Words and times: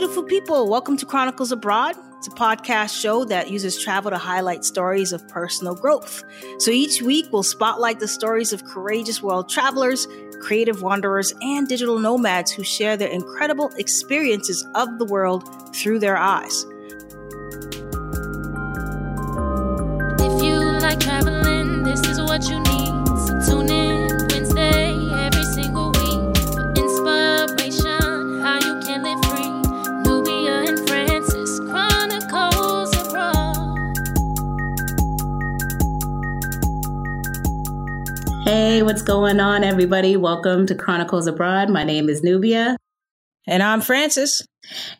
beautiful 0.00 0.22
people. 0.22 0.66
Welcome 0.66 0.96
to 0.96 1.04
Chronicles 1.04 1.52
Abroad. 1.52 1.94
It's 2.16 2.26
a 2.26 2.30
podcast 2.30 2.98
show 2.98 3.26
that 3.26 3.50
uses 3.50 3.78
travel 3.78 4.10
to 4.10 4.16
highlight 4.16 4.64
stories 4.64 5.12
of 5.12 5.28
personal 5.28 5.74
growth. 5.74 6.24
So 6.58 6.70
each 6.70 7.02
week, 7.02 7.26
we'll 7.30 7.42
spotlight 7.42 8.00
the 8.00 8.08
stories 8.08 8.54
of 8.54 8.64
courageous 8.64 9.22
world 9.22 9.50
travelers, 9.50 10.08
creative 10.40 10.80
wanderers, 10.80 11.34
and 11.42 11.68
digital 11.68 11.98
nomads 11.98 12.50
who 12.50 12.64
share 12.64 12.96
their 12.96 13.10
incredible 13.10 13.70
experiences 13.76 14.66
of 14.74 14.98
the 14.98 15.04
world 15.04 15.44
through 15.76 15.98
their 15.98 16.16
eyes. 16.16 16.64
If 20.18 20.42
you 20.42 20.60
like 20.80 20.98
traveling, 20.98 21.39
going 39.10 39.40
on, 39.40 39.64
everybody? 39.64 40.16
Welcome 40.16 40.66
to 40.66 40.74
Chronicles 40.76 41.26
Abroad. 41.26 41.68
My 41.68 41.82
name 41.82 42.08
is 42.08 42.22
Nubia, 42.22 42.76
And 43.44 43.60
I'm 43.60 43.80
Francis. 43.80 44.40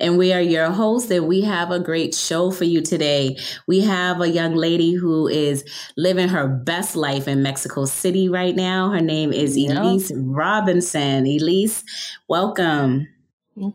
and 0.00 0.18
we 0.18 0.32
are 0.32 0.40
your 0.40 0.68
hosts, 0.72 1.12
and 1.12 1.28
we 1.28 1.42
have 1.42 1.70
a 1.70 1.78
great 1.78 2.12
show 2.12 2.50
for 2.50 2.64
you 2.64 2.80
today. 2.80 3.36
We 3.68 3.82
have 3.82 4.20
a 4.20 4.28
young 4.28 4.56
lady 4.56 4.94
who 4.94 5.28
is 5.28 5.64
living 5.96 6.26
her 6.26 6.48
best 6.48 6.96
life 6.96 7.28
in 7.28 7.44
Mexico 7.44 7.84
City 7.84 8.28
right 8.28 8.56
now. 8.56 8.90
Her 8.90 9.00
name 9.00 9.32
is 9.32 9.56
Yeah. 9.56 9.80
Elise 9.80 10.10
Robinson. 10.16 11.24
Elise, 11.24 11.84
welcome. 12.28 13.06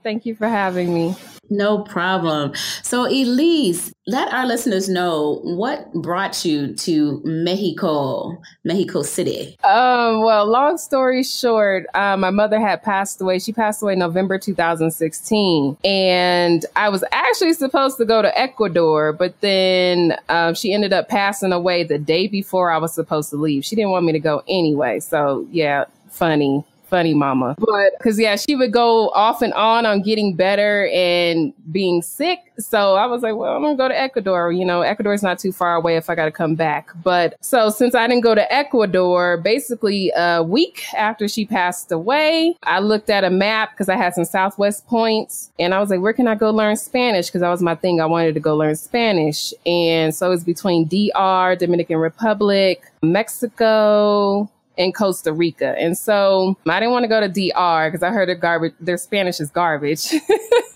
Thank 0.03 0.25
you 0.25 0.35
for 0.35 0.49
having 0.49 0.93
me. 0.93 1.15
No 1.49 1.79
problem. 1.83 2.53
So, 2.83 3.05
Elise, 3.05 3.93
let 4.07 4.31
our 4.33 4.45
listeners 4.45 4.89
know 4.89 5.39
what 5.43 5.91
brought 5.93 6.45
you 6.45 6.73
to 6.75 7.21
Mexico, 7.23 8.41
Mexico 8.63 9.01
City. 9.03 9.57
Um, 9.63 10.21
well, 10.21 10.45
long 10.45 10.77
story 10.77 11.23
short, 11.23 11.85
uh, 11.93 12.17
my 12.17 12.29
mother 12.29 12.59
had 12.59 12.83
passed 12.83 13.21
away. 13.21 13.39
She 13.39 13.51
passed 13.51 13.81
away 13.81 13.95
November 13.95 14.38
2016. 14.38 15.77
And 15.83 16.66
I 16.75 16.89
was 16.89 17.03
actually 17.11 17.53
supposed 17.53 17.97
to 17.97 18.05
go 18.05 18.21
to 18.21 18.39
Ecuador, 18.39 19.13
but 19.13 19.39
then 19.41 20.17
um, 20.29 20.55
she 20.55 20.73
ended 20.73 20.93
up 20.93 21.09
passing 21.09 21.51
away 21.51 21.83
the 21.83 21.97
day 21.97 22.27
before 22.27 22.71
I 22.71 22.77
was 22.77 22.93
supposed 22.93 23.29
to 23.31 23.38
leave. 23.38 23.66
She 23.66 23.75
didn't 23.75 23.91
want 23.91 24.05
me 24.05 24.11
to 24.13 24.19
go 24.19 24.43
anyway. 24.47 24.99
So, 24.99 25.47
yeah, 25.51 25.85
funny. 26.09 26.63
Funny 26.95 27.13
mama. 27.13 27.57
But 27.59 27.91
because, 27.97 28.17
yeah, 28.17 28.38
she 28.38 28.55
would 28.55 28.71
go 28.71 29.09
off 29.09 29.41
and 29.41 29.51
on 29.53 29.85
on 29.85 30.01
getting 30.01 30.33
better 30.33 30.88
and 30.93 31.51
being 31.69 32.01
sick. 32.01 32.39
So 32.57 32.95
I 32.95 33.05
was 33.05 33.21
like, 33.21 33.35
well, 33.35 33.53
I'm 33.53 33.63
going 33.63 33.75
to 33.75 33.83
go 33.83 33.89
to 33.89 33.99
Ecuador. 33.99 34.53
You 34.53 34.63
know, 34.63 34.81
Ecuador's 34.81 35.21
not 35.21 35.38
too 35.38 35.51
far 35.51 35.75
away 35.75 35.97
if 35.97 36.09
I 36.09 36.16
got 36.16 36.23
to 36.23 36.31
come 36.31 36.55
back. 36.55 36.91
But 37.03 37.35
so 37.41 37.69
since 37.69 37.95
I 37.95 38.07
didn't 38.07 38.23
go 38.23 38.33
to 38.33 38.49
Ecuador, 38.49 39.35
basically 39.35 40.09
a 40.16 40.41
week 40.41 40.85
after 40.95 41.27
she 41.27 41.45
passed 41.45 41.91
away, 41.91 42.55
I 42.63 42.79
looked 42.79 43.09
at 43.09 43.25
a 43.25 43.29
map 43.29 43.71
because 43.71 43.89
I 43.89 43.97
had 43.97 44.16
some 44.16 44.23
Southwest 44.23 44.88
points 44.88 45.51
and 45.59 45.73
I 45.73 45.81
was 45.81 45.89
like, 45.89 45.99
where 45.99 46.13
can 46.13 46.29
I 46.29 46.35
go 46.35 46.49
learn 46.49 46.77
Spanish? 46.77 47.27
Because 47.27 47.41
that 47.41 47.49
was 47.49 47.61
my 47.61 47.75
thing. 47.75 47.99
I 47.99 48.05
wanted 48.05 48.35
to 48.35 48.39
go 48.39 48.55
learn 48.55 48.77
Spanish. 48.77 49.53
And 49.66 50.16
so 50.16 50.31
it's 50.31 50.45
between 50.45 50.85
DR, 50.85 51.57
Dominican 51.57 51.97
Republic, 51.97 52.89
Mexico, 53.01 54.49
and 54.77 54.93
Costa 54.93 55.33
Rica. 55.33 55.75
And 55.77 55.97
so 55.97 56.57
I 56.67 56.79
didn't 56.79 56.91
want 56.91 57.03
to 57.03 57.07
go 57.07 57.19
to 57.21 57.27
DR 57.27 57.89
because 57.89 58.03
I 58.03 58.09
heard 58.09 58.27
their 58.27 58.35
garbage, 58.35 58.73
their 58.79 58.97
Spanish 58.97 59.39
is 59.39 59.49
garbage. 59.49 60.13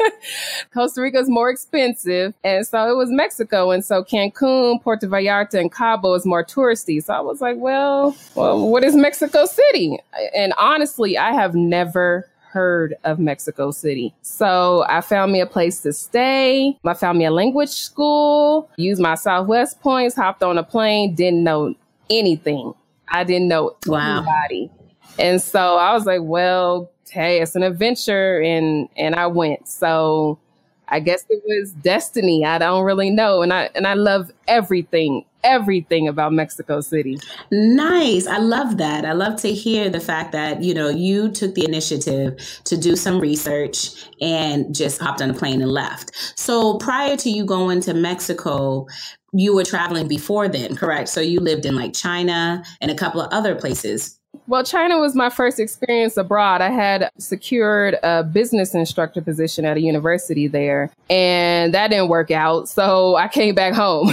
Costa 0.73 1.01
Rica 1.01 1.19
is 1.19 1.29
more 1.29 1.49
expensive. 1.49 2.33
And 2.43 2.65
so 2.65 2.89
it 2.89 2.95
was 2.95 3.09
Mexico. 3.09 3.71
And 3.71 3.83
so 3.83 4.03
Cancun, 4.03 4.81
Puerto 4.81 5.07
Vallarta, 5.07 5.59
and 5.59 5.71
Cabo 5.71 6.13
is 6.13 6.25
more 6.25 6.43
touristy. 6.43 7.03
So 7.03 7.13
I 7.13 7.21
was 7.21 7.41
like, 7.41 7.57
well, 7.57 8.15
well, 8.35 8.69
what 8.69 8.83
is 8.83 8.95
Mexico 8.95 9.45
City? 9.45 9.99
And 10.35 10.53
honestly, 10.57 11.17
I 11.17 11.33
have 11.33 11.55
never 11.55 12.29
heard 12.49 12.95
of 13.03 13.19
Mexico 13.19 13.71
City. 13.71 14.13
So 14.21 14.83
I 14.89 15.01
found 15.01 15.31
me 15.31 15.39
a 15.39 15.45
place 15.45 15.81
to 15.81 15.93
stay. 15.93 16.77
I 16.83 16.93
found 16.93 17.19
me 17.19 17.25
a 17.25 17.31
language 17.31 17.69
school, 17.69 18.69
used 18.75 19.01
my 19.01 19.15
Southwest 19.15 19.79
points, 19.81 20.15
hopped 20.15 20.41
on 20.43 20.57
a 20.57 20.63
plane, 20.63 21.13
didn't 21.13 21.43
know 21.43 21.75
anything. 22.09 22.73
I 23.11 23.23
didn't 23.23 23.47
know 23.47 23.75
Wow. 23.85 24.23
anybody. 24.25 24.71
And 25.17 25.41
so 25.41 25.77
I 25.77 25.93
was 25.93 26.05
like, 26.05 26.21
well, 26.23 26.91
hey, 27.09 27.41
it's 27.41 27.55
an 27.55 27.63
adventure 27.63 28.41
and 28.41 28.87
and 28.97 29.15
I 29.15 29.27
went. 29.27 29.67
So 29.67 30.39
I 30.87 30.99
guess 30.99 31.25
it 31.29 31.43
was 31.45 31.71
destiny. 31.73 32.45
I 32.45 32.57
don't 32.57 32.83
really 32.83 33.09
know. 33.09 33.41
And 33.41 33.53
I 33.53 33.69
and 33.75 33.87
I 33.87 33.93
love 33.95 34.31
everything, 34.47 35.25
everything 35.43 36.07
about 36.07 36.33
Mexico 36.33 36.81
City. 36.81 37.17
Nice. 37.51 38.27
I 38.27 38.37
love 38.37 38.77
that. 38.77 39.05
I 39.05 39.13
love 39.13 39.39
to 39.41 39.53
hear 39.53 39.89
the 39.89 39.99
fact 39.99 40.31
that, 40.33 40.61
you 40.61 40.73
know, 40.73 40.89
you 40.89 41.31
took 41.31 41.55
the 41.55 41.65
initiative 41.65 42.37
to 42.65 42.77
do 42.77 42.95
some 42.95 43.19
research 43.19 44.05
and 44.21 44.73
just 44.75 44.99
hopped 45.01 45.21
on 45.21 45.29
a 45.29 45.33
plane 45.33 45.61
and 45.61 45.71
left. 45.71 46.11
So 46.37 46.77
prior 46.77 47.15
to 47.17 47.29
you 47.29 47.45
going 47.45 47.81
to 47.81 47.93
Mexico, 47.93 48.85
you 49.31 49.55
were 49.55 49.63
traveling 49.63 50.07
before 50.07 50.47
then, 50.47 50.75
correct? 50.75 51.09
So 51.09 51.21
you 51.21 51.39
lived 51.39 51.65
in 51.65 51.75
like 51.75 51.93
China 51.93 52.63
and 52.81 52.91
a 52.91 52.95
couple 52.95 53.21
of 53.21 53.31
other 53.31 53.55
places. 53.55 54.18
Well, 54.49 54.63
China 54.63 54.97
was 54.97 55.13
my 55.13 55.29
first 55.29 55.59
experience 55.59 56.17
abroad. 56.17 56.61
I 56.61 56.71
had 56.71 57.11
secured 57.19 57.99
a 58.01 58.23
business 58.23 58.73
instructor 58.73 59.21
position 59.21 59.63
at 59.63 59.77
a 59.77 59.79
university 59.79 60.47
there, 60.47 60.91
and 61.07 61.71
that 61.75 61.89
didn't 61.89 62.09
work 62.09 62.31
out. 62.31 62.67
So 62.67 63.15
I 63.15 63.27
came 63.27 63.53
back 63.53 63.75
home, 63.75 64.11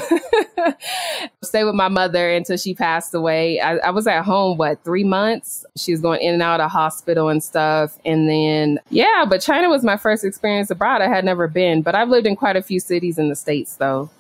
stay 1.43 1.65
with 1.65 1.75
my 1.75 1.89
mother 1.89 2.31
until 2.31 2.59
she 2.59 2.75
passed 2.75 3.15
away. 3.15 3.61
I, 3.61 3.77
I 3.77 3.89
was 3.89 4.07
at 4.07 4.27
home, 4.27 4.59
what, 4.59 4.85
three 4.85 5.05
months? 5.05 5.65
She 5.75 5.93
was 5.93 6.03
going 6.03 6.21
in 6.21 6.35
and 6.35 6.43
out 6.43 6.61
of 6.61 6.71
hospital 6.71 7.31
and 7.31 7.43
stuff. 7.43 7.99
And 8.05 8.29
then, 8.29 8.79
yeah, 8.91 9.25
but 9.27 9.41
China 9.41 9.71
was 9.71 9.85
my 9.85 9.97
first 9.97 10.23
experience 10.23 10.69
abroad. 10.69 11.01
I 11.01 11.09
had 11.09 11.25
never 11.25 11.49
been, 11.49 11.81
but 11.81 11.95
I've 11.95 12.11
lived 12.11 12.27
in 12.27 12.37
quite 12.37 12.57
a 12.57 12.63
few 12.63 12.79
cities 12.79 13.17
in 13.17 13.31
the 13.31 13.37
States, 13.37 13.77
though. 13.77 14.11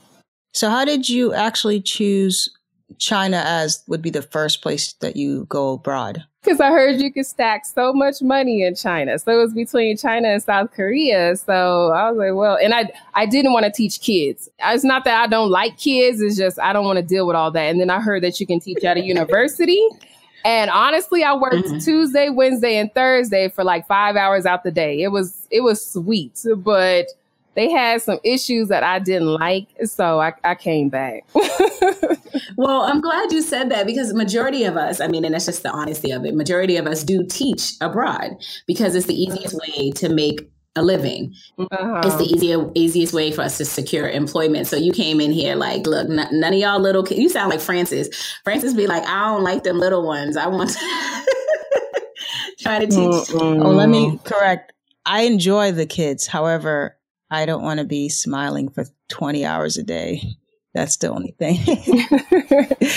So, 0.55 0.71
how 0.71 0.87
did 0.87 1.11
you 1.11 1.35
actually 1.35 1.83
choose 1.83 2.49
China 2.99 3.43
as 3.45 3.83
would 3.89 4.03
be 4.03 4.11
the 4.11 4.23
first 4.23 4.63
place 4.63 4.93
that 5.01 5.17
you 5.17 5.45
go 5.49 5.73
abroad? 5.75 6.25
Because 6.43 6.61
I 6.61 6.71
heard 6.71 7.01
you 7.01 7.13
could 7.13 7.27
stack 7.27 7.67
so 7.67 7.93
much 7.93 8.23
money 8.23 8.63
in 8.63 8.77
China. 8.77 9.19
So 9.19 9.33
it 9.33 9.43
was 9.43 9.53
between 9.53 9.97
China 9.97 10.29
and 10.29 10.41
South 10.43 10.73
Korea. 10.73 11.37
So 11.37 11.91
I 11.91 12.09
was 12.11 12.19
like, 12.19 12.35
well, 12.35 12.57
and 12.63 12.73
I 12.73 12.89
I 13.15 13.27
didn't 13.27 13.53
want 13.53 13.65
to 13.67 13.73
teach 13.73 14.01
kids. 14.01 14.49
It's 14.61 14.85
not 14.85 15.05
that 15.05 15.21
I 15.21 15.27
don't 15.27 15.51
like 15.51 15.77
kids, 15.77 16.21
it's 16.21 16.37
just 16.37 16.61
I 16.61 16.73
don't 16.73 16.85
want 16.85 16.99
to 16.99 17.03
deal 17.05 17.27
with 17.27 17.35
all 17.35 17.51
that. 17.51 17.65
And 17.71 17.81
then 17.81 17.91
I 17.91 18.01
heard 18.01 18.23
that 18.23 18.39
you 18.39 18.47
can 18.47 18.61
teach 18.61 18.85
at 18.85 18.97
a 18.97 19.03
university. 19.03 19.85
And 20.45 20.71
honestly, 20.71 21.25
I 21.25 21.35
worked 21.35 21.57
Mhm. 21.67 21.85
Tuesday, 21.85 22.31
Wednesday, 22.31 22.77
and 22.77 22.95
Thursday 22.95 23.49
for 23.49 23.65
like 23.65 23.89
five 23.89 24.15
hours 24.15 24.47
out 24.47 24.63
the 24.63 24.71
day. 24.71 25.03
It 25.03 25.09
was 25.09 25.49
it 25.51 25.63
was 25.63 25.85
sweet, 25.85 26.41
but 26.59 27.07
they 27.57 27.71
had 27.71 28.01
some 28.03 28.19
issues 28.23 28.69
that 28.69 28.85
I 28.85 29.01
didn't 29.01 29.35
like. 29.35 29.69
So 29.85 30.21
I, 30.21 30.35
I 30.45 30.55
came 30.55 30.89
back. 30.89 31.25
Well, 32.57 32.83
I'm 32.83 33.01
glad 33.01 33.33
you 33.33 33.43
said 33.43 33.71
that 33.71 33.87
because 33.87 34.15
majority 34.15 34.65
of 34.65 34.77
us, 34.77 35.01
I 35.01 35.09
mean, 35.09 35.25
and 35.25 35.35
that's 35.35 35.47
just 35.47 35.63
the 35.63 35.71
honesty 35.71 36.11
of 36.11 36.25
it, 36.25 36.35
majority 36.35 36.77
of 36.77 36.87
us 36.87 37.03
do 37.03 37.25
teach 37.25 37.75
abroad 37.81 38.37
because 38.67 38.95
it's 38.95 39.07
the 39.07 39.15
easiest 39.15 39.55
way 39.55 39.91
to 39.93 40.09
make 40.09 40.41
a 40.75 40.83
living. 40.83 41.35
Uh-huh. 41.59 42.01
It's 42.05 42.17
the 42.17 42.25
easier, 42.25 42.71
easiest 42.75 43.13
way 43.13 43.33
for 43.33 43.43
us 43.43 43.59
to 43.59 43.65
secure 43.65 44.09
employment. 44.09 44.67
So 44.67 44.77
you 44.77 44.93
came 44.93 45.21
in 45.21 45.33
here 45.33 45.55
like, 45.55 45.87
look, 45.87 46.09
n- 46.09 46.29
none 46.33 46.53
of 46.53 46.59
y'all 46.59 46.81
little 46.81 47.03
kids. 47.03 47.21
You 47.21 47.29
sound 47.29 47.51
like 47.51 47.61
Francis. 47.61 48.09
Francis 48.45 48.75
be 48.75 48.87
like, 48.87 49.05
I 49.07 49.27
don't 49.27 49.43
like 49.43 49.63
them 49.63 49.79
little 49.79 50.07
ones. 50.07 50.37
I 50.37 50.47
want 50.47 50.71
to 50.71 50.79
try 52.61 52.79
to 52.79 52.87
teach. 52.87 52.97
Mm-mm. 52.99 53.65
Oh, 53.65 53.71
let 53.71 53.89
me 53.89 54.19
correct. 54.25 54.73
I 55.05 55.23
enjoy 55.23 55.73
the 55.73 55.87
kids. 55.87 56.27
However, 56.27 56.96
I 57.31 57.47
don't 57.47 57.63
want 57.63 57.79
to 57.79 57.85
be 57.85 58.09
smiling 58.09 58.69
for 58.69 58.85
20 59.09 59.45
hours 59.45 59.77
a 59.77 59.83
day. 59.83 60.23
That's 60.75 60.97
the 60.99 61.11
only 61.11 61.35
thing. 61.39 61.59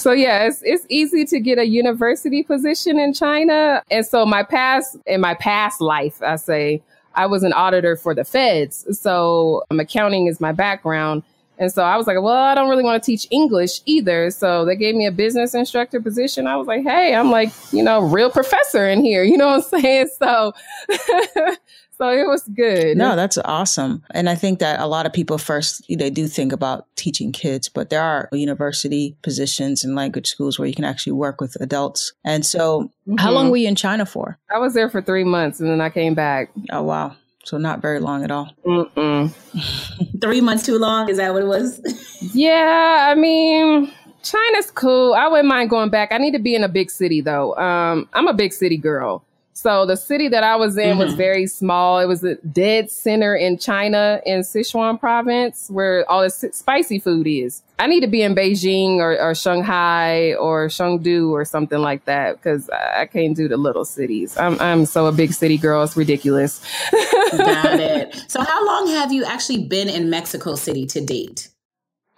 So 0.00 0.12
yeah, 0.12 0.44
it's 0.44 0.62
it's 0.62 0.86
easy 0.88 1.26
to 1.26 1.38
get 1.40 1.58
a 1.58 1.66
university 1.66 2.42
position 2.42 2.98
in 2.98 3.12
China. 3.12 3.82
And 3.90 4.06
so 4.06 4.24
my 4.24 4.42
past 4.42 4.96
in 5.06 5.20
my 5.20 5.34
past 5.34 5.80
life, 5.80 6.22
I 6.22 6.36
say 6.36 6.82
I 7.14 7.26
was 7.26 7.42
an 7.42 7.52
auditor 7.52 7.96
for 7.96 8.14
the 8.14 8.24
feds. 8.24 8.86
So 8.98 9.62
um, 9.70 9.78
accounting 9.78 10.26
is 10.26 10.40
my 10.40 10.52
background. 10.52 11.22
And 11.58 11.70
so 11.70 11.82
I 11.82 11.98
was 11.98 12.06
like, 12.06 12.16
well, 12.22 12.34
I 12.34 12.54
don't 12.54 12.70
really 12.70 12.82
want 12.82 13.02
to 13.02 13.06
teach 13.06 13.26
English 13.30 13.82
either. 13.84 14.30
So 14.30 14.64
they 14.64 14.76
gave 14.76 14.94
me 14.94 15.04
a 15.04 15.12
business 15.12 15.54
instructor 15.54 16.00
position. 16.00 16.46
I 16.46 16.56
was 16.56 16.66
like, 16.66 16.82
hey, 16.82 17.14
I'm 17.14 17.30
like, 17.30 17.52
you 17.70 17.82
know, 17.82 18.00
real 18.00 18.30
professor 18.30 18.88
in 18.88 19.04
here. 19.04 19.22
You 19.22 19.36
know 19.36 19.48
what 19.48 19.74
I'm 19.74 19.80
saying? 19.82 20.08
So 20.18 20.54
so 22.00 22.08
it 22.10 22.26
was 22.26 22.42
good. 22.56 22.96
no, 22.96 23.14
that's 23.14 23.36
awesome. 23.44 24.02
And 24.12 24.28
I 24.30 24.34
think 24.34 24.58
that 24.60 24.80
a 24.80 24.86
lot 24.86 25.04
of 25.06 25.12
people 25.12 25.36
first, 25.38 25.84
they 25.88 26.10
do 26.10 26.26
think 26.26 26.52
about 26.52 26.86
teaching 26.96 27.30
kids, 27.32 27.68
but 27.68 27.90
there 27.90 28.02
are 28.02 28.28
university 28.32 29.16
positions 29.22 29.84
and 29.84 29.94
language 29.94 30.26
schools 30.28 30.58
where 30.58 30.66
you 30.66 30.74
can 30.74 30.84
actually 30.84 31.12
work 31.12 31.40
with 31.40 31.56
adults. 31.60 32.12
And 32.24 32.44
so, 32.46 32.90
how 33.18 33.30
Mhm. 33.30 33.34
long 33.34 33.50
were 33.50 33.56
you 33.58 33.68
in 33.68 33.74
China 33.76 34.06
for? 34.06 34.38
I 34.54 34.58
was 34.58 34.74
there 34.74 34.88
for 34.88 35.02
three 35.02 35.24
months 35.24 35.60
and 35.60 35.68
then 35.70 35.80
I 35.80 35.90
came 35.90 36.14
back. 36.14 36.50
Oh, 36.72 36.82
wow. 36.82 37.16
So 37.44 37.56
not 37.56 37.80
very 37.80 38.00
long 38.00 38.22
at 38.24 38.30
all. 38.30 38.50
Mm-mm. 38.66 39.32
Three 40.20 40.40
months 40.42 40.64
too 40.66 40.78
long? 40.78 41.08
Is 41.08 41.16
that 41.16 41.32
what 41.32 41.42
it 41.42 41.46
was? 41.46 41.80
Yeah, 42.34 43.08
I 43.10 43.14
mean, 43.14 43.90
China's 44.22 44.70
cool. 44.70 45.14
I 45.14 45.26
wouldn't 45.26 45.48
mind 45.48 45.70
going 45.70 45.88
back. 45.88 46.12
I 46.12 46.18
need 46.18 46.32
to 46.32 46.38
be 46.38 46.54
in 46.54 46.62
a 46.62 46.68
big 46.68 46.90
city 46.90 47.22
though. 47.22 47.56
Um, 47.56 48.08
I'm 48.12 48.28
a 48.28 48.34
big 48.34 48.52
city 48.52 48.76
girl. 48.76 49.24
So 49.52 49.84
the 49.84 49.96
city 49.96 50.28
that 50.28 50.42
I 50.42 50.56
was 50.56 50.78
in 50.78 50.96
was 50.96 51.12
Mhm. 51.12 51.16
very 51.18 51.46
small. 51.46 51.98
It 51.98 52.06
was 52.06 52.24
a 52.24 52.36
dead 52.36 52.90
center 52.90 53.36
in 53.36 53.58
China 53.58 54.20
in 54.24 54.40
Sichuan 54.40 54.98
province 54.98 55.68
where 55.68 56.10
all 56.10 56.22
the 56.22 56.30
spicy 56.30 56.98
food 56.98 57.26
is. 57.26 57.60
I 57.78 57.86
need 57.86 58.00
to 58.00 58.06
be 58.06 58.22
in 58.22 58.34
Beijing 58.34 58.96
or, 59.00 59.20
or 59.20 59.34
Shanghai 59.34 60.34
or 60.34 60.68
Chengdu 60.68 61.30
or 61.30 61.44
something 61.44 61.78
like 61.80 62.06
that 62.06 62.36
because 62.36 62.70
I 62.70 63.02
I 63.02 63.06
can't 63.06 63.36
do 63.36 63.48
the 63.48 63.56
little 63.58 63.84
cities. 63.84 64.36
I'm, 64.38 64.58
I'm 64.60 64.86
so 64.86 65.06
a 65.06 65.12
big 65.12 65.32
city 65.34 65.58
girl. 65.58 65.82
It's 65.82 65.96
ridiculous. 65.96 66.62
Got 67.36 67.80
it. 67.80 68.24
So, 68.28 68.42
how 68.42 68.64
long 68.66 68.86
have 68.88 69.12
you 69.12 69.24
actually 69.24 69.64
been 69.64 69.88
in 69.90 70.08
Mexico 70.08 70.54
City 70.54 70.86
to 70.86 71.00
date? 71.02 71.49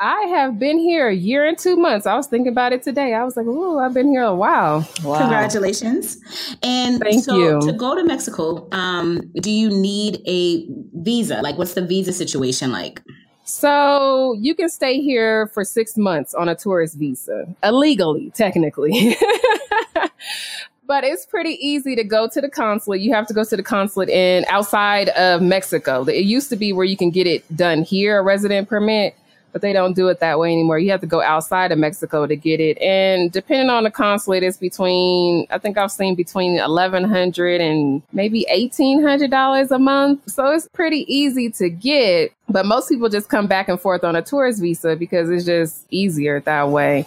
I 0.02 0.22
have 0.31 0.58
been 0.58 0.81
here 0.81 1.06
a 1.06 1.14
year 1.14 1.46
and 1.46 1.56
two 1.56 1.76
months. 1.76 2.06
I 2.06 2.16
was 2.16 2.26
thinking 2.26 2.50
about 2.50 2.72
it 2.72 2.82
today. 2.82 3.14
I 3.14 3.22
was 3.22 3.37
like, 3.37 3.46
"Ooh, 3.46 3.78
I've 3.78 3.94
been 3.94 4.08
here 4.08 4.25
a 4.25 4.34
while." 4.34 4.84
Wow. 5.04 5.19
Congratulations. 5.19 6.19
And 6.60 6.99
Thank 7.00 7.22
so 7.22 7.37
you. 7.37 7.60
to 7.60 7.72
go 7.72 7.94
to 7.94 8.02
Mexico, 8.02 8.66
um, 8.72 9.20
do 9.37 9.49
you 9.49 9.70
need 9.70 10.20
a 10.26 10.66
visa? 10.94 11.40
Like, 11.40 11.56
what's 11.56 11.75
the 11.75 11.87
visa 11.87 12.12
situation 12.12 12.72
like? 12.72 13.00
So 13.44 14.37
you 14.40 14.56
can 14.56 14.69
stay 14.69 15.00
here 15.00 15.46
for 15.54 15.64
six 15.64 15.96
months 15.96 16.34
on 16.34 16.48
a 16.48 16.56
tourist 16.56 16.98
visa, 16.98 17.55
illegally, 17.62 18.32
technically. 18.34 19.16
but 20.88 21.05
it's 21.05 21.26
pretty 21.26 21.64
easy 21.64 21.94
to 21.94 22.02
go 22.02 22.28
to 22.28 22.40
the 22.40 22.48
consulate. 22.48 23.02
You 23.02 23.14
have 23.14 23.28
to 23.28 23.34
go 23.34 23.44
to 23.44 23.56
the 23.56 23.62
consulate 23.62 24.08
in 24.08 24.44
outside 24.48 25.10
of 25.10 25.43
Mexico. 25.43 26.02
It 26.05 26.25
used 26.25 26.48
to 26.50 26.56
be 26.56 26.72
where 26.72 26.84
you 26.84 26.96
can 26.96 27.10
get 27.10 27.28
it 27.28 27.44
done 27.56 27.84
here, 27.84 28.19
a 28.19 28.22
resident 28.22 28.69
permit, 28.69 29.14
but 29.52 29.62
they 29.62 29.72
don't 29.72 29.94
do 29.94 30.08
it 30.08 30.20
that 30.20 30.38
way 30.38 30.52
anymore. 30.52 30.78
You 30.78 30.90
have 30.90 31.00
to 31.02 31.06
go 31.06 31.22
outside 31.22 31.72
of 31.72 31.78
Mexico 31.78 32.26
to 32.26 32.34
get 32.37 32.60
it. 32.60 32.78
And 32.81 33.31
depending 33.31 33.70
on 33.70 33.84
the 33.84 33.90
consulate, 33.90 34.43
it's 34.43 34.56
between 34.56 35.46
I 35.50 35.58
think 35.58 35.78
I've 35.78 35.93
seen 35.93 36.14
between 36.14 36.58
eleven 36.58 37.04
hundred 37.04 37.60
and 37.60 38.02
maybe 38.12 38.46
eighteen 38.49 39.02
hundred 39.02 39.31
dollars 39.31 39.70
a 39.70 39.78
month. 39.78 40.31
So 40.31 40.50
it's 40.52 40.69
pretty 40.69 41.04
easy 41.12 41.50
to 41.50 41.69
get. 41.69 42.32
But 42.49 42.66
most 42.66 42.88
people 42.88 43.08
just 43.08 43.28
come 43.28 43.46
back 43.46 43.69
and 43.69 43.81
forth 43.81 44.04
on 44.04 44.16
a 44.16 44.22
tourist 44.22 44.60
visa 44.60 44.96
because 44.96 45.31
it's 45.31 45.44
just 45.44 45.87
easier 45.90 46.40
that 46.40 46.69
way. 46.69 47.06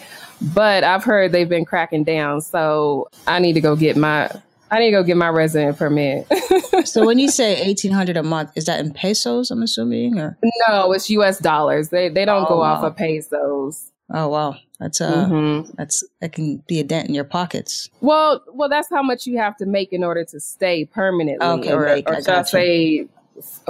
But 0.53 0.83
I've 0.83 1.03
heard 1.03 1.31
they've 1.31 1.49
been 1.49 1.65
cracking 1.65 2.03
down, 2.03 2.41
so 2.41 3.09
I 3.27 3.39
need 3.39 3.53
to 3.53 3.61
go 3.61 3.75
get 3.75 3.95
my 3.95 4.29
I 4.71 4.79
need 4.79 4.87
to 4.87 4.97
go 4.97 5.03
get 5.03 5.17
my 5.17 5.29
resident 5.29 5.77
permit. 5.77 6.27
So 6.85 7.05
when 7.05 7.17
you 7.19 7.29
say 7.29 7.55
eighteen 7.63 7.91
hundred 7.91 8.15
a 8.17 8.21
month, 8.23 8.51
is 8.55 8.65
that 8.65 8.79
in 8.79 8.93
pesos? 8.93 9.49
I'm 9.49 9.63
assuming, 9.63 10.19
or 10.19 10.37
no, 10.67 10.91
it's 10.91 11.09
U.S. 11.09 11.39
dollars. 11.39 11.89
They 11.89 12.09
they 12.09 12.25
don't 12.25 12.43
Oh, 12.45 12.47
go 12.47 12.61
off 12.61 12.83
of 12.83 12.95
pesos. 12.95 13.91
oh 14.13 14.27
wow, 14.27 14.55
that's 14.79 15.01
uh, 15.01 15.25
Mhm. 15.29 15.75
that's 15.77 16.03
that 16.21 16.33
can 16.33 16.57
be 16.67 16.79
a 16.79 16.83
dent 16.83 17.07
in 17.07 17.15
your 17.15 17.23
pockets. 17.23 17.89
Well, 18.01 18.43
well, 18.53 18.69
that's 18.69 18.89
how 18.89 19.01
much 19.01 19.25
you 19.25 19.37
have 19.37 19.55
to 19.57 19.65
make 19.65 19.93
in 19.93 20.03
order 20.03 20.25
to 20.25 20.39
stay 20.39 20.85
permanently, 20.85 21.47
Okay, 21.47 21.71
or, 21.71 21.85
make, 21.85 22.07
or 22.09 22.15
I 22.17 22.19
should 22.19 22.29
I 22.29 22.35
gotcha. 22.37 22.49
say 22.49 22.99
f- 23.01 23.07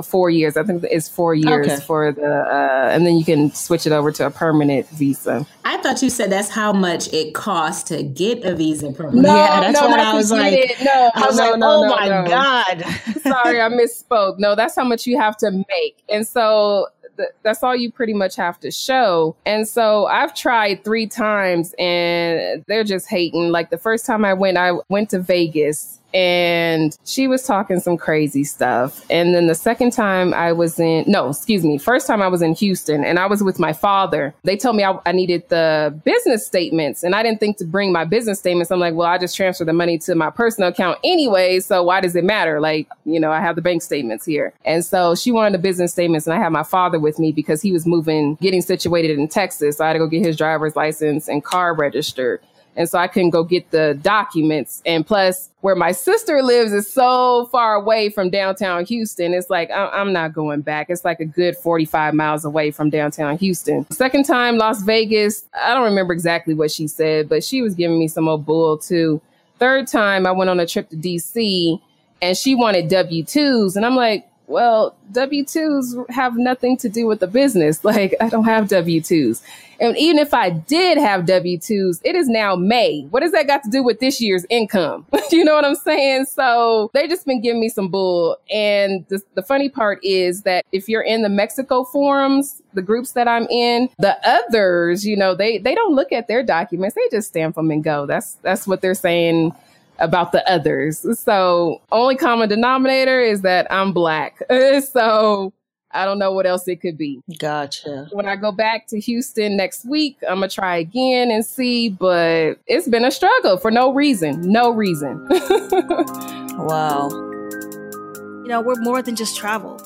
four 0.03 0.29
years? 0.29 0.57
I 0.57 0.63
think 0.63 0.83
it's 0.89 1.09
four 1.09 1.33
years 1.33 1.67
Okay. 1.67 1.81
for 1.81 2.11
the, 2.11 2.25
uh, 2.25 2.89
and 2.91 3.05
then 3.05 3.17
you 3.17 3.25
can 3.25 3.51
switch 3.53 3.85
it 3.87 3.91
over 3.91 4.11
to 4.11 4.25
a 4.27 4.31
permanent 4.31 4.87
visa. 4.89 5.45
I 5.63 5.77
thought 5.77 6.01
you 6.01 6.09
said 6.09 6.31
that's 6.31 6.49
how 6.49 6.71
much 6.73 7.11
it 7.13 7.33
costs 7.33 7.83
to 7.89 8.03
get 8.03 8.43
a 8.43 8.55
visa 8.55 8.91
permit. 8.91 9.15
No. 9.23 9.35
Yeah, 9.35 9.61
that's 9.61 9.81
what 9.81 9.99
I 9.99 10.13
was 10.13 10.31
like- 10.31 10.53
it. 10.53 10.75
No, 10.83 11.11
I 11.15 11.25
was 11.25 11.37
no, 11.37 11.49
like, 11.51 11.59
no, 11.59 11.67
oh 11.67 11.81
no, 11.87 11.95
my 11.95 12.07
no. 12.07 12.25
god. 12.27 12.85
Sorry, 13.21 13.61
I 13.61 13.69
misspoke. 13.69 14.35
No, 14.39 14.55
that's 14.55 14.75
how 14.75 14.83
much 14.83 15.07
you 15.07 15.17
have 15.19 15.35
to 15.37 15.51
make. 15.51 16.03
And 16.09 16.27
so 16.27 16.87
th- 17.17 17.29
that's 17.43 17.63
all 17.63 17.75
you 17.75 17.91
pretty 17.91 18.13
much 18.13 18.35
have 18.35 18.59
to 18.59 18.69
show. 18.71 19.35
And 19.45 19.67
so 19.67 20.05
I've 20.05 20.35
tried 20.35 20.83
three 20.83 21.07
times 21.07 21.73
and 21.79 22.63
they're 22.67 22.83
just 22.83 23.09
hating. 23.09 23.51
Like 23.51 23.69
the 23.71 23.77
first 23.77 24.05
time 24.05 24.23
I 24.25 24.33
went, 24.33 24.57
I 24.57 24.73
went 24.89 25.09
to 25.11 25.19
Vegas 25.19 25.99
and 26.15 26.97
she 27.03 27.27
was 27.27 27.43
talking 27.43 27.81
some 27.81 27.97
crazy 27.97 28.45
stuff. 28.45 29.05
And 29.09 29.35
then 29.35 29.47
the 29.47 29.55
second 29.55 29.91
time 29.91 30.33
I 30.33 30.53
was 30.53 30.79
in, 30.79 31.03
no, 31.07 31.27
excuse 31.29 31.65
me, 31.65 31.77
first 31.77 32.07
time 32.07 32.21
I 32.21 32.29
was 32.29 32.41
in 32.41 32.55
Houston 32.55 33.03
and 33.03 33.19
I 33.19 33.25
was 33.25 33.43
with 33.43 33.59
my 33.59 33.73
father. 33.73 34.33
They 34.43 34.55
told 34.55 34.77
me 34.77 34.85
I, 34.85 34.97
I 35.05 35.11
needed 35.11 35.49
the 35.49 35.93
business 36.05 36.47
statements 36.47 37.03
and 37.03 37.15
I 37.15 37.21
didn't 37.21 37.41
think 37.41 37.57
to 37.57 37.65
bring 37.65 37.91
my 37.91 38.05
business 38.05 38.39
statements. 38.39 38.71
I'm 38.71 38.79
like, 38.79 38.93
well, 38.93 39.09
I 39.09 39.17
just 39.17 39.35
transfer 39.35 39.65
the 39.65 39.73
money 39.73 39.97
to 39.99 40.15
my 40.15 40.29
personal 40.29 40.69
account 40.69 40.99
anyway. 41.03 41.59
So 41.59 41.83
why 41.83 41.99
does 41.99 42.15
it 42.15 42.23
matter? 42.23 42.61
Like, 42.61 42.87
you 43.03 43.19
know, 43.19 43.31
I 43.31 43.41
have 43.41 43.57
the 43.57 43.61
bank 43.61 43.81
statements 43.81 44.25
here. 44.25 44.53
And 44.63 44.85
so 44.85 45.15
she 45.15 45.33
wanted 45.33 45.53
the 45.53 45.59
business 45.61 45.91
statements 45.91 46.27
and 46.27 46.33
I 46.33 46.39
had 46.39 46.53
my 46.53 46.63
father 46.63 46.97
with 46.97 47.19
me 47.19 47.33
because 47.33 47.61
he 47.61 47.73
was 47.73 47.85
moving, 47.85 48.35
getting 48.35 48.61
situated 48.61 49.19
in 49.19 49.27
Texas. 49.27 49.77
So 49.77 49.83
I 49.83 49.87
had 49.87 49.93
to 49.93 49.99
go 49.99 50.07
get 50.07 50.25
his 50.25 50.37
driver's 50.37 50.77
license 50.77 51.27
and 51.27 51.43
car 51.43 51.75
registered. 51.75 52.39
And 52.77 52.89
so 52.89 52.97
I 52.99 53.07
couldn't 53.07 53.29
go 53.29 53.43
get 53.43 53.71
the 53.71 53.97
documents. 54.01 54.81
And 54.85 55.05
plus, 55.07 55.49
where 55.61 55.75
my 55.75 55.93
sister 55.93 56.43
lives 56.43 56.73
is 56.73 56.91
so 56.91 57.47
far 57.51 57.75
away 57.75 58.09
from 58.09 58.29
downtown 58.29 58.83
Houston. 58.85 59.33
It's 59.33 59.49
like, 59.49 59.71
I- 59.71 59.89
I'm 59.89 60.11
not 60.11 60.33
going 60.33 60.61
back. 60.61 60.89
It's 60.89 61.05
like 61.05 61.19
a 61.21 61.25
good 61.25 61.55
45 61.57 62.13
miles 62.13 62.43
away 62.43 62.71
from 62.71 62.89
downtown 62.89 63.37
Houston. 63.37 63.89
Second 63.91 64.25
time, 64.25 64.57
Las 64.57 64.83
Vegas. 64.83 65.45
I 65.53 65.73
don't 65.73 65.85
remember 65.85 66.13
exactly 66.13 66.53
what 66.53 66.69
she 66.69 66.87
said, 66.87 67.29
but 67.29 67.43
she 67.43 67.61
was 67.61 67.75
giving 67.75 67.97
me 67.97 68.07
some 68.09 68.27
old 68.27 68.45
bull 68.45 68.77
too. 68.77 69.21
Third 69.57 69.87
time, 69.87 70.27
I 70.27 70.31
went 70.33 70.49
on 70.49 70.59
a 70.59 70.65
trip 70.67 70.89
to 70.89 70.97
DC 70.97 71.79
and 72.21 72.35
she 72.37 72.55
wanted 72.55 72.89
W 72.89 73.23
2s. 73.23 73.77
And 73.77 73.85
I'm 73.85 73.95
like, 73.95 74.27
well, 74.47 74.95
W 75.11 75.43
2s 75.43 76.09
have 76.09 76.37
nothing 76.37 76.77
to 76.77 76.89
do 76.89 77.07
with 77.07 77.19
the 77.19 77.27
business. 77.27 77.83
Like, 77.95 78.15
I 78.19 78.29
don't 78.29 78.45
have 78.45 78.67
W 78.69 78.99
2s. 78.99 79.41
And 79.79 79.95
even 79.97 80.17
if 80.17 80.33
I 80.33 80.49
did 80.49 80.97
have 80.97 81.25
W 81.27 81.57
2s, 81.57 82.01
it 82.03 82.15
is 82.15 82.27
now 82.27 82.55
May. 82.55 83.03
What 83.11 83.19
does 83.19 83.31
that 83.31 83.45
got 83.47 83.63
to 83.63 83.69
do 83.69 83.83
with 83.83 83.99
this 83.99 84.19
year's 84.19 84.43
income? 84.49 85.05
you 85.31 85.45
know 85.45 85.53
what 85.53 85.63
I'm 85.63 85.75
saying? 85.75 86.25
So 86.25 86.89
they 86.93 87.07
just 87.07 87.25
been 87.25 87.41
giving 87.41 87.61
me 87.61 87.69
some 87.69 87.89
bull. 87.89 88.37
And 88.51 89.05
the, 89.09 89.21
the 89.35 89.43
funny 89.43 89.69
part 89.69 90.03
is 90.03 90.41
that 90.41 90.65
if 90.71 90.89
you're 90.89 91.03
in 91.03 91.21
the 91.21 91.29
Mexico 91.29 91.83
forums, 91.83 92.61
the 92.73 92.81
groups 92.81 93.11
that 93.11 93.27
I'm 93.27 93.47
in, 93.47 93.89
the 93.99 94.17
others, 94.27 95.05
you 95.05 95.15
know, 95.15 95.35
they, 95.35 95.59
they 95.59 95.75
don't 95.75 95.95
look 95.95 96.11
at 96.11 96.27
their 96.27 96.43
documents. 96.43 96.95
They 96.95 97.07
just 97.15 97.29
stamp 97.29 97.55
them 97.55 97.71
and 97.71 97.83
go. 97.83 98.07
That's, 98.07 98.33
that's 98.41 98.67
what 98.67 98.81
they're 98.81 98.95
saying 98.95 99.53
about 99.99 100.31
the 100.31 100.47
others. 100.49 101.05
So 101.19 101.81
only 101.91 102.15
common 102.15 102.49
denominator 102.49 103.19
is 103.19 103.41
that 103.41 103.71
I'm 103.71 103.93
black. 103.93 104.41
so 104.91 105.53
I 105.91 106.03
don't 106.03 106.19
know 106.19 106.33
what 106.33 106.45
else 106.45 106.67
it 106.67 106.81
could 106.81 106.97
be. 106.97 107.21
Gotcha. 107.39 108.07
When 108.11 108.27
I 108.27 108.35
go 108.35 108.51
back 108.51 108.87
to 108.87 108.99
Houston 108.99 109.55
next 109.55 109.85
week, 109.85 110.17
I'm 110.27 110.37
gonna 110.37 110.49
try 110.49 110.77
again 110.77 111.31
and 111.31 111.45
see, 111.45 111.89
but 111.89 112.59
it's 112.67 112.87
been 112.87 113.05
a 113.05 113.11
struggle 113.11 113.57
for 113.57 113.71
no 113.71 113.93
reason. 113.93 114.41
No 114.41 114.71
reason. 114.71 115.27
Wow. 116.57 117.09
You 117.09 118.47
know, 118.47 118.61
we're 118.61 118.75
more 118.75 119.01
than 119.01 119.15
just 119.17 119.35
travel. 119.35 119.77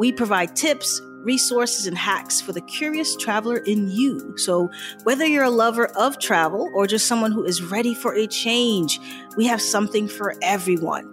We 0.00 0.10
provide 0.10 0.56
tips, 0.56 1.00
resources, 1.22 1.86
and 1.86 1.96
hacks 1.96 2.40
for 2.40 2.52
the 2.52 2.60
curious 2.62 3.16
traveler 3.16 3.58
in 3.58 3.90
you. 3.90 4.36
So, 4.36 4.70
whether 5.04 5.26
you're 5.26 5.44
a 5.44 5.50
lover 5.50 5.86
of 5.96 6.18
travel 6.18 6.70
or 6.74 6.86
just 6.86 7.06
someone 7.06 7.32
who 7.32 7.44
is 7.44 7.62
ready 7.62 7.94
for 7.94 8.14
a 8.14 8.26
change, 8.26 9.00
we 9.36 9.46
have 9.46 9.60
something 9.60 10.08
for 10.08 10.34
everyone. 10.42 11.11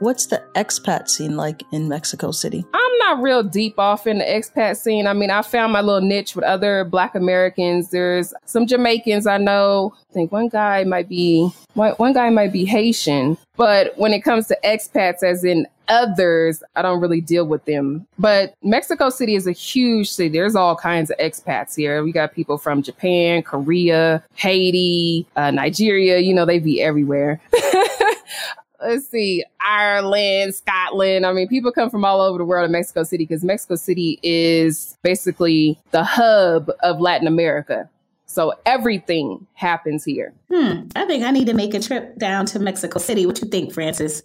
What's 0.00 0.26
the 0.26 0.42
expat 0.54 1.08
scene 1.08 1.36
like 1.36 1.62
in 1.72 1.88
Mexico 1.88 2.30
City? 2.30 2.64
I'm 2.74 2.98
not 2.98 3.22
real 3.22 3.42
deep 3.42 3.78
off 3.78 4.06
in 4.06 4.18
the 4.18 4.24
expat 4.24 4.76
scene. 4.76 5.06
I 5.06 5.12
mean, 5.12 5.30
I 5.30 5.42
found 5.42 5.72
my 5.72 5.80
little 5.80 6.06
niche 6.06 6.34
with 6.34 6.44
other 6.44 6.84
Black 6.84 7.14
Americans. 7.14 7.90
There's 7.90 8.34
some 8.44 8.66
Jamaicans 8.66 9.26
I 9.26 9.38
know. 9.38 9.94
I 10.10 10.12
think 10.12 10.32
one 10.32 10.48
guy 10.48 10.84
might 10.84 11.08
be 11.08 11.50
one, 11.74 12.12
guy 12.12 12.30
might 12.30 12.52
be 12.52 12.64
Haitian. 12.64 13.36
But 13.56 13.96
when 13.98 14.12
it 14.12 14.20
comes 14.20 14.46
to 14.48 14.58
expats, 14.64 15.22
as 15.22 15.44
in 15.44 15.66
others, 15.88 16.62
I 16.76 16.82
don't 16.82 17.00
really 17.00 17.20
deal 17.20 17.46
with 17.46 17.64
them. 17.64 18.06
But 18.18 18.54
Mexico 18.62 19.10
City 19.10 19.34
is 19.34 19.46
a 19.46 19.52
huge 19.52 20.10
city. 20.10 20.28
There's 20.28 20.56
all 20.56 20.76
kinds 20.76 21.10
of 21.10 21.18
expats 21.18 21.76
here. 21.76 22.02
We 22.02 22.12
got 22.12 22.32
people 22.32 22.58
from 22.58 22.82
Japan, 22.82 23.42
Korea, 23.42 24.22
Haiti, 24.34 25.26
uh, 25.36 25.50
Nigeria. 25.50 26.18
You 26.18 26.34
know, 26.34 26.46
they 26.46 26.58
be 26.58 26.80
everywhere. 26.80 27.40
let's 28.86 29.08
see, 29.08 29.44
Ireland, 29.60 30.54
Scotland. 30.54 31.26
I 31.26 31.32
mean, 31.32 31.48
people 31.48 31.72
come 31.72 31.90
from 31.90 32.04
all 32.04 32.20
over 32.20 32.38
the 32.38 32.44
world 32.44 32.66
in 32.66 32.72
Mexico 32.72 33.02
City 33.02 33.24
because 33.24 33.44
Mexico 33.44 33.76
City 33.76 34.18
is 34.22 34.96
basically 35.02 35.78
the 35.90 36.04
hub 36.04 36.70
of 36.82 37.00
Latin 37.00 37.26
America. 37.26 37.88
So 38.26 38.52
everything 38.66 39.46
happens 39.54 40.04
here. 40.04 40.32
Hmm. 40.52 40.88
I 40.96 41.04
think 41.04 41.24
I 41.24 41.30
need 41.30 41.46
to 41.46 41.54
make 41.54 41.72
a 41.72 41.80
trip 41.80 42.18
down 42.18 42.46
to 42.46 42.58
Mexico 42.58 42.98
City. 42.98 43.26
What 43.26 43.40
you 43.40 43.48
think, 43.48 43.72
Francis? 43.72 44.22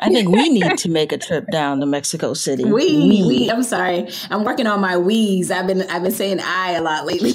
I 0.00 0.10
think 0.10 0.28
we 0.28 0.48
need 0.50 0.76
to 0.78 0.90
make 0.90 1.12
a 1.12 1.18
trip 1.18 1.46
down 1.50 1.80
to 1.80 1.86
Mexico 1.86 2.34
City. 2.34 2.64
We, 2.64 3.22
we. 3.26 3.50
I'm 3.50 3.62
sorry. 3.62 4.08
I'm 4.30 4.44
working 4.44 4.66
on 4.66 4.80
my 4.80 4.98
we's. 4.98 5.50
I've 5.50 5.66
been, 5.66 5.82
I've 5.82 6.02
been 6.02 6.12
saying 6.12 6.40
I 6.40 6.72
a 6.72 6.82
lot 6.82 7.06
lately. 7.06 7.32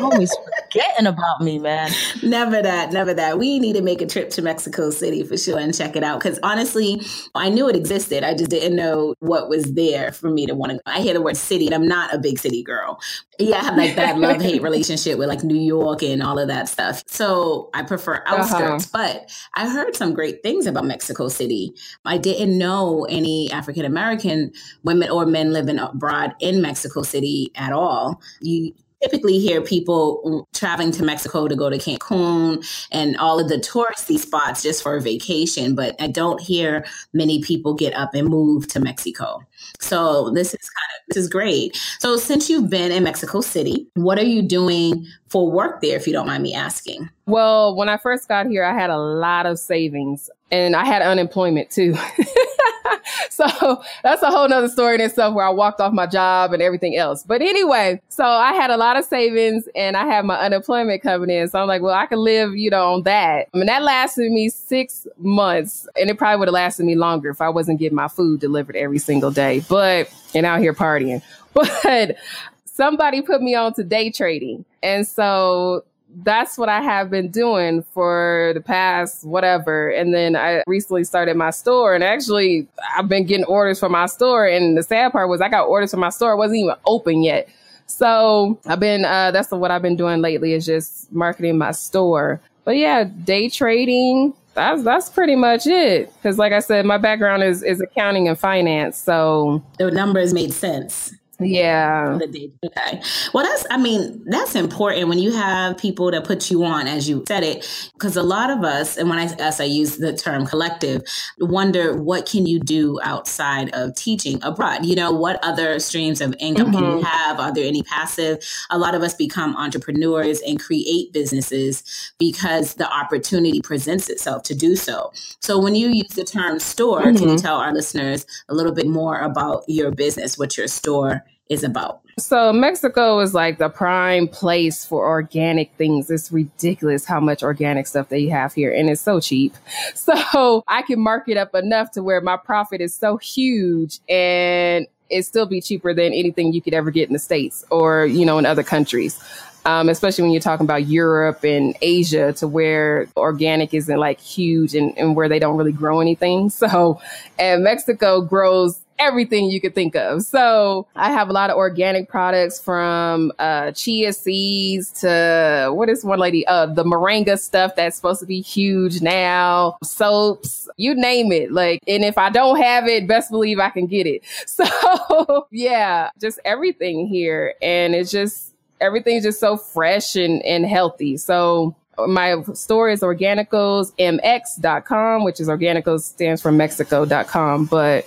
Always 0.00 0.34
forgetting 0.72 1.06
about 1.06 1.40
me, 1.40 1.58
man. 1.58 1.90
never 2.22 2.62
that, 2.62 2.92
never 2.92 3.14
that. 3.14 3.38
We 3.38 3.58
need 3.58 3.74
to 3.74 3.82
make 3.82 4.00
a 4.00 4.06
trip 4.06 4.30
to 4.30 4.42
Mexico 4.42 4.90
City 4.90 5.22
for 5.24 5.36
sure 5.36 5.58
and 5.58 5.76
check 5.76 5.96
it 5.96 6.02
out. 6.02 6.20
Because 6.20 6.38
honestly, 6.42 7.00
I 7.34 7.48
knew 7.48 7.68
it 7.68 7.76
existed. 7.76 8.24
I 8.24 8.34
just 8.34 8.50
didn't 8.50 8.76
know 8.76 9.14
what 9.20 9.48
was 9.48 9.74
there 9.74 10.12
for 10.12 10.30
me 10.30 10.46
to 10.46 10.54
want 10.54 10.72
to. 10.72 10.76
Go. 10.76 10.82
I 10.86 11.00
hear 11.00 11.14
the 11.14 11.22
word 11.22 11.36
city, 11.36 11.66
and 11.66 11.74
I'm 11.74 11.86
not 11.86 12.14
a 12.14 12.18
big 12.18 12.38
city 12.38 12.62
girl. 12.62 13.00
Yeah, 13.38 13.56
I 13.56 13.64
have 13.64 13.76
like 13.76 13.96
that 13.96 14.18
love 14.18 14.40
hate 14.40 14.62
relationship 14.62 15.18
with 15.18 15.28
like 15.28 15.42
New 15.42 15.60
York 15.60 16.02
and 16.02 16.22
all 16.22 16.38
of 16.38 16.48
that 16.48 16.68
stuff. 16.68 17.02
So 17.06 17.70
I 17.74 17.82
prefer 17.82 18.16
uh-huh. 18.26 18.36
outskirts. 18.36 18.94
Uh-huh. 18.94 19.04
But 19.14 19.30
I 19.54 19.68
heard 19.68 19.96
some 19.96 20.14
great 20.14 20.42
things 20.42 20.66
about 20.66 20.84
Mexico 20.84 21.28
City. 21.28 21.74
I 22.04 22.18
didn't 22.18 22.56
know 22.56 23.04
any 23.08 23.50
African 23.52 23.84
American 23.84 24.52
women 24.82 25.10
or 25.10 25.26
men 25.26 25.52
living 25.52 25.78
abroad 25.78 26.34
in 26.40 26.62
Mexico 26.62 27.02
City 27.02 27.50
at 27.56 27.72
all. 27.72 28.20
You 28.40 28.72
typically 29.02 29.38
hear 29.38 29.60
people 29.60 30.46
traveling 30.52 30.92
to 30.92 31.02
Mexico 31.02 31.48
to 31.48 31.56
go 31.56 31.68
to 31.68 31.78
Cancun 31.78 32.64
and 32.92 33.16
all 33.16 33.40
of 33.40 33.48
the 33.48 33.56
touristy 33.56 34.18
spots 34.18 34.62
just 34.62 34.82
for 34.82 34.96
a 34.96 35.00
vacation, 35.00 35.74
but 35.74 35.96
I 36.00 36.06
don't 36.06 36.40
hear 36.40 36.84
many 37.12 37.42
people 37.42 37.74
get 37.74 37.94
up 37.94 38.14
and 38.14 38.28
move 38.28 38.68
to 38.68 38.80
Mexico. 38.80 39.42
So 39.80 40.30
this 40.30 40.48
is 40.48 40.70
kind 40.70 40.90
of 40.96 41.14
this 41.14 41.16
is 41.16 41.28
great. 41.28 41.76
So 41.98 42.16
since 42.16 42.48
you've 42.48 42.70
been 42.70 42.92
in 42.92 43.04
Mexico 43.04 43.40
City, 43.40 43.86
what 43.94 44.18
are 44.18 44.24
you 44.24 44.42
doing 44.42 45.06
for 45.28 45.50
work 45.50 45.80
there 45.80 45.96
if 45.96 46.06
you 46.06 46.12
don't 46.12 46.26
mind 46.26 46.42
me 46.42 46.54
asking? 46.54 47.08
Well, 47.26 47.76
when 47.76 47.88
I 47.88 47.96
first 47.96 48.28
got 48.28 48.46
here, 48.46 48.64
I 48.64 48.74
had 48.74 48.90
a 48.90 48.98
lot 48.98 49.46
of 49.46 49.58
savings 49.58 50.30
and 50.50 50.76
I 50.76 50.84
had 50.84 51.02
unemployment 51.02 51.70
too. 51.70 51.96
so 53.30 53.82
that's 54.02 54.22
a 54.22 54.30
whole 54.30 54.48
nother 54.48 54.68
story 54.68 54.96
in 54.96 55.00
itself 55.00 55.34
where 55.34 55.46
I 55.46 55.50
walked 55.50 55.80
off 55.80 55.92
my 55.92 56.06
job 56.06 56.52
and 56.52 56.62
everything 56.62 56.96
else. 56.96 57.22
But 57.22 57.42
anyway, 57.42 58.00
so 58.08 58.24
I 58.24 58.52
had 58.52 58.70
a 58.70 58.76
lot 58.76 58.96
of 58.96 59.04
savings 59.04 59.68
and 59.74 59.96
I 59.96 60.06
had 60.06 60.24
my 60.24 60.38
unemployment 60.38 61.02
coming 61.02 61.30
in. 61.30 61.48
So 61.48 61.60
I'm 61.60 61.68
like, 61.68 61.82
well, 61.82 61.94
I 61.94 62.06
can 62.06 62.18
live, 62.18 62.56
you 62.56 62.70
know, 62.70 62.94
on 62.94 63.02
that. 63.04 63.48
I 63.52 63.56
mean, 63.56 63.66
that 63.66 63.82
lasted 63.82 64.30
me 64.30 64.48
six 64.48 65.06
months 65.18 65.88
and 65.98 66.10
it 66.10 66.18
probably 66.18 66.38
would 66.38 66.48
have 66.48 66.54
lasted 66.54 66.84
me 66.84 66.94
longer 66.94 67.30
if 67.30 67.40
I 67.40 67.48
wasn't 67.48 67.78
getting 67.78 67.96
my 67.96 68.08
food 68.08 68.40
delivered 68.40 68.76
every 68.76 68.98
single 68.98 69.30
day, 69.30 69.51
but, 69.60 70.12
and 70.34 70.46
out 70.46 70.60
here 70.60 70.74
partying. 70.74 71.22
But 71.54 72.16
somebody 72.64 73.20
put 73.20 73.42
me 73.42 73.54
on 73.54 73.74
to 73.74 73.84
day 73.84 74.10
trading. 74.10 74.64
And 74.82 75.06
so 75.06 75.84
that's 76.24 76.58
what 76.58 76.68
I 76.68 76.80
have 76.80 77.10
been 77.10 77.30
doing 77.30 77.82
for 77.94 78.52
the 78.54 78.60
past 78.60 79.24
whatever. 79.26 79.90
And 79.90 80.14
then 80.14 80.36
I 80.36 80.62
recently 80.66 81.04
started 81.04 81.36
my 81.36 81.50
store 81.50 81.94
and 81.94 82.04
actually 82.04 82.66
I've 82.96 83.08
been 83.08 83.24
getting 83.26 83.44
orders 83.44 83.78
for 83.78 83.88
my 83.88 84.06
store. 84.06 84.46
And 84.46 84.76
the 84.76 84.82
sad 84.82 85.12
part 85.12 85.28
was 85.28 85.40
I 85.40 85.48
got 85.48 85.66
orders 85.66 85.90
for 85.90 85.96
my 85.96 86.10
store. 86.10 86.32
It 86.32 86.36
wasn't 86.36 86.60
even 86.60 86.74
open 86.86 87.22
yet. 87.22 87.48
So 87.86 88.58
I've 88.66 88.80
been, 88.80 89.04
uh, 89.04 89.30
that's 89.30 89.50
what 89.50 89.70
I've 89.70 89.82
been 89.82 89.96
doing 89.96 90.22
lately 90.22 90.54
is 90.54 90.64
just 90.64 91.12
marketing 91.12 91.58
my 91.58 91.72
store. 91.72 92.40
But 92.64 92.76
yeah, 92.76 93.04
day 93.04 93.48
trading, 93.48 94.34
that's 94.54 94.82
that's 94.82 95.08
pretty 95.08 95.36
much 95.36 95.66
it. 95.66 96.12
Because 96.14 96.38
like 96.38 96.52
I 96.52 96.60
said, 96.60 96.84
my 96.86 96.98
background 96.98 97.42
is 97.42 97.62
is 97.62 97.80
accounting 97.80 98.28
and 98.28 98.38
finance. 98.38 98.98
So 98.98 99.62
the 99.78 99.90
numbers 99.90 100.32
made 100.34 100.52
sense. 100.52 101.14
Yeah. 101.44 102.18
Okay. 102.64 103.02
Well, 103.32 103.44
that's, 103.44 103.66
I 103.70 103.76
mean, 103.76 104.22
that's 104.26 104.54
important 104.54 105.08
when 105.08 105.18
you 105.18 105.32
have 105.32 105.78
people 105.78 106.10
that 106.10 106.24
put 106.24 106.50
you 106.50 106.64
on, 106.64 106.86
as 106.86 107.08
you 107.08 107.24
said 107.26 107.42
it, 107.42 107.90
because 107.94 108.16
a 108.16 108.22
lot 108.22 108.50
of 108.50 108.64
us, 108.64 108.96
and 108.96 109.08
when 109.08 109.18
I, 109.18 109.24
as 109.38 109.60
I 109.60 109.64
use 109.64 109.96
the 109.96 110.14
term 110.14 110.46
collective, 110.46 111.02
wonder 111.38 111.96
what 111.96 112.26
can 112.26 112.46
you 112.46 112.58
do 112.58 113.00
outside 113.02 113.70
of 113.74 113.94
teaching 113.94 114.42
abroad? 114.42 114.84
You 114.84 114.96
know, 114.96 115.12
what 115.12 115.42
other 115.42 115.78
streams 115.78 116.20
of 116.20 116.34
income 116.38 116.66
mm-hmm. 116.66 116.74
can 116.74 116.84
you 116.84 116.96
mm-hmm. 116.96 117.04
have? 117.04 117.40
Are 117.40 117.52
there 117.52 117.66
any 117.66 117.82
passive? 117.82 118.38
A 118.70 118.78
lot 118.78 118.94
of 118.94 119.02
us 119.02 119.14
become 119.14 119.56
entrepreneurs 119.56 120.40
and 120.40 120.60
create 120.60 121.12
businesses 121.12 122.12
because 122.18 122.74
the 122.74 122.90
opportunity 122.90 123.60
presents 123.60 124.08
itself 124.08 124.42
to 124.44 124.54
do 124.54 124.76
so. 124.76 125.12
So 125.40 125.58
when 125.58 125.74
you 125.74 125.88
use 125.88 126.12
the 126.14 126.24
term 126.24 126.58
store, 126.58 127.02
mm-hmm. 127.02 127.16
can 127.16 127.28
you 127.28 127.34
mm-hmm. 127.34 127.44
tell 127.44 127.56
our 127.56 127.72
listeners 127.72 128.26
a 128.48 128.54
little 128.54 128.72
bit 128.72 128.86
more 128.86 129.18
about 129.18 129.64
your 129.68 129.90
business, 129.90 130.38
what 130.38 130.56
your 130.56 130.68
store 130.68 131.24
is 131.52 131.62
about. 131.62 132.00
So 132.18 132.52
Mexico 132.52 133.20
is 133.20 133.34
like 133.34 133.58
the 133.58 133.68
prime 133.68 134.28
place 134.28 134.84
for 134.84 135.06
organic 135.06 135.72
things. 135.74 136.10
It's 136.10 136.30
ridiculous 136.30 137.04
how 137.04 137.20
much 137.20 137.42
organic 137.42 137.86
stuff 137.86 138.08
they 138.08 138.26
have 138.26 138.52
here 138.52 138.72
and 138.72 138.90
it's 138.90 139.00
so 139.00 139.20
cheap. 139.20 139.54
So 139.94 140.64
I 140.68 140.82
can 140.82 141.00
mark 141.00 141.28
it 141.28 141.36
up 141.36 141.54
enough 141.54 141.92
to 141.92 142.02
where 142.02 142.20
my 142.20 142.36
profit 142.36 142.80
is 142.80 142.94
so 142.94 143.16
huge 143.16 144.00
and 144.08 144.86
it 145.10 145.24
still 145.24 145.46
be 145.46 145.60
cheaper 145.60 145.94
than 145.94 146.12
anything 146.12 146.52
you 146.52 146.60
could 146.60 146.74
ever 146.74 146.90
get 146.90 147.08
in 147.08 147.12
the 147.12 147.18
States 147.18 147.64
or, 147.70 148.06
you 148.06 148.24
know, 148.24 148.38
in 148.38 148.46
other 148.46 148.62
countries. 148.62 149.22
Um, 149.64 149.88
especially 149.88 150.22
when 150.22 150.32
you're 150.32 150.40
talking 150.40 150.64
about 150.64 150.86
Europe 150.86 151.44
and 151.44 151.76
Asia 151.82 152.32
to 152.34 152.48
where 152.48 153.06
organic 153.16 153.72
isn't 153.72 153.98
like 153.98 154.18
huge 154.20 154.74
and, 154.74 154.96
and 154.98 155.14
where 155.14 155.28
they 155.28 155.38
don't 155.38 155.56
really 155.56 155.72
grow 155.72 156.00
anything. 156.00 156.50
So, 156.62 157.00
and 157.38 157.62
Mexico 157.62 158.20
grows 158.22 158.81
everything 158.98 159.50
you 159.50 159.60
could 159.60 159.74
think 159.74 159.96
of. 159.96 160.22
So 160.22 160.86
I 160.96 161.12
have 161.12 161.28
a 161.28 161.32
lot 161.32 161.50
of 161.50 161.56
organic 161.56 162.08
products 162.08 162.60
from 162.60 163.32
uh, 163.38 163.72
chia 163.72 164.12
seeds 164.12 164.90
to 165.00 165.70
what 165.72 165.88
is 165.88 166.04
one 166.04 166.18
lady? 166.18 166.46
Uh, 166.46 166.66
the 166.66 166.84
moringa 166.84 167.38
stuff 167.38 167.76
that's 167.76 167.96
supposed 167.96 168.20
to 168.20 168.26
be 168.26 168.40
huge 168.40 169.00
now, 169.00 169.76
soaps, 169.82 170.68
you 170.76 170.94
name 170.94 171.32
it. 171.32 171.52
Like, 171.52 171.80
and 171.86 172.04
if 172.04 172.18
I 172.18 172.30
don't 172.30 172.60
have 172.60 172.86
it, 172.86 173.06
best 173.06 173.30
believe 173.30 173.58
I 173.58 173.70
can 173.70 173.86
get 173.86 174.06
it. 174.06 174.22
So 174.52 175.46
yeah, 175.50 176.10
just 176.20 176.38
everything 176.44 177.06
here. 177.06 177.54
And 177.62 177.94
it's 177.94 178.10
just, 178.10 178.52
everything's 178.80 179.24
just 179.24 179.40
so 179.40 179.56
fresh 179.56 180.14
and, 180.14 180.42
and 180.42 180.66
healthy. 180.66 181.16
So 181.16 181.74
my 182.06 182.42
store 182.54 182.90
is 182.90 183.00
organicosmx.com, 183.00 185.24
which 185.24 185.40
is 185.40 185.48
organicos 185.48 186.02
stands 186.02 186.42
for 186.42 186.52
mexico.com. 186.52 187.64
But 187.66 188.06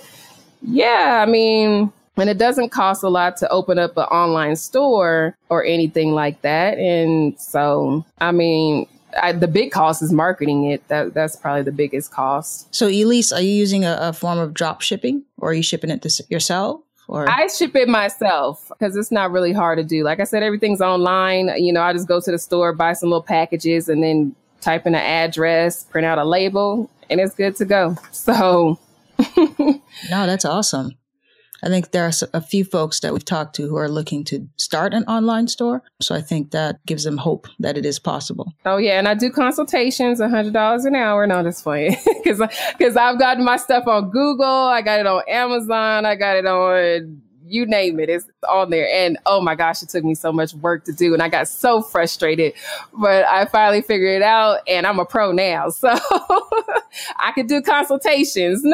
yeah, 0.62 1.22
I 1.26 1.30
mean, 1.30 1.92
and 2.16 2.30
it 2.30 2.38
doesn't 2.38 2.70
cost 2.70 3.02
a 3.02 3.08
lot 3.08 3.36
to 3.38 3.48
open 3.50 3.78
up 3.78 3.96
an 3.96 4.04
online 4.04 4.56
store 4.56 5.36
or 5.48 5.64
anything 5.64 6.12
like 6.12 6.40
that. 6.42 6.78
And 6.78 7.38
so, 7.38 8.04
I 8.20 8.32
mean, 8.32 8.86
I, 9.20 9.32
the 9.32 9.48
big 9.48 9.70
cost 9.70 10.02
is 10.02 10.12
marketing 10.12 10.70
it. 10.70 10.86
That 10.88 11.14
that's 11.14 11.36
probably 11.36 11.62
the 11.62 11.72
biggest 11.72 12.12
cost. 12.12 12.74
So, 12.74 12.86
Elise, 12.86 13.32
are 13.32 13.40
you 13.40 13.52
using 13.52 13.84
a, 13.84 13.98
a 14.00 14.12
form 14.12 14.38
of 14.38 14.54
drop 14.54 14.80
shipping, 14.80 15.22
or 15.38 15.50
are 15.50 15.54
you 15.54 15.62
shipping 15.62 15.90
it 15.90 16.02
to 16.02 16.24
yourself? 16.28 16.80
Or? 17.08 17.28
I 17.30 17.46
ship 17.46 17.76
it 17.76 17.88
myself 17.88 18.68
because 18.68 18.96
it's 18.96 19.12
not 19.12 19.30
really 19.30 19.52
hard 19.52 19.78
to 19.78 19.84
do. 19.84 20.02
Like 20.02 20.18
I 20.18 20.24
said, 20.24 20.42
everything's 20.42 20.80
online. 20.80 21.50
You 21.56 21.72
know, 21.72 21.82
I 21.82 21.92
just 21.92 22.08
go 22.08 22.20
to 22.20 22.30
the 22.30 22.38
store, 22.38 22.72
buy 22.72 22.94
some 22.94 23.10
little 23.10 23.22
packages, 23.22 23.88
and 23.88 24.02
then 24.02 24.34
type 24.60 24.86
in 24.86 24.94
an 24.94 25.02
address, 25.02 25.84
print 25.84 26.04
out 26.04 26.18
a 26.18 26.24
label, 26.24 26.90
and 27.08 27.20
it's 27.20 27.34
good 27.34 27.54
to 27.56 27.64
go. 27.64 27.96
So 28.10 28.78
no, 29.36 30.26
that's 30.26 30.44
awesome. 30.44 30.92
I 31.62 31.68
think 31.68 31.90
there 31.90 32.04
are 32.04 32.12
a 32.34 32.40
few 32.40 32.64
folks 32.64 33.00
that 33.00 33.12
we've 33.12 33.24
talked 33.24 33.56
to 33.56 33.66
who 33.66 33.76
are 33.76 33.88
looking 33.88 34.24
to 34.24 34.46
start 34.56 34.92
an 34.92 35.04
online 35.04 35.48
store. 35.48 35.82
So 36.00 36.14
I 36.14 36.20
think 36.20 36.50
that 36.50 36.84
gives 36.84 37.04
them 37.04 37.16
hope 37.16 37.48
that 37.58 37.78
it 37.78 37.86
is 37.86 37.98
possible. 37.98 38.52
Oh 38.64 38.76
yeah, 38.76 38.98
and 38.98 39.08
I 39.08 39.14
do 39.14 39.30
consultations, 39.30 40.20
hundred 40.20 40.52
dollars 40.52 40.84
an 40.84 40.94
hour. 40.94 41.26
No, 41.26 41.42
that's 41.42 41.62
funny 41.62 41.96
because 42.24 42.96
I've 42.96 43.18
gotten 43.18 43.44
my 43.44 43.56
stuff 43.56 43.86
on 43.86 44.10
Google, 44.10 44.46
I 44.46 44.82
got 44.82 45.00
it 45.00 45.06
on 45.06 45.22
Amazon, 45.28 46.04
I 46.04 46.14
got 46.14 46.36
it 46.36 46.46
on 46.46 47.22
you 47.46 47.66
name 47.66 48.00
it, 48.00 48.08
it's 48.08 48.26
on 48.48 48.70
there. 48.70 48.88
And 48.92 49.18
oh 49.26 49.40
my 49.40 49.54
gosh, 49.54 49.82
it 49.82 49.88
took 49.88 50.04
me 50.04 50.14
so 50.14 50.32
much 50.32 50.54
work 50.54 50.84
to 50.84 50.92
do. 50.92 51.14
And 51.14 51.22
I 51.22 51.28
got 51.28 51.48
so 51.48 51.82
frustrated, 51.82 52.52
but 52.92 53.24
I 53.26 53.46
finally 53.46 53.82
figured 53.82 54.16
it 54.16 54.22
out 54.22 54.60
and 54.66 54.86
I'm 54.86 54.98
a 54.98 55.04
pro 55.04 55.32
now. 55.32 55.68
So 55.76 55.94
I 57.18 57.32
could 57.32 57.48
do 57.48 57.60
consultations. 57.60 58.64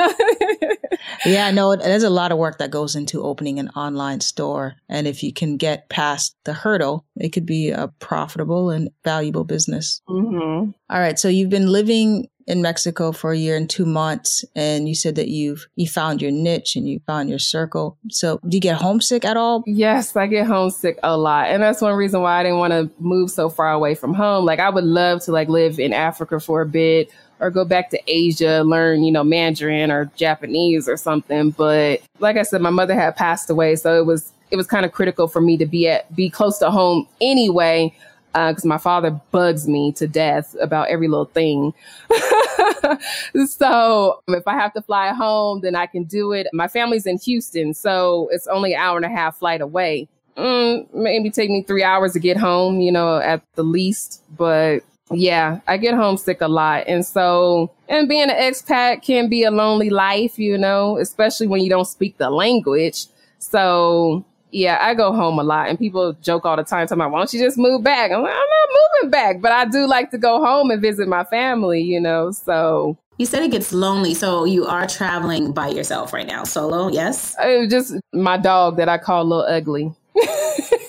yeah, 1.26 1.50
no, 1.50 1.74
there's 1.74 2.04
a 2.04 2.10
lot 2.10 2.30
of 2.30 2.38
work 2.38 2.58
that 2.58 2.70
goes 2.70 2.94
into 2.94 3.22
opening 3.22 3.58
an 3.58 3.68
online 3.70 4.20
store. 4.20 4.76
And 4.88 5.06
if 5.06 5.22
you 5.22 5.32
can 5.32 5.56
get 5.56 5.88
past 5.88 6.36
the 6.44 6.52
hurdle, 6.52 7.04
it 7.16 7.30
could 7.30 7.44
be 7.44 7.70
a 7.70 7.88
profitable 7.98 8.70
and 8.70 8.90
valuable 9.04 9.44
business. 9.44 10.00
Mm-hmm. 10.08 10.70
All 10.90 11.00
right. 11.00 11.18
So 11.18 11.28
you've 11.28 11.50
been 11.50 11.66
living 11.66 12.28
in 12.46 12.62
Mexico 12.62 13.12
for 13.12 13.32
a 13.32 13.36
year 13.36 13.56
and 13.56 13.68
two 13.68 13.86
months, 13.86 14.44
and 14.54 14.88
you 14.88 14.94
said 14.94 15.14
that 15.16 15.28
you've 15.28 15.66
you 15.76 15.88
found 15.88 16.22
your 16.22 16.30
niche 16.30 16.76
and 16.76 16.88
you 16.88 17.00
found 17.06 17.28
your 17.28 17.38
circle. 17.38 17.98
So, 18.10 18.40
do 18.48 18.56
you 18.56 18.60
get 18.60 18.76
homesick 18.76 19.24
at 19.24 19.36
all? 19.36 19.62
Yes, 19.66 20.14
I 20.16 20.26
get 20.26 20.46
homesick 20.46 20.98
a 21.02 21.16
lot, 21.16 21.48
and 21.48 21.62
that's 21.62 21.80
one 21.80 21.94
reason 21.94 22.22
why 22.22 22.40
I 22.40 22.42
didn't 22.42 22.58
want 22.58 22.72
to 22.72 22.90
move 22.98 23.30
so 23.30 23.48
far 23.48 23.72
away 23.72 23.94
from 23.94 24.14
home. 24.14 24.44
Like, 24.44 24.58
I 24.58 24.70
would 24.70 24.84
love 24.84 25.22
to 25.24 25.32
like 25.32 25.48
live 25.48 25.78
in 25.78 25.92
Africa 25.92 26.40
for 26.40 26.62
a 26.62 26.66
bit 26.66 27.10
or 27.40 27.50
go 27.50 27.64
back 27.64 27.90
to 27.90 28.00
Asia, 28.06 28.62
learn, 28.64 29.02
you 29.02 29.10
know, 29.10 29.24
Mandarin 29.24 29.90
or 29.90 30.10
Japanese 30.14 30.88
or 30.88 30.96
something. 30.96 31.50
But 31.50 32.00
like 32.20 32.36
I 32.36 32.44
said, 32.44 32.60
my 32.60 32.70
mother 32.70 32.94
had 32.94 33.16
passed 33.16 33.50
away, 33.50 33.76
so 33.76 33.98
it 33.98 34.06
was 34.06 34.32
it 34.50 34.56
was 34.56 34.66
kind 34.66 34.84
of 34.84 34.92
critical 34.92 35.26
for 35.26 35.40
me 35.40 35.56
to 35.56 35.66
be 35.66 35.88
at 35.88 36.14
be 36.14 36.30
close 36.30 36.58
to 36.58 36.70
home 36.70 37.08
anyway 37.20 37.94
because 38.32 38.64
uh, 38.64 38.68
my 38.68 38.78
father 38.78 39.10
bugs 39.30 39.68
me 39.68 39.92
to 39.92 40.06
death 40.06 40.56
about 40.60 40.88
every 40.88 41.08
little 41.08 41.26
thing. 41.26 41.74
so 43.46 44.22
if 44.28 44.46
I 44.46 44.54
have 44.54 44.72
to 44.74 44.82
fly 44.82 45.12
home, 45.12 45.60
then 45.60 45.74
I 45.74 45.86
can 45.86 46.04
do 46.04 46.32
it. 46.32 46.46
My 46.52 46.68
family's 46.68 47.06
in 47.06 47.18
Houston, 47.18 47.74
so 47.74 48.28
it's 48.32 48.46
only 48.46 48.72
an 48.74 48.80
hour 48.80 48.96
and 48.96 49.04
a 49.04 49.10
half 49.10 49.38
flight 49.38 49.60
away. 49.60 50.08
mm, 50.36 50.92
maybe 50.94 51.30
take 51.30 51.50
me 51.50 51.62
three 51.62 51.84
hours 51.84 52.14
to 52.14 52.18
get 52.18 52.38
home, 52.38 52.80
you 52.80 52.90
know, 52.90 53.18
at 53.18 53.42
the 53.54 53.62
least. 53.62 54.22
But 54.34 54.80
yeah, 55.10 55.60
I 55.68 55.76
get 55.76 55.94
homesick 55.94 56.40
a 56.40 56.48
lot. 56.48 56.84
And 56.86 57.04
so, 57.04 57.70
and 57.88 58.08
being 58.08 58.30
an 58.30 58.36
expat 58.36 59.02
can 59.02 59.28
be 59.28 59.44
a 59.44 59.50
lonely 59.50 59.90
life, 59.90 60.38
you 60.38 60.56
know, 60.56 60.96
especially 60.96 61.46
when 61.48 61.60
you 61.60 61.68
don't 61.68 61.84
speak 61.84 62.16
the 62.16 62.30
language. 62.30 63.06
So, 63.38 64.24
yeah, 64.52 64.78
I 64.80 64.94
go 64.94 65.12
home 65.12 65.38
a 65.38 65.42
lot 65.42 65.68
and 65.68 65.78
people 65.78 66.12
joke 66.20 66.44
all 66.44 66.56
the 66.56 66.62
time, 66.62 66.86
talking 66.86 67.00
about, 67.00 67.10
why 67.10 67.18
don't 67.18 67.32
you 67.32 67.40
just 67.40 67.56
move 67.56 67.82
back? 67.82 68.10
I'm 68.12 68.22
like, 68.22 68.32
I'm 68.32 68.38
not 68.38 68.78
moving 68.94 69.10
back, 69.10 69.40
but 69.40 69.50
I 69.50 69.64
do 69.64 69.86
like 69.86 70.10
to 70.10 70.18
go 70.18 70.44
home 70.44 70.70
and 70.70 70.80
visit 70.80 71.08
my 71.08 71.24
family, 71.24 71.80
you 71.80 72.00
know, 72.00 72.30
so. 72.30 72.96
You 73.18 73.26
said 73.26 73.42
it 73.42 73.50
gets 73.50 73.72
lonely, 73.72 74.14
so 74.14 74.44
you 74.44 74.66
are 74.66 74.86
traveling 74.86 75.52
by 75.52 75.68
yourself 75.68 76.12
right 76.12 76.26
now, 76.26 76.44
solo, 76.44 76.88
yes? 76.88 77.34
It 77.42 77.60
was 77.60 77.70
just 77.70 77.94
my 78.12 78.36
dog 78.36 78.76
that 78.76 78.88
I 78.88 78.98
call 78.98 79.24
Little 79.24 79.44
Ugly. 79.44 79.92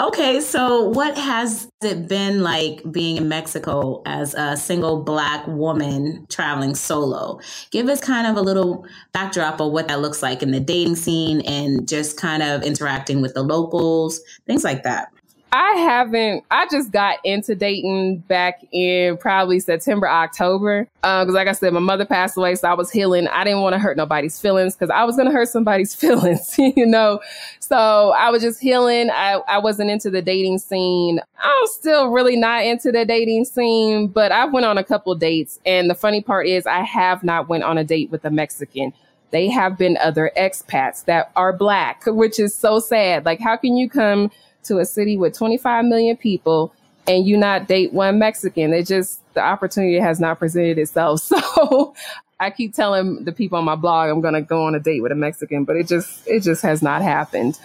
okay, 0.00 0.40
so 0.40 0.84
what 0.88 1.16
has 1.16 1.68
it 1.82 2.08
been 2.08 2.42
like 2.42 2.82
being 2.90 3.16
in 3.16 3.28
Mexico 3.28 4.02
as 4.06 4.34
a 4.34 4.56
single 4.56 5.02
black 5.02 5.46
woman 5.46 6.26
traveling 6.28 6.74
solo? 6.74 7.40
Give 7.70 7.88
us 7.88 8.00
kind 8.00 8.26
of 8.26 8.36
a 8.36 8.40
little 8.40 8.86
backdrop 9.12 9.60
of 9.60 9.72
what 9.72 9.88
that 9.88 10.00
looks 10.00 10.22
like 10.22 10.42
in 10.42 10.50
the 10.50 10.60
dating 10.60 10.96
scene 10.96 11.40
and 11.42 11.86
just 11.88 12.16
kind 12.16 12.42
of 12.42 12.62
interacting 12.62 13.20
with 13.20 13.34
the 13.34 13.42
locals, 13.42 14.20
things 14.46 14.64
like 14.64 14.82
that. 14.84 15.11
I 15.54 15.72
haven't. 15.72 16.44
I 16.50 16.66
just 16.70 16.92
got 16.92 17.18
into 17.24 17.54
dating 17.54 18.20
back 18.20 18.64
in 18.72 19.18
probably 19.18 19.60
September, 19.60 20.08
October. 20.08 20.88
Because, 21.02 21.28
um, 21.28 21.34
like 21.34 21.46
I 21.46 21.52
said, 21.52 21.74
my 21.74 21.80
mother 21.80 22.06
passed 22.06 22.38
away, 22.38 22.54
so 22.54 22.68
I 22.68 22.72
was 22.72 22.90
healing. 22.90 23.28
I 23.28 23.44
didn't 23.44 23.60
want 23.60 23.74
to 23.74 23.78
hurt 23.78 23.98
nobody's 23.98 24.40
feelings 24.40 24.74
because 24.74 24.88
I 24.88 25.04
was 25.04 25.16
going 25.16 25.28
to 25.28 25.32
hurt 25.32 25.48
somebody's 25.48 25.94
feelings, 26.02 26.54
you 26.58 26.86
know. 26.86 27.20
So 27.60 28.12
I 28.16 28.30
was 28.30 28.40
just 28.40 28.62
healing. 28.62 29.10
I, 29.10 29.40
I 29.46 29.58
wasn't 29.58 29.90
into 29.90 30.08
the 30.08 30.22
dating 30.22 30.58
scene. 30.58 31.20
I'm 31.38 31.66
still 31.66 32.08
really 32.08 32.36
not 32.36 32.64
into 32.64 32.90
the 32.90 33.04
dating 33.04 33.44
scene, 33.44 34.08
but 34.08 34.32
I 34.32 34.46
went 34.46 34.64
on 34.64 34.78
a 34.78 34.84
couple 34.84 35.14
dates. 35.16 35.60
And 35.66 35.90
the 35.90 35.94
funny 35.94 36.22
part 36.22 36.46
is, 36.46 36.66
I 36.66 36.80
have 36.80 37.22
not 37.22 37.50
went 37.50 37.64
on 37.64 37.76
a 37.76 37.84
date 37.84 38.10
with 38.10 38.24
a 38.24 38.30
Mexican 38.30 38.94
they 39.32 39.48
have 39.48 39.78
been 39.78 39.96
other 39.96 40.30
expats 40.36 41.06
that 41.06 41.32
are 41.36 41.54
black, 41.54 42.02
which 42.06 42.38
is 42.38 42.54
so 42.54 42.78
sad. 42.78 43.24
Like, 43.24 43.40
how 43.40 43.56
can 43.56 43.78
you 43.78 43.88
come 43.88 44.30
to 44.64 44.78
a 44.78 44.84
city 44.84 45.16
with 45.16 45.36
25 45.36 45.84
million 45.84 46.16
people 46.16 46.72
and 47.06 47.26
you 47.26 47.36
not 47.36 47.68
date 47.68 47.92
one 47.92 48.18
Mexican. 48.18 48.72
It 48.72 48.86
just, 48.86 49.20
the 49.34 49.40
opportunity 49.40 49.98
has 49.98 50.20
not 50.20 50.38
presented 50.38 50.78
itself. 50.78 51.30
So 51.54 51.94
I 52.40 52.50
keep 52.50 52.74
telling 52.74 53.24
the 53.24 53.30
people 53.30 53.56
on 53.58 53.64
my 53.64 53.76
blog 53.76 54.10
I'm 54.10 54.20
going 54.20 54.34
to 54.34 54.42
go 54.42 54.64
on 54.64 54.74
a 54.74 54.80
date 54.80 55.00
with 55.00 55.12
a 55.12 55.14
Mexican, 55.14 55.64
but 55.64 55.76
it 55.76 55.86
just, 55.86 56.26
it 56.26 56.40
just 56.40 56.62
has 56.62 56.82
not 56.82 57.00
happened. 57.00 57.58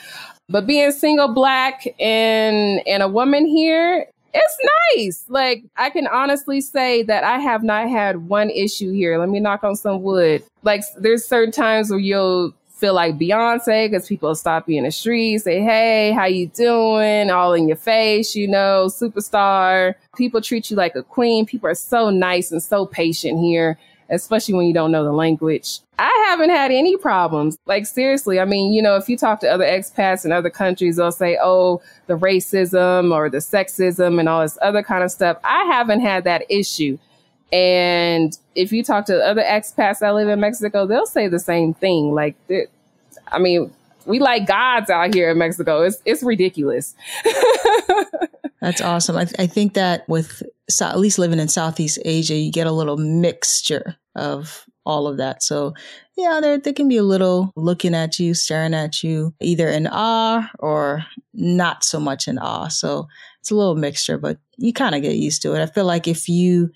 But 0.49 0.67
being 0.67 0.91
single 0.91 1.33
black 1.33 1.87
and, 1.99 2.85
and 2.87 3.01
a 3.01 3.07
woman 3.07 3.47
here, 3.47 4.05
it's 4.33 4.57
nice. 4.95 5.25
Like 5.29 5.63
I 5.75 5.89
can 5.89 6.07
honestly 6.07 6.61
say 6.61 7.03
that 7.03 7.23
I 7.23 7.39
have 7.39 7.63
not 7.63 7.89
had 7.89 8.27
one 8.27 8.49
issue 8.49 8.91
here. 8.91 9.17
Let 9.17 9.29
me 9.29 9.39
knock 9.39 9.63
on 9.63 9.75
some 9.75 10.03
wood. 10.03 10.43
Like 10.63 10.83
there's 10.97 11.25
certain 11.25 11.51
times 11.51 11.89
where 11.89 11.99
you'll 11.99 12.53
feel 12.77 12.93
like 12.93 13.17
Beyonce 13.17 13.89
because 13.89 14.07
people 14.07 14.33
stop 14.35 14.69
you 14.69 14.77
in 14.77 14.83
the 14.83 14.91
street, 14.91 15.39
say, 15.39 15.61
Hey, 15.61 16.11
how 16.11 16.25
you 16.25 16.47
doing? 16.47 17.29
All 17.31 17.53
in 17.53 17.67
your 17.67 17.77
face, 17.77 18.35
you 18.35 18.47
know, 18.47 18.87
superstar. 18.87 19.95
People 20.15 20.41
treat 20.41 20.69
you 20.69 20.77
like 20.77 20.95
a 20.95 21.03
queen. 21.03 21.45
People 21.45 21.69
are 21.69 21.75
so 21.75 22.09
nice 22.09 22.51
and 22.51 22.61
so 22.61 22.85
patient 22.85 23.39
here, 23.39 23.79
especially 24.09 24.53
when 24.53 24.67
you 24.67 24.73
don't 24.73 24.91
know 24.91 25.03
the 25.03 25.11
language. 25.11 25.79
I 25.99 26.27
haven't 26.29 26.51
had 26.51 26.71
any 26.71 26.95
problems. 26.97 27.57
Like 27.65 27.87
seriously, 27.87 28.39
I 28.39 28.45
mean, 28.45 28.71
you 28.71 28.81
know, 28.81 28.95
if 28.95 29.09
you 29.09 29.17
talk 29.17 29.39
to 29.39 29.49
other 29.49 29.65
expats 29.65 30.25
in 30.25 30.31
other 30.31 30.51
countries, 30.51 30.97
they'll 30.97 31.11
say, 31.11 31.39
"Oh, 31.41 31.81
the 32.05 32.13
racism 32.13 33.11
or 33.11 33.29
the 33.31 33.39
sexism 33.39 34.19
and 34.19 34.29
all 34.29 34.41
this 34.41 34.59
other 34.61 34.83
kind 34.83 35.03
of 35.03 35.09
stuff." 35.09 35.37
I 35.43 35.63
haven't 35.65 36.01
had 36.01 36.23
that 36.25 36.43
issue. 36.49 36.99
And 37.51 38.37
if 38.55 38.71
you 38.71 38.83
talk 38.83 39.05
to 39.05 39.23
other 39.23 39.41
expats 39.41 39.99
that 39.99 40.13
live 40.13 40.27
in 40.27 40.39
Mexico, 40.39 40.85
they'll 40.85 41.05
say 41.05 41.27
the 41.27 41.39
same 41.39 41.73
thing. 41.73 42.13
Like, 42.13 42.35
I 43.27 43.39
mean, 43.39 43.71
we 44.05 44.19
like 44.19 44.47
gods 44.47 44.89
out 44.89 45.13
here 45.13 45.31
in 45.31 45.37
Mexico. 45.37 45.81
It's 45.83 46.01
it's 46.05 46.23
ridiculous. 46.23 46.95
That's 48.61 48.81
awesome. 48.81 49.15
I, 49.15 49.25
th- 49.25 49.35
I 49.39 49.47
think 49.47 49.75
that 49.75 50.07
with 50.09 50.41
so, 50.69 50.85
at 50.87 50.99
least 50.99 51.19
living 51.19 51.39
in 51.39 51.47
Southeast 51.47 51.99
Asia, 52.03 52.35
you 52.35 52.51
get 52.51 52.67
a 52.67 52.71
little 52.71 52.97
mixture 52.97 53.95
of 54.15 54.65
all 54.85 55.07
of 55.07 55.17
that. 55.17 55.43
So 55.43 55.73
yeah, 56.15 56.39
they 56.41 56.57
they 56.57 56.73
can 56.73 56.87
be 56.87 56.97
a 56.97 57.03
little 57.03 57.51
looking 57.55 57.93
at 57.93 58.19
you, 58.19 58.33
staring 58.33 58.73
at 58.73 59.03
you, 59.03 59.33
either 59.41 59.67
in 59.67 59.87
awe 59.87 60.49
or 60.59 61.05
not 61.33 61.83
so 61.83 61.99
much 61.99 62.27
in 62.27 62.39
awe. 62.39 62.69
So 62.69 63.07
it's 63.39 63.51
a 63.51 63.55
little 63.55 63.75
mixture, 63.75 64.17
but 64.17 64.39
you 64.57 64.73
kind 64.73 64.95
of 64.95 65.01
get 65.01 65.15
used 65.15 65.41
to 65.43 65.53
it. 65.53 65.61
I 65.61 65.67
feel 65.67 65.85
like 65.85 66.07
if 66.07 66.27
you 66.27 66.71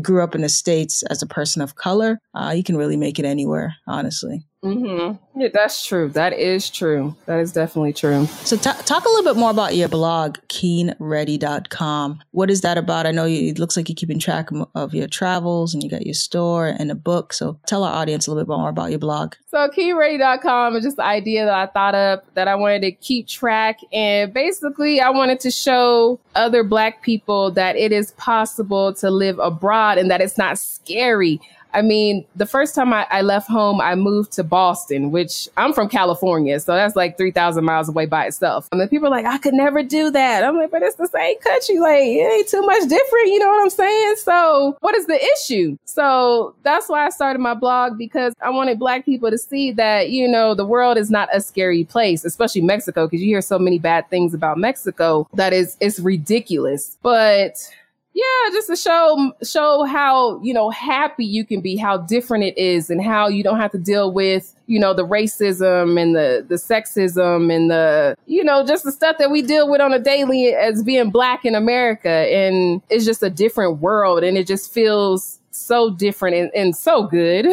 grew 0.00 0.22
up 0.22 0.34
in 0.34 0.42
the 0.42 0.48
States 0.48 1.02
as 1.04 1.22
a 1.22 1.26
person 1.26 1.60
of 1.60 1.74
color, 1.74 2.18
uh, 2.34 2.54
you 2.56 2.62
can 2.62 2.76
really 2.76 2.96
make 2.96 3.18
it 3.18 3.24
anywhere, 3.24 3.76
honestly. 3.86 4.46
Mm-hmm. 4.64 5.40
Yeah, 5.40 5.48
that's 5.52 5.84
true. 5.84 6.08
That 6.08 6.32
is 6.32 6.70
true. 6.70 7.14
That 7.26 7.38
is 7.38 7.52
definitely 7.52 7.92
true. 7.92 8.24
So, 8.44 8.56
t- 8.56 8.82
talk 8.84 9.04
a 9.04 9.08
little 9.08 9.30
bit 9.30 9.38
more 9.38 9.50
about 9.50 9.76
your 9.76 9.88
blog, 9.88 10.38
keenready.com. 10.48 12.22
What 12.30 12.50
is 12.50 12.62
that 12.62 12.78
about? 12.78 13.06
I 13.06 13.10
know 13.10 13.26
you, 13.26 13.50
it 13.50 13.58
looks 13.58 13.76
like 13.76 13.90
you're 13.90 13.96
keeping 13.96 14.18
track 14.18 14.48
of 14.74 14.94
your 14.94 15.06
travels 15.06 15.74
and 15.74 15.82
you 15.82 15.90
got 15.90 16.06
your 16.06 16.14
store 16.14 16.68
and 16.68 16.90
a 16.90 16.94
book. 16.94 17.34
So, 17.34 17.58
tell 17.66 17.84
our 17.84 17.92
audience 17.94 18.26
a 18.26 18.30
little 18.30 18.44
bit 18.44 18.56
more 18.56 18.70
about 18.70 18.88
your 18.88 18.98
blog. 18.98 19.34
So, 19.50 19.68
keenready.com 19.68 20.76
is 20.76 20.84
just 20.84 20.96
the 20.96 21.04
idea 21.04 21.44
that 21.44 21.54
I 21.54 21.66
thought 21.66 21.94
up 21.94 22.32
that 22.34 22.48
I 22.48 22.54
wanted 22.54 22.80
to 22.82 22.92
keep 22.92 23.28
track. 23.28 23.80
And 23.92 24.32
basically, 24.32 24.98
I 24.98 25.10
wanted 25.10 25.40
to 25.40 25.50
show 25.50 26.18
other 26.34 26.64
Black 26.64 27.02
people 27.02 27.50
that 27.50 27.76
it 27.76 27.92
is 27.92 28.12
possible 28.12 28.94
to 28.94 29.10
live 29.10 29.38
abroad 29.38 29.98
and 29.98 30.10
that 30.10 30.22
it's 30.22 30.38
not 30.38 30.58
scary. 30.58 31.38
I 31.74 31.82
mean, 31.82 32.24
the 32.36 32.46
first 32.46 32.74
time 32.74 32.92
I, 32.92 33.06
I, 33.10 33.22
left 33.22 33.48
home, 33.48 33.80
I 33.80 33.96
moved 33.96 34.32
to 34.32 34.44
Boston, 34.44 35.10
which 35.10 35.48
I'm 35.56 35.72
from 35.72 35.88
California. 35.88 36.60
So 36.60 36.72
that's 36.72 36.94
like 36.94 37.18
3,000 37.18 37.64
miles 37.64 37.88
away 37.88 38.06
by 38.06 38.26
itself. 38.26 38.68
And 38.70 38.80
then 38.80 38.88
people 38.88 39.08
are 39.08 39.10
like, 39.10 39.26
I 39.26 39.38
could 39.38 39.54
never 39.54 39.82
do 39.82 40.10
that. 40.12 40.44
I'm 40.44 40.56
like, 40.56 40.70
but 40.70 40.82
it's 40.82 40.96
the 40.96 41.08
same 41.08 41.38
country. 41.40 41.80
Like, 41.80 42.02
it 42.02 42.32
ain't 42.32 42.48
too 42.48 42.62
much 42.62 42.88
different. 42.88 43.26
You 43.26 43.40
know 43.40 43.48
what 43.48 43.62
I'm 43.62 43.70
saying? 43.70 44.14
So 44.18 44.76
what 44.80 44.94
is 44.94 45.06
the 45.06 45.20
issue? 45.36 45.76
So 45.84 46.54
that's 46.62 46.88
why 46.88 47.06
I 47.06 47.10
started 47.10 47.40
my 47.40 47.54
blog 47.54 47.98
because 47.98 48.34
I 48.40 48.50
wanted 48.50 48.78
Black 48.78 49.04
people 49.04 49.30
to 49.30 49.38
see 49.38 49.72
that, 49.72 50.10
you 50.10 50.28
know, 50.28 50.54
the 50.54 50.64
world 50.64 50.96
is 50.96 51.10
not 51.10 51.28
a 51.32 51.40
scary 51.40 51.84
place, 51.84 52.24
especially 52.24 52.60
Mexico, 52.60 53.06
because 53.06 53.20
you 53.20 53.26
hear 53.26 53.42
so 53.42 53.58
many 53.58 53.80
bad 53.80 54.08
things 54.10 54.32
about 54.32 54.58
Mexico 54.58 55.28
that 55.34 55.52
is, 55.52 55.76
it's 55.80 55.98
ridiculous. 55.98 56.96
But 57.02 57.68
yeah, 58.14 58.50
just 58.52 58.68
to 58.68 58.76
show 58.76 59.32
show 59.42 59.84
how, 59.84 60.40
you 60.40 60.54
know, 60.54 60.70
happy 60.70 61.24
you 61.24 61.44
can 61.44 61.60
be, 61.60 61.76
how 61.76 61.98
different 61.98 62.44
it 62.44 62.56
is 62.56 62.88
and 62.88 63.02
how 63.02 63.26
you 63.26 63.42
don't 63.42 63.58
have 63.58 63.72
to 63.72 63.78
deal 63.78 64.12
with, 64.12 64.54
you 64.66 64.78
know, 64.78 64.94
the 64.94 65.04
racism 65.04 66.00
and 66.00 66.14
the 66.14 66.46
the 66.48 66.54
sexism 66.54 67.52
and 67.54 67.72
the, 67.72 68.16
you 68.26 68.44
know, 68.44 68.64
just 68.64 68.84
the 68.84 68.92
stuff 68.92 69.18
that 69.18 69.32
we 69.32 69.42
deal 69.42 69.68
with 69.68 69.80
on 69.80 69.92
a 69.92 69.98
daily 69.98 70.54
as 70.54 70.84
being 70.84 71.10
black 71.10 71.44
in 71.44 71.56
America 71.56 72.08
and 72.08 72.80
it's 72.88 73.04
just 73.04 73.22
a 73.24 73.30
different 73.30 73.78
world 73.78 74.22
and 74.22 74.38
it 74.38 74.46
just 74.46 74.72
feels 74.72 75.40
so 75.50 75.90
different 75.90 76.36
and, 76.36 76.50
and 76.54 76.76
so 76.76 77.08
good. 77.08 77.46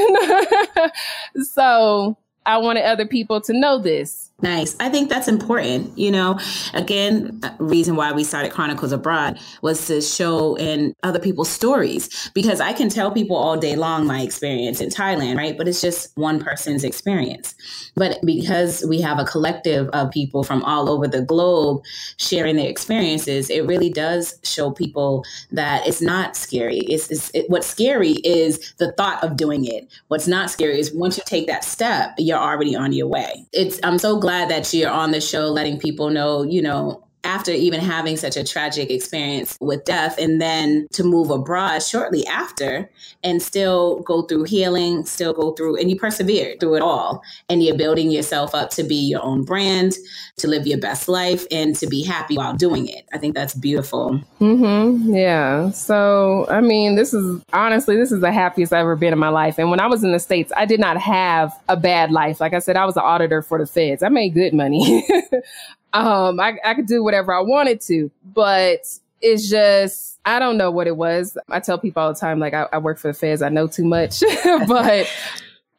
so, 1.44 2.16
I 2.46 2.58
wanted 2.58 2.86
other 2.86 3.06
people 3.06 3.40
to 3.42 3.54
know 3.54 3.78
this 3.78 4.31
Nice. 4.42 4.76
I 4.80 4.90
think 4.90 5.10
that's 5.10 5.28
important. 5.28 5.98
You 5.98 6.12
know, 6.12 6.40
again, 6.74 7.40
reason 7.60 7.96
why 7.96 8.12
we 8.12 8.24
started 8.24 8.52
Chronicles 8.52 8.92
Abroad 8.92 9.40
was 9.62 9.86
to 9.88 10.02
show 10.02 10.56
in 10.58 10.96
other 11.04 11.20
people's 11.20 11.50
stories 11.50 12.32
because 12.34 12.60
I 12.60 12.74
can 12.74 12.90
tell 12.90 13.12
people 13.12 13.36
all 13.36 13.58
day 13.58 13.76
long 13.76 14.08
my 14.08 14.22
experience 14.22 14.82
in 14.82 14.90
Thailand, 14.90 15.38
right? 15.38 15.58
But 15.58 15.68
it's 15.68 15.82
just 15.82 16.16
one 16.18 16.40
person's 16.44 16.84
experience. 16.84 17.54
But 17.96 18.20
because 18.26 18.84
we 18.88 19.00
have 19.02 19.20
a 19.20 19.26
collective 19.26 19.90
of 19.90 20.10
people 20.10 20.44
from 20.44 20.64
all 20.64 20.90
over 20.90 21.08
the 21.08 21.22
globe 21.22 21.84
sharing 22.18 22.56
their 22.56 22.70
experiences, 22.70 23.50
it 23.50 23.68
really 23.68 23.90
does 23.90 24.40
show 24.44 24.72
people 24.72 25.24
that 25.52 25.88
it's 25.88 26.02
not 26.02 26.36
scary. 26.36 26.80
It's, 26.80 27.12
it's 27.12 27.30
it, 27.36 27.50
what's 27.50 27.68
scary 27.68 28.14
is 28.24 28.74
the 28.78 28.92
thought 28.94 29.24
of 29.24 29.38
doing 29.38 29.66
it. 29.66 29.88
What's 30.08 30.28
not 30.28 30.50
scary 30.50 30.80
is 30.80 30.92
once 30.94 31.18
you 31.18 31.24
take 31.26 31.46
that 31.48 31.64
step, 31.64 32.16
you're 32.18 32.40
already 32.40 32.76
on 32.76 32.92
your 32.92 33.08
way. 33.08 33.46
It's 33.52 33.80
I'm 33.84 34.00
so 34.00 34.18
glad 34.18 34.31
glad 34.32 34.50
that 34.50 34.74
you're 34.74 34.90
on 34.90 35.12
the 35.12 35.20
show 35.20 35.48
letting 35.48 35.78
people 35.78 36.10
know, 36.10 36.44
you 36.44 36.62
know, 36.62 37.06
after 37.24 37.52
even 37.52 37.80
having 37.80 38.18
such 38.18 38.36
a 38.36 38.44
tragic 38.44 38.90
experience 38.90 39.58
with 39.62 39.86
death 39.86 40.18
and 40.18 40.42
then 40.42 40.88
to 40.92 41.04
move 41.04 41.30
abroad 41.30 41.84
shortly 41.84 42.26
after 42.28 42.90
and 43.24 43.42
still 43.42 44.00
go 44.02 44.24
through 44.24 44.44
healing, 44.44 45.06
still 45.06 45.34
go 45.34 45.52
through, 45.54 45.78
and 45.78 45.90
you 45.90 45.96
persevered 45.96 46.60
through 46.60 46.76
it 46.76 46.82
all. 46.82 47.22
And 47.50 47.64
you're 47.64 47.78
building 47.78 48.12
yourself 48.12 48.56
up 48.56 48.72
to 48.72 48.84
be 48.84 48.96
your 48.96 49.24
own 49.24 49.44
brand, 49.44 49.94
to 50.38 50.48
live 50.48 50.66
your 50.66 50.80
best 50.80 51.08
life, 51.08 51.46
and 51.52 51.76
to 51.76 51.88
be 51.88 52.04
happy 52.04 52.38
while 52.38 52.56
doing 52.56 52.88
it. 52.88 53.08
I 53.14 53.18
think 53.18 53.36
that's 53.36 53.54
beautiful. 53.54 54.20
Mm-hmm. 54.40 55.14
Yeah. 55.14 55.70
So, 55.72 56.48
I 56.50 56.62
mean, 56.62 56.96
this 56.96 57.14
is 57.14 57.42
honestly, 57.54 57.96
this 57.96 58.12
is 58.12 58.22
the 58.22 58.32
happiest 58.32 58.74
I've 58.74 58.82
ever 58.82 58.96
been 58.96 59.14
in 59.14 59.20
my 59.20 59.30
life. 59.30 59.60
And 59.60 59.70
when 59.70 59.80
I 59.80 59.88
was 59.88 60.04
in 60.04 60.12
the 60.12 60.20
States, 60.20 60.52
I 60.56 60.66
did 60.66 60.80
not 60.80 60.98
have 60.98 61.52
a 61.70 61.78
bad 61.78 62.12
life. 62.12 62.40
Like 62.40 62.54
I 62.54 62.60
said, 62.60 62.78
I 62.78 62.86
was 62.86 62.98
an 62.98 63.04
auditor 63.04 63.42
for 63.42 63.60
the 63.60 63.68
feds. 63.68 64.04
I 64.04 64.10
made 64.10 64.34
good 64.34 64.54
money. 64.54 65.08
um, 65.94 66.40
I, 66.40 66.58
I 66.64 66.74
could 66.74 66.88
do 66.88 67.04
whatever 67.04 67.34
I 67.34 67.42
wanted 67.42 67.82
to, 67.82 68.12
but 68.34 68.86
it's 69.22 69.50
just 69.50 70.20
I 70.26 70.40
don't 70.40 70.58
know 70.58 70.72
what 70.72 70.88
it 70.88 70.98
was. 70.98 71.38
I 71.50 71.60
tell 71.60 71.78
people 71.78 72.04
all 72.04 72.14
the 72.14 72.20
time, 72.20 72.40
like 72.40 72.54
I, 72.54 72.68
I 72.72 72.78
work 72.78 73.00
for 73.00 73.08
the 73.10 73.14
feds, 73.14 73.42
I 73.42 73.50
know 73.50 73.68
too 73.68 73.86
much, 73.86 74.22
but 74.68 75.08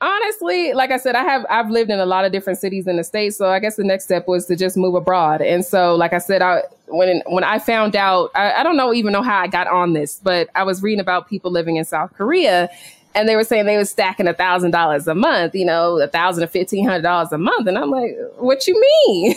honestly, 0.03 0.73
like 0.73 0.91
I 0.91 0.97
said, 0.99 1.15
I 1.15 1.23
have 1.23 1.47
I've 1.49 1.71
lived 1.71 1.91
in 1.91 1.99
a 1.99 2.07
lot 2.07 2.25
of 2.25 2.33
different 2.33 2.59
cities 2.59 2.87
in 2.87 2.97
the 2.97 3.05
states, 3.05 3.37
so 3.37 3.49
I 3.49 3.59
guess 3.59 3.77
the 3.77 3.85
next 3.85 4.05
step 4.05 4.29
was 4.29 4.47
to 4.47 4.57
just 4.57 4.77
move 4.77 4.95
abroad. 4.95 5.41
And 5.41 5.65
so, 5.65 5.95
like 5.95 6.13
I 6.13 6.19
said, 6.19 6.43
I 6.43 6.63
when 6.89 7.23
when 7.27 7.45
I 7.45 7.59
found 7.59 7.97
out, 7.97 8.31
I, 8.35 8.53
I 8.53 8.63
don't 8.63 8.77
know 8.77 8.93
even 8.93 9.13
know 9.13 9.23
how 9.23 9.39
I 9.39 9.47
got 9.47 9.69
on 9.69 9.93
this, 9.93 10.21
but 10.23 10.49
I 10.55 10.65
was 10.65 10.83
reading 10.83 11.01
about 11.01 11.29
people 11.29 11.51
living 11.51 11.77
in 11.77 11.85
South 11.85 12.13
Korea 12.15 12.69
and 13.15 13.29
they 13.29 13.37
were 13.37 13.45
saying 13.45 13.67
they 13.67 13.77
were 13.77 13.85
stacking 13.85 14.27
a 14.27 14.35
thousand 14.35 14.71
dollars 14.71 15.07
a 15.07 15.15
month, 15.15 15.55
you 15.55 15.65
know, 15.65 16.01
a 16.01 16.09
thousand 16.09 16.45
or 16.45 16.47
fifteen 16.47 16.87
hundred 16.87 17.03
dollars 17.03 17.33
a 17.33 17.39
month. 17.39 17.67
And 17.67 17.79
I'm 17.79 17.91
like, 17.91 18.17
what 18.39 18.67
you 18.67 18.81
mean? 19.07 19.35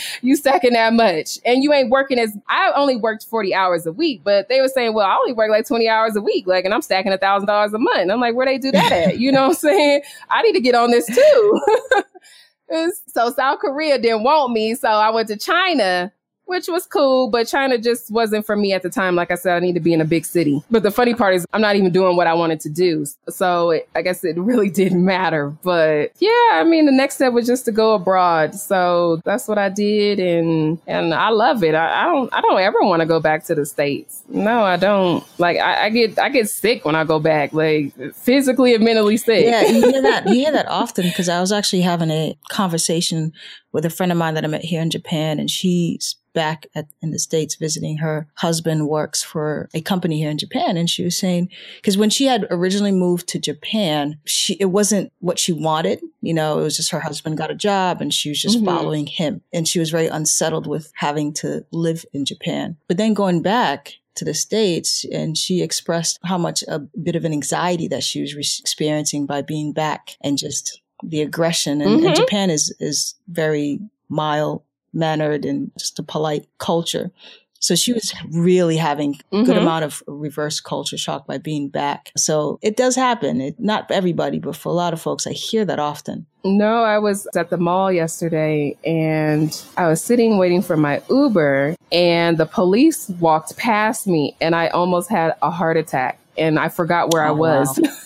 you 0.22 0.36
stacking 0.36 0.72
that 0.74 0.92
much? 0.92 1.38
And 1.44 1.62
you 1.62 1.72
ain't 1.72 1.90
working 1.90 2.18
as 2.18 2.36
I 2.48 2.72
only 2.74 2.96
worked 2.96 3.24
40 3.24 3.54
hours 3.54 3.86
a 3.86 3.92
week, 3.92 4.22
but 4.24 4.48
they 4.48 4.60
were 4.60 4.68
saying, 4.68 4.94
well, 4.94 5.06
I 5.06 5.16
only 5.16 5.32
work 5.32 5.50
like 5.50 5.66
20 5.66 5.88
hours 5.88 6.16
a 6.16 6.20
week, 6.20 6.46
like, 6.46 6.64
and 6.64 6.74
I'm 6.74 6.82
stacking 6.82 7.12
a 7.12 7.18
thousand 7.18 7.46
dollars 7.46 7.72
a 7.72 7.78
month. 7.78 7.98
And 7.98 8.12
I'm 8.12 8.20
like, 8.20 8.34
where 8.34 8.46
they 8.46 8.58
do 8.58 8.72
that 8.72 8.92
at? 8.92 9.18
You 9.18 9.32
know 9.32 9.42
what 9.42 9.50
I'm 9.50 9.54
saying? 9.54 10.02
I 10.30 10.42
need 10.42 10.52
to 10.52 10.60
get 10.60 10.74
on 10.74 10.90
this 10.90 11.06
too. 11.06 12.02
so 13.06 13.30
South 13.30 13.60
Korea 13.60 13.98
didn't 13.98 14.22
want 14.24 14.52
me. 14.52 14.74
So 14.74 14.88
I 14.88 15.10
went 15.10 15.28
to 15.28 15.36
China 15.36 16.12
which 16.46 16.68
was 16.68 16.86
cool, 16.86 17.28
but 17.28 17.46
China 17.46 17.76
just 17.76 18.10
wasn't 18.10 18.46
for 18.46 18.56
me 18.56 18.72
at 18.72 18.82
the 18.82 18.88
time. 18.88 19.14
Like 19.14 19.30
I 19.30 19.34
said, 19.34 19.56
I 19.56 19.60
need 19.60 19.74
to 19.74 19.80
be 19.80 19.92
in 19.92 20.00
a 20.00 20.04
big 20.04 20.24
city. 20.24 20.62
But 20.70 20.82
the 20.82 20.90
funny 20.90 21.14
part 21.14 21.34
is, 21.34 21.44
I'm 21.52 21.60
not 21.60 21.76
even 21.76 21.92
doing 21.92 22.16
what 22.16 22.26
I 22.26 22.34
wanted 22.34 22.60
to 22.60 22.68
do. 22.68 23.04
So 23.28 23.70
it, 23.70 23.88
I 23.94 24.02
guess 24.02 24.24
it 24.24 24.36
really 24.38 24.70
didn't 24.70 25.04
matter. 25.04 25.50
But 25.62 26.12
yeah, 26.18 26.30
I 26.52 26.64
mean, 26.64 26.86
the 26.86 26.92
next 26.92 27.16
step 27.16 27.32
was 27.32 27.46
just 27.46 27.64
to 27.66 27.72
go 27.72 27.94
abroad. 27.94 28.54
So 28.54 29.20
that's 29.24 29.48
what 29.48 29.58
I 29.58 29.68
did, 29.68 30.18
and 30.20 30.78
and 30.86 31.12
I 31.12 31.30
love 31.30 31.62
it. 31.62 31.74
I, 31.74 32.02
I 32.02 32.04
don't 32.04 32.32
I 32.32 32.40
don't 32.40 32.60
ever 32.60 32.78
want 32.82 33.00
to 33.00 33.06
go 33.06 33.20
back 33.20 33.44
to 33.44 33.54
the 33.54 33.66
states. 33.66 34.22
No, 34.28 34.62
I 34.62 34.76
don't. 34.76 35.24
Like 35.38 35.58
I, 35.58 35.86
I, 35.86 35.90
get 35.90 36.18
I 36.18 36.28
get 36.28 36.48
sick 36.48 36.84
when 36.84 36.94
I 36.94 37.04
go 37.04 37.18
back, 37.18 37.52
like 37.52 37.92
physically 38.14 38.74
and 38.74 38.84
mentally 38.84 39.16
sick. 39.16 39.44
Yeah, 39.44 39.66
you 39.66 39.90
hear 39.90 40.02
that. 40.02 40.26
You 40.28 40.34
hear 40.34 40.52
that 40.52 40.68
often 40.68 41.06
because 41.06 41.28
I 41.28 41.40
was 41.40 41.52
actually 41.52 41.82
having 41.82 42.10
a 42.10 42.36
conversation 42.50 43.32
with 43.76 43.84
a 43.84 43.90
friend 43.90 44.10
of 44.10 44.16
mine 44.16 44.32
that 44.32 44.44
I 44.44 44.46
met 44.46 44.64
here 44.64 44.80
in 44.80 44.88
Japan, 44.88 45.38
and 45.38 45.50
she's 45.50 46.16
back 46.32 46.64
at, 46.74 46.86
in 47.02 47.10
the 47.10 47.18
States 47.18 47.56
visiting 47.56 47.98
her 47.98 48.26
husband 48.36 48.88
works 48.88 49.22
for 49.22 49.68
a 49.74 49.82
company 49.82 50.16
here 50.16 50.30
in 50.30 50.38
Japan. 50.38 50.78
And 50.78 50.88
she 50.88 51.04
was 51.04 51.14
saying, 51.14 51.50
because 51.76 51.98
when 51.98 52.08
she 52.08 52.24
had 52.24 52.46
originally 52.50 52.90
moved 52.90 53.28
to 53.28 53.38
Japan, 53.38 54.18
she, 54.24 54.54
it 54.54 54.66
wasn't 54.66 55.12
what 55.18 55.38
she 55.38 55.52
wanted. 55.52 56.00
You 56.22 56.32
know, 56.32 56.58
it 56.58 56.62
was 56.62 56.76
just 56.76 56.90
her 56.90 57.00
husband 57.00 57.36
got 57.36 57.50
a 57.50 57.54
job 57.54 58.00
and 58.00 58.14
she 58.14 58.30
was 58.30 58.40
just 58.40 58.56
mm-hmm. 58.56 58.66
following 58.66 59.06
him. 59.06 59.42
And 59.52 59.68
she 59.68 59.78
was 59.78 59.90
very 59.90 60.06
unsettled 60.06 60.66
with 60.66 60.90
having 60.94 61.34
to 61.34 61.66
live 61.70 62.06
in 62.14 62.24
Japan. 62.24 62.78
But 62.88 62.96
then 62.96 63.12
going 63.12 63.42
back, 63.42 63.92
to 64.16 64.24
the 64.24 64.32
States 64.32 65.04
and 65.12 65.36
she 65.36 65.60
expressed 65.60 66.18
how 66.24 66.38
much 66.38 66.64
a 66.68 66.78
bit 66.78 67.16
of 67.16 67.26
an 67.26 67.32
anxiety 67.32 67.86
that 67.86 68.02
she 68.02 68.22
was 68.22 68.34
re- 68.34 68.40
experiencing 68.40 69.26
by 69.26 69.42
being 69.42 69.74
back 69.74 70.16
and 70.22 70.38
just 70.38 70.80
the 71.02 71.22
aggression. 71.22 71.80
And, 71.80 71.98
mm-hmm. 71.98 72.06
and 72.06 72.16
Japan 72.16 72.50
is, 72.50 72.74
is 72.80 73.14
very 73.28 73.80
mild 74.08 74.62
mannered 74.92 75.44
and 75.44 75.70
just 75.78 75.98
a 75.98 76.02
polite 76.02 76.48
culture. 76.58 77.10
So 77.58 77.74
she 77.74 77.92
was 77.92 78.14
really 78.30 78.76
having 78.76 79.18
a 79.32 79.42
good 79.42 79.48
mm-hmm. 79.48 79.58
amount 79.58 79.84
of 79.84 80.02
reverse 80.06 80.60
culture 80.60 80.96
shock 80.96 81.26
by 81.26 81.38
being 81.38 81.68
back. 81.68 82.12
So 82.16 82.58
it 82.62 82.76
does 82.76 82.94
happen. 82.94 83.40
It, 83.40 83.58
not 83.58 83.90
everybody, 83.90 84.38
but 84.38 84.56
for 84.56 84.68
a 84.68 84.72
lot 84.72 84.92
of 84.92 85.00
folks, 85.00 85.26
I 85.26 85.32
hear 85.32 85.64
that 85.64 85.78
often. 85.78 86.26
No, 86.44 86.82
I 86.82 86.98
was 86.98 87.26
at 87.34 87.50
the 87.50 87.56
mall 87.56 87.90
yesterday 87.90 88.76
and 88.84 89.60
I 89.76 89.88
was 89.88 90.02
sitting 90.02 90.38
waiting 90.38 90.62
for 90.62 90.76
my 90.76 91.02
Uber 91.10 91.76
and 91.90 92.38
the 92.38 92.46
police 92.46 93.08
walked 93.20 93.56
past 93.56 94.06
me 94.06 94.36
and 94.40 94.54
I 94.54 94.68
almost 94.68 95.10
had 95.10 95.34
a 95.42 95.50
heart 95.50 95.76
attack 95.76 96.20
and 96.38 96.58
I 96.58 96.68
forgot 96.68 97.12
where 97.12 97.24
oh, 97.24 97.28
I 97.28 97.32
was. 97.32 97.80
Wow. 97.82 97.90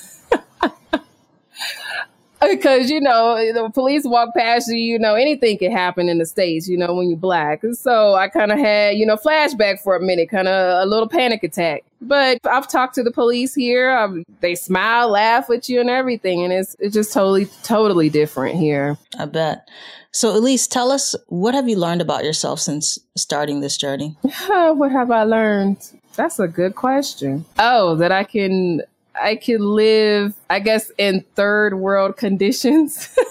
because 2.40 2.90
you 2.90 3.00
know 3.00 3.36
the 3.52 3.68
police 3.70 4.04
walk 4.04 4.34
past 4.34 4.68
you 4.68 4.76
you 4.76 4.98
know 4.98 5.14
anything 5.14 5.58
can 5.58 5.70
happen 5.70 6.08
in 6.08 6.18
the 6.18 6.26
states 6.26 6.68
you 6.68 6.76
know 6.76 6.94
when 6.94 7.08
you're 7.08 7.18
black. 7.18 7.62
So 7.72 8.14
i 8.14 8.28
kind 8.28 8.52
of 8.52 8.58
had 8.58 8.96
you 8.96 9.06
know 9.06 9.16
flashback 9.16 9.80
for 9.80 9.96
a 9.96 10.00
minute 10.00 10.30
kind 10.30 10.48
of 10.48 10.82
a 10.82 10.88
little 10.88 11.08
panic 11.08 11.42
attack. 11.42 11.84
But 12.00 12.38
i've 12.46 12.68
talked 12.68 12.94
to 12.94 13.02
the 13.02 13.10
police 13.10 13.54
here. 13.54 13.90
I've, 13.90 14.24
they 14.40 14.54
smile 14.54 15.10
laugh 15.10 15.48
with 15.48 15.68
you 15.68 15.80
and 15.80 15.90
everything 15.90 16.42
and 16.42 16.52
it's 16.52 16.76
it's 16.78 16.94
just 16.94 17.12
totally 17.12 17.46
totally 17.62 18.08
different 18.08 18.56
here. 18.56 18.96
I 19.18 19.26
bet. 19.26 19.68
So 20.12 20.36
elise 20.36 20.66
tell 20.66 20.90
us 20.90 21.14
what 21.28 21.54
have 21.54 21.68
you 21.68 21.76
learned 21.76 22.00
about 22.00 22.24
yourself 22.24 22.58
since 22.60 22.98
starting 23.16 23.60
this 23.60 23.76
journey? 23.76 24.16
What 24.48 24.92
have 24.92 25.10
i 25.10 25.24
learned? 25.24 25.78
That's 26.16 26.38
a 26.38 26.48
good 26.48 26.74
question. 26.74 27.44
Oh, 27.58 27.94
that 27.96 28.12
I 28.12 28.24
can 28.24 28.82
I 29.14 29.36
could 29.36 29.60
live, 29.60 30.34
I 30.48 30.60
guess, 30.60 30.90
in 30.98 31.24
third 31.34 31.74
world 31.74 32.16
conditions. 32.16 33.16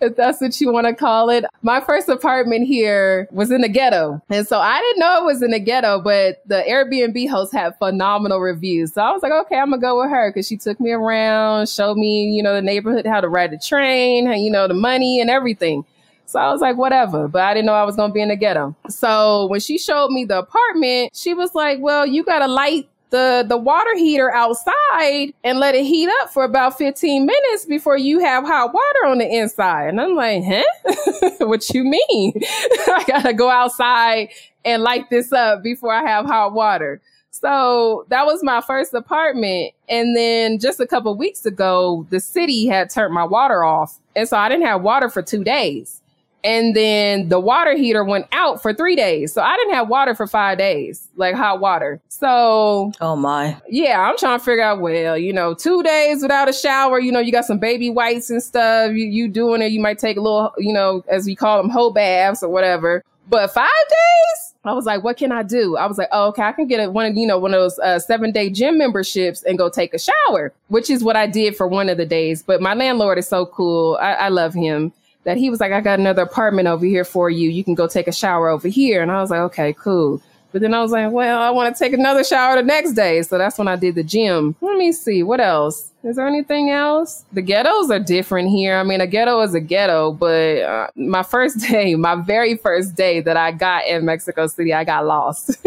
if 0.00 0.16
that's 0.16 0.40
what 0.40 0.60
you 0.60 0.72
want 0.72 0.86
to 0.86 0.94
call 0.94 1.30
it. 1.30 1.44
My 1.62 1.80
first 1.80 2.08
apartment 2.08 2.66
here 2.66 3.28
was 3.30 3.50
in 3.50 3.60
the 3.62 3.68
ghetto. 3.68 4.22
And 4.28 4.46
so 4.46 4.58
I 4.58 4.80
didn't 4.80 5.00
know 5.00 5.22
it 5.22 5.24
was 5.24 5.42
in 5.42 5.50
the 5.50 5.60
ghetto, 5.60 6.00
but 6.00 6.42
the 6.46 6.64
Airbnb 6.68 7.28
host 7.28 7.52
had 7.52 7.76
phenomenal 7.78 8.40
reviews. 8.40 8.94
So 8.94 9.02
I 9.02 9.12
was 9.12 9.22
like, 9.22 9.32
okay, 9.32 9.58
I'm 9.58 9.70
going 9.70 9.80
to 9.80 9.84
go 9.84 10.00
with 10.00 10.10
her 10.10 10.30
because 10.30 10.46
she 10.46 10.56
took 10.56 10.80
me 10.80 10.92
around, 10.92 11.68
showed 11.68 11.96
me, 11.96 12.30
you 12.30 12.42
know, 12.42 12.54
the 12.54 12.62
neighborhood, 12.62 13.06
how 13.06 13.20
to 13.20 13.28
ride 13.28 13.52
the 13.52 13.58
train, 13.58 14.30
you 14.32 14.50
know, 14.50 14.68
the 14.68 14.74
money 14.74 15.20
and 15.20 15.30
everything. 15.30 15.84
So 16.26 16.38
I 16.38 16.50
was 16.50 16.62
like, 16.62 16.76
whatever. 16.76 17.28
But 17.28 17.42
I 17.42 17.52
didn't 17.52 17.66
know 17.66 17.74
I 17.74 17.84
was 17.84 17.96
going 17.96 18.10
to 18.10 18.14
be 18.14 18.22
in 18.22 18.30
the 18.30 18.36
ghetto. 18.36 18.74
So 18.88 19.46
when 19.46 19.60
she 19.60 19.78
showed 19.78 20.10
me 20.10 20.24
the 20.24 20.38
apartment, 20.38 21.14
she 21.14 21.34
was 21.34 21.54
like, 21.54 21.78
well, 21.80 22.06
you 22.06 22.24
got 22.24 22.40
a 22.40 22.46
light 22.46 22.88
the 23.12 23.44
the 23.48 23.56
water 23.56 23.94
heater 23.96 24.32
outside 24.34 25.32
and 25.44 25.60
let 25.60 25.76
it 25.76 25.84
heat 25.84 26.10
up 26.20 26.30
for 26.30 26.42
about 26.42 26.76
15 26.76 27.24
minutes 27.24 27.66
before 27.66 27.96
you 27.96 28.18
have 28.18 28.44
hot 28.44 28.74
water 28.74 29.06
on 29.06 29.18
the 29.18 29.28
inside. 29.28 29.88
And 29.88 30.00
I'm 30.00 30.16
like, 30.16 30.42
huh? 30.44 31.30
what 31.46 31.70
you 31.70 31.84
mean? 31.84 32.32
I 32.88 33.04
gotta 33.06 33.34
go 33.34 33.48
outside 33.48 34.30
and 34.64 34.82
light 34.82 35.10
this 35.10 35.32
up 35.32 35.62
before 35.62 35.92
I 35.92 36.02
have 36.02 36.26
hot 36.26 36.54
water. 36.54 37.00
So 37.30 38.06
that 38.08 38.26
was 38.26 38.42
my 38.42 38.60
first 38.60 38.92
apartment. 38.94 39.72
And 39.88 40.16
then 40.16 40.58
just 40.58 40.80
a 40.80 40.86
couple 40.86 41.16
weeks 41.16 41.46
ago, 41.46 42.06
the 42.10 42.20
city 42.20 42.66
had 42.66 42.90
turned 42.90 43.14
my 43.14 43.24
water 43.24 43.64
off. 43.64 43.98
And 44.14 44.28
so 44.28 44.36
I 44.36 44.48
didn't 44.48 44.66
have 44.66 44.82
water 44.82 45.08
for 45.08 45.22
two 45.22 45.44
days. 45.44 46.01
And 46.44 46.74
then 46.74 47.28
the 47.28 47.38
water 47.38 47.76
heater 47.76 48.04
went 48.04 48.26
out 48.32 48.60
for 48.60 48.74
three 48.74 48.96
days. 48.96 49.32
So 49.32 49.42
I 49.42 49.56
didn't 49.56 49.74
have 49.74 49.88
water 49.88 50.14
for 50.14 50.26
five 50.26 50.58
days, 50.58 51.08
like 51.16 51.34
hot 51.34 51.60
water. 51.60 52.00
So, 52.08 52.92
oh 53.00 53.16
my. 53.16 53.56
Yeah, 53.68 54.00
I'm 54.00 54.16
trying 54.18 54.38
to 54.38 54.44
figure 54.44 54.62
out, 54.62 54.80
well, 54.80 55.16
you 55.16 55.32
know, 55.32 55.54
two 55.54 55.82
days 55.82 56.22
without 56.22 56.48
a 56.48 56.52
shower, 56.52 56.98
you 56.98 57.12
know, 57.12 57.20
you 57.20 57.30
got 57.30 57.44
some 57.44 57.58
baby 57.58 57.90
whites 57.90 58.28
and 58.28 58.42
stuff. 58.42 58.92
You, 58.92 59.06
you 59.06 59.28
doing 59.28 59.62
it. 59.62 59.70
You 59.70 59.80
might 59.80 59.98
take 59.98 60.16
a 60.16 60.20
little, 60.20 60.52
you 60.58 60.72
know, 60.72 61.04
as 61.08 61.26
we 61.26 61.36
call 61.36 61.62
them, 61.62 61.70
whole 61.70 61.92
baths 61.92 62.42
or 62.42 62.48
whatever. 62.48 63.04
But 63.28 63.52
five 63.52 63.70
days? 63.88 64.54
I 64.64 64.72
was 64.74 64.84
like, 64.84 65.02
what 65.02 65.16
can 65.16 65.32
I 65.32 65.42
do? 65.42 65.76
I 65.76 65.86
was 65.86 65.98
like, 65.98 66.08
oh, 66.12 66.28
okay, 66.28 66.42
I 66.42 66.52
can 66.52 66.68
get 66.68 66.78
a, 66.78 66.88
one 66.88 67.06
of, 67.06 67.16
you 67.16 67.26
know, 67.26 67.38
one 67.38 67.52
of 67.52 67.60
those 67.60 67.78
uh, 67.80 67.98
seven 67.98 68.30
day 68.30 68.48
gym 68.48 68.78
memberships 68.78 69.42
and 69.42 69.58
go 69.58 69.68
take 69.68 69.92
a 69.92 69.98
shower, 69.98 70.52
which 70.68 70.88
is 70.88 71.02
what 71.02 71.16
I 71.16 71.26
did 71.26 71.56
for 71.56 71.66
one 71.66 71.88
of 71.88 71.96
the 71.96 72.06
days. 72.06 72.42
But 72.42 72.60
my 72.60 72.74
landlord 72.74 73.18
is 73.18 73.26
so 73.26 73.46
cool. 73.46 73.98
I, 74.00 74.12
I 74.12 74.28
love 74.28 74.54
him 74.54 74.92
that 75.24 75.36
he 75.36 75.50
was 75.50 75.60
like, 75.60 75.72
I 75.72 75.80
got 75.80 75.98
another 75.98 76.22
apartment 76.22 76.68
over 76.68 76.84
here 76.84 77.04
for 77.04 77.30
you. 77.30 77.48
You 77.50 77.64
can 77.64 77.74
go 77.74 77.86
take 77.86 78.08
a 78.08 78.12
shower 78.12 78.48
over 78.48 78.68
here. 78.68 79.02
And 79.02 79.10
I 79.10 79.20
was 79.20 79.30
like, 79.30 79.40
okay, 79.40 79.72
cool. 79.74 80.20
But 80.52 80.60
then 80.60 80.74
I 80.74 80.82
was 80.82 80.90
like, 80.90 81.10
well, 81.10 81.40
I 81.40 81.50
want 81.50 81.74
to 81.74 81.78
take 81.82 81.94
another 81.94 82.22
shower 82.22 82.56
the 82.56 82.62
next 82.62 82.92
day. 82.92 83.22
So 83.22 83.38
that's 83.38 83.56
when 83.56 83.68
I 83.68 83.76
did 83.76 83.94
the 83.94 84.02
gym. 84.02 84.54
Let 84.60 84.76
me 84.76 84.92
see. 84.92 85.22
What 85.22 85.40
else? 85.40 85.90
Is 86.04 86.16
there 86.16 86.26
anything 86.26 86.68
else? 86.68 87.24
The 87.32 87.40
ghettos 87.40 87.90
are 87.90 88.00
different 88.00 88.50
here. 88.50 88.76
I 88.76 88.82
mean, 88.82 89.00
a 89.00 89.06
ghetto 89.06 89.40
is 89.40 89.54
a 89.54 89.60
ghetto, 89.60 90.12
but 90.12 90.58
uh, 90.58 90.88
my 90.94 91.22
first 91.22 91.58
day, 91.70 91.94
my 91.94 92.16
very 92.16 92.56
first 92.56 92.94
day 92.94 93.20
that 93.20 93.36
I 93.36 93.52
got 93.52 93.86
in 93.86 94.04
Mexico 94.04 94.46
City, 94.46 94.74
I 94.74 94.84
got 94.84 95.06
lost. 95.06 95.56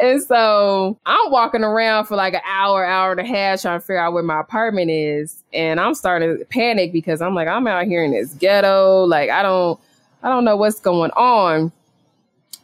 and 0.00 0.22
so 0.22 0.98
I'm 1.06 1.30
walking 1.30 1.62
around 1.62 2.06
for 2.06 2.16
like 2.16 2.34
an 2.34 2.40
hour, 2.46 2.84
hour 2.84 3.12
and 3.12 3.20
a 3.20 3.24
half 3.24 3.62
trying 3.62 3.80
to 3.80 3.86
figure 3.86 3.98
out 3.98 4.12
where 4.12 4.22
my 4.22 4.40
apartment 4.40 4.90
is. 4.90 5.42
And 5.52 5.80
I'm 5.80 5.94
starting 5.94 6.38
to 6.38 6.44
panic 6.46 6.92
because 6.92 7.22
I'm 7.22 7.34
like, 7.34 7.48
I'm 7.48 7.66
out 7.66 7.86
here 7.86 8.04
in 8.04 8.12
this 8.12 8.34
ghetto. 8.34 9.04
Like, 9.04 9.30
I 9.30 9.42
don't, 9.42 9.78
I 10.22 10.28
don't 10.28 10.44
know 10.44 10.56
what's 10.56 10.80
going 10.80 11.10
on. 11.12 11.72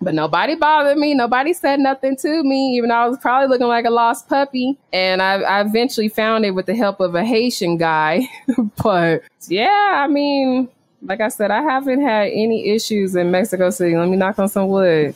But 0.01 0.15
nobody 0.15 0.57
bothered 0.57 0.99
me. 0.99 1.15
Nobody 1.15 1.53
said 1.53 1.79
nothing 1.79 2.17
to 2.17 2.43
me, 2.43 2.77
even 2.77 2.89
though 2.89 2.97
I 2.97 3.07
was 3.07 3.19
probably 3.19 3.47
looking 3.47 3.69
like 3.69 3.85
a 3.85 3.91
lost 3.91 4.29
puppy. 4.29 4.77
And 4.93 5.23
I, 5.23 5.35
I 5.35 5.61
eventually 5.61 6.09
found 6.09 6.45
it 6.45 6.51
with 6.51 6.67
the 6.67 6.75
help 6.75 6.99
of 6.99 7.15
a 7.15 7.25
Haitian 7.25 7.77
guy. 7.77 8.29
but 8.83 9.23
yeah, 9.47 9.93
I 9.95 10.09
mean, 10.09 10.69
like 11.03 11.21
I 11.21 11.29
said, 11.29 11.53
I 11.53 11.63
haven't 11.63 12.03
had 12.03 12.31
any 12.33 12.71
issues 12.71 13.15
in 13.15 13.31
Mexico 13.31 13.71
City. 13.71 13.97
Let 13.97 14.09
me 14.09 14.17
knock 14.17 14.41
on 14.41 14.49
some 14.49 14.69
wood. 14.69 15.15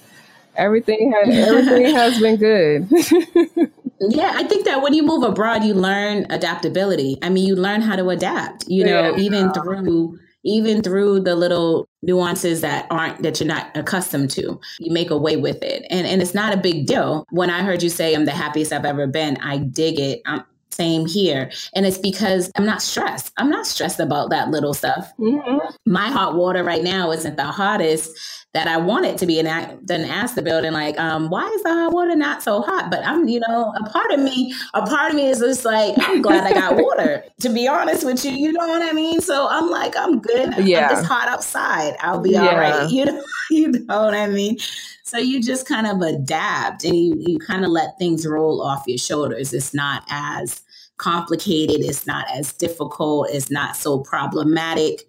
Everything 0.57 1.13
has 1.13 1.29
everything 1.49 1.95
has 1.95 2.21
been 2.21 2.37
good. 2.37 2.89
yeah, 4.01 4.33
I 4.35 4.45
think 4.45 4.65
that 4.65 4.83
when 4.83 4.95
you 4.95 5.03
move 5.03 5.23
abroad, 5.23 5.65
you 5.65 5.75
learn 5.75 6.27
adaptability. 6.31 7.19
I 7.23 7.29
mean, 7.29 7.47
you 7.47 7.57
learn 7.57 7.81
how 7.81 7.97
to 7.97 8.09
adapt. 8.11 8.67
You 8.69 8.85
know, 8.85 9.17
yeah. 9.17 9.23
even 9.23 9.53
through 9.53 10.19
even 10.45 10.81
through 10.81 11.19
the 11.21 11.35
little 11.35 11.89
nuances 12.03 12.61
that 12.61 12.87
aren't 12.89 13.21
that 13.23 13.41
you're 13.41 13.49
not 13.49 13.77
accustomed 13.77 14.31
to 14.31 14.61
you 14.79 14.93
make 14.93 15.11
a 15.11 15.19
way 15.19 15.37
with 15.37 15.61
it 15.61 15.85
and 15.91 16.07
and 16.07 16.23
it's 16.23 16.35
not 16.35 16.55
a 16.55 16.57
big 16.57 16.87
deal 16.87 17.27
when 17.31 17.51
i 17.51 17.65
heard 17.65 17.83
you 17.83 17.89
say 17.89 18.15
i'm 18.15 18.27
the 18.27 18.31
happiest 18.31 18.73
i've 18.73 18.85
ever 18.85 19.09
been 19.09 19.37
i 19.39 19.59
dig 19.59 19.99
it 19.99 20.23
I'm, 20.25 20.45
same 20.77 21.07
here. 21.07 21.51
And 21.75 21.87
it's 21.87 21.99
because 21.99 22.51
I'm 22.57 22.67
not 22.67 22.83
stressed. 22.83 23.33
I'm 23.39 23.49
not 23.49 23.67
stressed 23.67 23.99
about 23.99 24.31
that 24.31 24.51
little 24.51 24.75
stuff. 24.75 25.11
Mm-hmm. 25.19 25.59
My 25.87 26.09
hot 26.09 26.37
water 26.37 26.63
right 26.63 26.83
now 26.83 27.11
isn't 27.13 27.37
the 27.37 27.45
hottest 27.45 28.11
that 28.57 28.69
I 28.69 28.79
wanted 28.79 29.19
to 29.19 29.27
be. 29.27 29.39
And 29.39 29.47
I 29.47 29.77
then 29.83 30.07
ask 30.07 30.35
the 30.35 30.41
building, 30.41 30.73
like, 30.73 30.99
um, 30.99 31.29
why 31.29 31.47
is 31.47 31.63
the 31.63 31.69
hot 31.69 31.93
water 31.93 32.17
not 32.17 32.43
so 32.43 32.63
hot? 32.63 32.91
But 32.91 33.07
I'm, 33.07 33.29
you 33.29 33.39
know, 33.47 33.75
a 33.79 33.85
part 33.91 34.11
of 34.13 34.21
me, 34.21 34.55
a 34.73 34.81
part 34.87 35.11
of 35.11 35.17
me 35.17 35.27
is 35.27 35.41
just 35.41 35.67
like, 35.67 35.95
I'm 35.99 36.23
glad 36.23 36.45
I 36.45 36.55
got 36.55 36.75
water, 36.83 37.23
to 37.41 37.51
be 37.51 37.69
honest 37.69 38.07
with 38.07 38.25
you. 38.25 38.31
You 38.31 38.53
know 38.53 38.67
what 38.67 38.81
I 38.81 38.93
mean? 38.93 39.21
So 39.21 39.47
I'm 39.51 39.69
like, 39.69 39.95
I'm 39.95 40.21
good. 40.21 40.67
Yeah. 40.67 40.89
I'm 40.89 40.97
just 40.97 41.07
hot 41.07 41.29
outside. 41.29 41.97
I'll 42.01 42.23
be 42.23 42.31
yeah. 42.31 42.47
all 42.47 42.57
right. 42.57 42.91
You 42.97 43.05
know, 43.05 43.23
you 43.51 43.69
know 43.69 44.05
what 44.05 44.15
I 44.15 44.27
mean? 44.27 44.57
So 45.03 45.19
you 45.19 45.43
just 45.43 45.69
kind 45.69 45.87
of 45.87 46.01
adapt 46.01 46.83
and 46.85 46.97
you, 46.97 47.15
you 47.19 47.39
kind 47.39 47.63
of 47.63 47.71
let 47.71 47.99
things 47.99 48.27
roll 48.27 48.63
off 48.63 48.85
your 48.87 48.97
shoulders. 48.97 49.53
It's 49.53 49.75
not 49.75 50.03
as 50.09 50.63
complicated, 50.97 51.81
it's 51.81 52.07
not 52.07 52.27
as 52.33 52.53
difficult, 52.55 53.29
it's 53.31 53.51
not 53.51 53.77
so 53.77 53.99
problematic, 53.99 55.03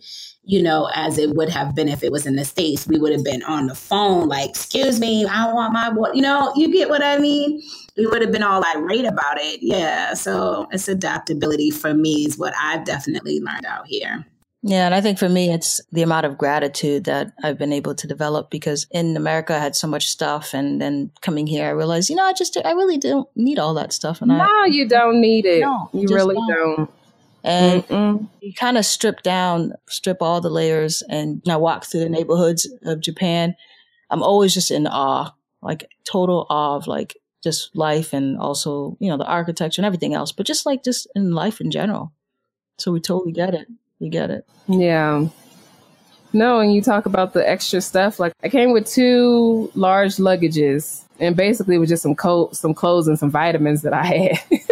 you 0.47 0.63
know, 0.63 0.89
as 0.95 1.17
it 1.17 1.35
would 1.35 1.49
have 1.49 1.75
been 1.75 1.89
if 1.89 2.03
it 2.03 2.11
was 2.11 2.25
in 2.25 2.37
the 2.37 2.45
States. 2.45 2.87
We 2.87 2.97
would 2.97 3.11
have 3.11 3.23
been 3.23 3.43
on 3.43 3.67
the 3.67 3.75
phone, 3.75 4.29
like, 4.29 4.49
excuse 4.49 4.97
me, 4.97 5.25
I 5.25 5.51
want 5.51 5.73
my 5.73 5.89
water. 5.89 6.15
You 6.15 6.21
know, 6.21 6.53
you 6.55 6.71
get 6.71 6.89
what 6.89 7.03
I 7.03 7.17
mean? 7.17 7.61
We 7.97 8.07
would 8.07 8.21
have 8.21 8.31
been 8.31 8.43
all 8.43 8.63
irate 8.75 9.05
about 9.05 9.37
it. 9.39 9.59
Yeah. 9.61 10.13
So 10.13 10.67
it's 10.71 10.87
adaptability 10.87 11.69
for 11.69 11.93
me 11.93 12.25
is 12.25 12.37
what 12.37 12.53
I've 12.57 12.85
definitely 12.85 13.41
learned 13.41 13.65
out 13.65 13.87
here. 13.87 14.25
Yeah, 14.63 14.85
and 14.85 14.95
I 14.95 15.01
think 15.01 15.19
for 15.19 15.29
me, 15.29 15.51
it's 15.51 15.81
the 15.91 16.01
amount 16.01 16.25
of 16.25 16.37
gratitude 16.37 17.03
that 17.03 17.31
I've 17.43 17.57
been 17.57 17.71
able 17.71 17.93
to 17.95 18.07
develop 18.07 18.49
because 18.49 18.87
in 18.91 19.15
America 19.15 19.53
I 19.55 19.59
had 19.59 19.75
so 19.75 19.87
much 19.87 20.07
stuff, 20.07 20.53
and 20.53 20.81
then 20.81 21.11
coming 21.21 21.45
here, 21.45 21.67
I 21.67 21.69
realized, 21.69 22.09
you 22.09 22.15
know, 22.15 22.25
I 22.25 22.33
just 22.33 22.57
I 22.65 22.71
really 22.71 22.97
don't 22.97 23.29
need 23.35 23.59
all 23.59 23.73
that 23.75 23.93
stuff. 23.93 24.21
And 24.21 24.31
i 24.31 24.37
no, 24.37 24.43
I, 24.43 24.65
you 24.65 24.87
don't 24.87 25.21
need 25.21 25.45
it. 25.45 25.61
No, 25.61 25.89
you 25.93 26.07
really 26.07 26.35
don't. 26.35 26.47
don't. 26.75 26.91
And 27.43 27.83
Mm-mm. 27.87 28.29
you 28.41 28.53
kind 28.53 28.77
of 28.77 28.85
strip 28.85 29.23
down, 29.23 29.73
strip 29.87 30.21
all 30.21 30.41
the 30.41 30.49
layers, 30.49 31.01
and 31.03 31.41
I 31.47 31.55
walk 31.55 31.85
through 31.85 32.01
the 32.01 32.09
neighborhoods 32.09 32.67
of 32.83 32.99
Japan. 32.99 33.55
I'm 34.09 34.23
always 34.23 34.53
just 34.53 34.71
in 34.71 34.87
awe, 34.87 35.33
like 35.61 35.89
total 36.03 36.45
awe 36.49 36.75
of 36.75 36.87
like 36.87 37.15
just 37.43 37.75
life 37.75 38.13
and 38.13 38.37
also 38.37 38.97
you 38.99 39.09
know 39.09 39.17
the 39.17 39.25
architecture 39.25 39.81
and 39.81 39.85
everything 39.85 40.13
else, 40.13 40.31
but 40.31 40.45
just 40.45 40.65
like 40.65 40.83
just 40.83 41.07
in 41.15 41.33
life 41.33 41.61
in 41.61 41.71
general. 41.71 42.11
So 42.77 42.91
we 42.91 42.99
totally 42.99 43.31
get 43.31 43.53
it. 43.53 43.67
You 43.99 44.09
get 44.09 44.29
it. 44.29 44.45
Yeah. 44.67 45.27
No, 46.33 46.59
and 46.59 46.73
you 46.73 46.81
talk 46.81 47.05
about 47.05 47.33
the 47.33 47.47
extra 47.47 47.81
stuff. 47.81 48.19
Like 48.19 48.33
I 48.43 48.49
came 48.49 48.71
with 48.71 48.85
two 48.87 49.71
large 49.73 50.17
luggages, 50.17 51.03
and 51.19 51.35
basically 51.35 51.75
it 51.75 51.79
was 51.79 51.89
just 51.89 52.03
some 52.03 52.15
coat, 52.15 52.55
some 52.55 52.73
clothes, 52.73 53.07
and 53.07 53.17
some 53.17 53.31
vitamins 53.31 53.81
that 53.83 53.93
I 53.93 54.05
had. 54.05 54.39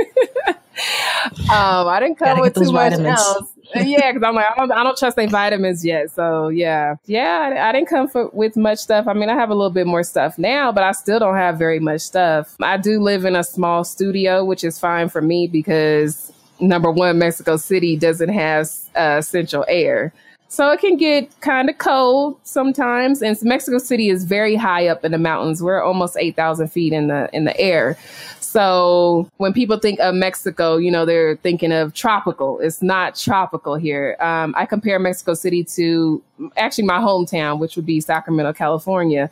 um, 1.52 1.88
I 1.88 2.00
didn't 2.00 2.16
come 2.20 2.40
with 2.40 2.56
too 2.56 2.72
much 2.72 2.94
else. 2.94 3.52
yeah, 3.76 4.12
because 4.12 4.24
I'm 4.24 4.36
like, 4.36 4.46
I 4.50 4.56
don't, 4.58 4.72
I 4.72 4.84
don't 4.84 4.98
trust 4.98 5.18
any 5.18 5.32
vitamins 5.32 5.84
yet. 5.84 6.12
So 6.12 6.50
yeah, 6.50 6.96
yeah, 7.06 7.52
I, 7.52 7.70
I 7.70 7.72
didn't 7.72 7.90
come 7.90 8.08
for, 8.08 8.30
with 8.30 8.56
much 8.56 8.80
stuff. 8.80 9.08
I 9.08 9.14
mean, 9.14 9.30
I 9.30 9.36
have 9.36 9.50
a 9.50 9.56
little 9.56 9.72
bit 9.72 9.88
more 9.88 10.04
stuff 10.04 10.38
now, 10.38 10.72
but 10.72 10.84
I 10.84 10.92
still 10.92 11.20
don't 11.20 11.36
have 11.36 11.58
very 11.58 11.80
much 11.80 12.02
stuff. 12.02 12.56
I 12.62 12.78
do 12.78 13.02
live 13.02 13.26
in 13.26 13.36
a 13.36 13.44
small 13.44 13.84
studio, 13.84 14.46
which 14.46 14.64
is 14.64 14.80
fine 14.80 15.10
for 15.10 15.22
me 15.22 15.48
because 15.48 16.32
number 16.60 16.92
one, 16.92 17.18
Mexico 17.20 17.58
City 17.58 17.98
doesn't 17.98 18.30
have 18.30 18.70
uh, 18.96 19.22
central 19.22 19.66
air. 19.68 20.14
So 20.56 20.72
it 20.72 20.80
can 20.80 20.96
get 20.96 21.42
kind 21.42 21.70
of 21.70 21.80
cold 21.80 22.40
sometimes. 22.44 23.22
And 23.22 23.38
Mexico 23.44 23.78
City 23.78 24.08
is 24.08 24.24
very 24.24 24.56
high 24.56 24.88
up 24.88 25.04
in 25.04 25.12
the 25.12 25.18
mountains. 25.18 25.62
We're 25.62 25.84
almost 25.84 26.16
8,000 26.18 26.70
feet 26.70 26.94
in 26.94 27.08
the, 27.08 27.30
in 27.34 27.44
the 27.44 27.60
air. 27.60 27.98
So 28.40 29.30
when 29.36 29.52
people 29.52 29.78
think 29.80 30.00
of 30.00 30.16
Mexico, 30.16 30.78
you 30.78 30.92
know, 30.92 31.06
they're 31.06 31.36
thinking 31.36 31.74
of 31.74 31.94
tropical. 31.94 32.62
It's 32.62 32.82
not 32.82 33.18
tropical 33.18 33.76
here. 33.76 34.16
Um, 34.22 34.56
I 34.58 34.66
compare 34.66 34.98
Mexico 34.98 35.34
City 35.34 35.62
to 35.76 36.24
actually 36.56 36.86
my 36.86 37.00
hometown, 37.00 37.60
which 37.60 37.76
would 37.76 37.86
be 37.86 38.00
Sacramento, 38.00 38.54
California. 38.54 39.30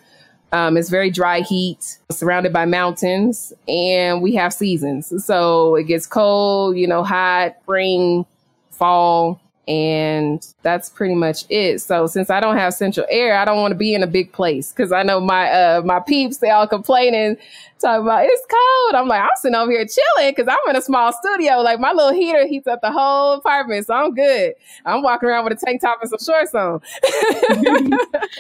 Um, 0.52 0.76
it's 0.76 0.90
very 0.90 1.10
dry 1.10 1.40
heat, 1.40 2.00
surrounded 2.12 2.52
by 2.52 2.66
mountains, 2.66 3.54
and 3.70 4.22
we 4.22 4.36
have 4.36 4.52
seasons. 4.52 5.26
So 5.26 5.76
it 5.76 5.86
gets 5.86 6.06
cold, 6.06 6.76
you 6.76 6.86
know, 6.86 7.02
hot, 7.02 7.56
spring, 7.64 8.26
fall, 8.72 9.40
and 9.67 10.45
that's 10.62 10.89
pretty 10.89 11.15
much 11.15 11.45
it. 11.49 11.80
So 11.80 12.08
since 12.08 12.30
I 12.30 12.39
don't 12.39 12.58
have 12.58 12.73
central 12.73 13.06
air, 13.10 13.38
I 13.38 13.45
don't 13.45 13.58
want 13.62 13.71
to 13.71 13.78
be 13.78 13.93
in 13.93 14.04
a 14.04 14.08
big 14.08 14.32
place 14.32 14.71
because 14.71 14.91
I 14.91 15.04
know 15.04 15.19
my 15.19 15.49
uh 15.52 15.82
my 15.84 15.99
peeps 15.99 16.38
they 16.38 16.49
all 16.49 16.67
complaining 16.67 17.38
talking 17.84 18.04
about 18.04 18.26
it's 18.26 18.46
cold. 18.50 18.96
I'm 18.96 19.08
like, 19.08 19.22
I'm 19.22 19.30
sitting 19.36 19.56
over 19.56 19.72
here 19.72 19.86
chilling 19.86 20.32
because 20.32 20.48
I'm 20.48 20.69
in 20.69 20.76
a 20.76 20.82
small 20.82 21.13
studio. 21.13 21.58
Like 21.62 21.80
my 21.80 21.91
little 21.91 22.13
heater 22.13 22.48
heats 22.48 22.67
up 22.67 22.82
the 22.82 22.91
whole 22.91 23.34
apartment, 23.34 23.86
so 23.86 23.93
I'm 23.93 24.13
good. 24.13 24.54
I'm 24.86 25.04
walking 25.04 25.30
around 25.30 25.46
with 25.46 25.62
a 25.62 25.65
tank 25.65 25.82
top 25.82 26.00
and 26.02 26.10
some 26.10 26.19
shorts 26.19 26.56
on. 26.56 26.82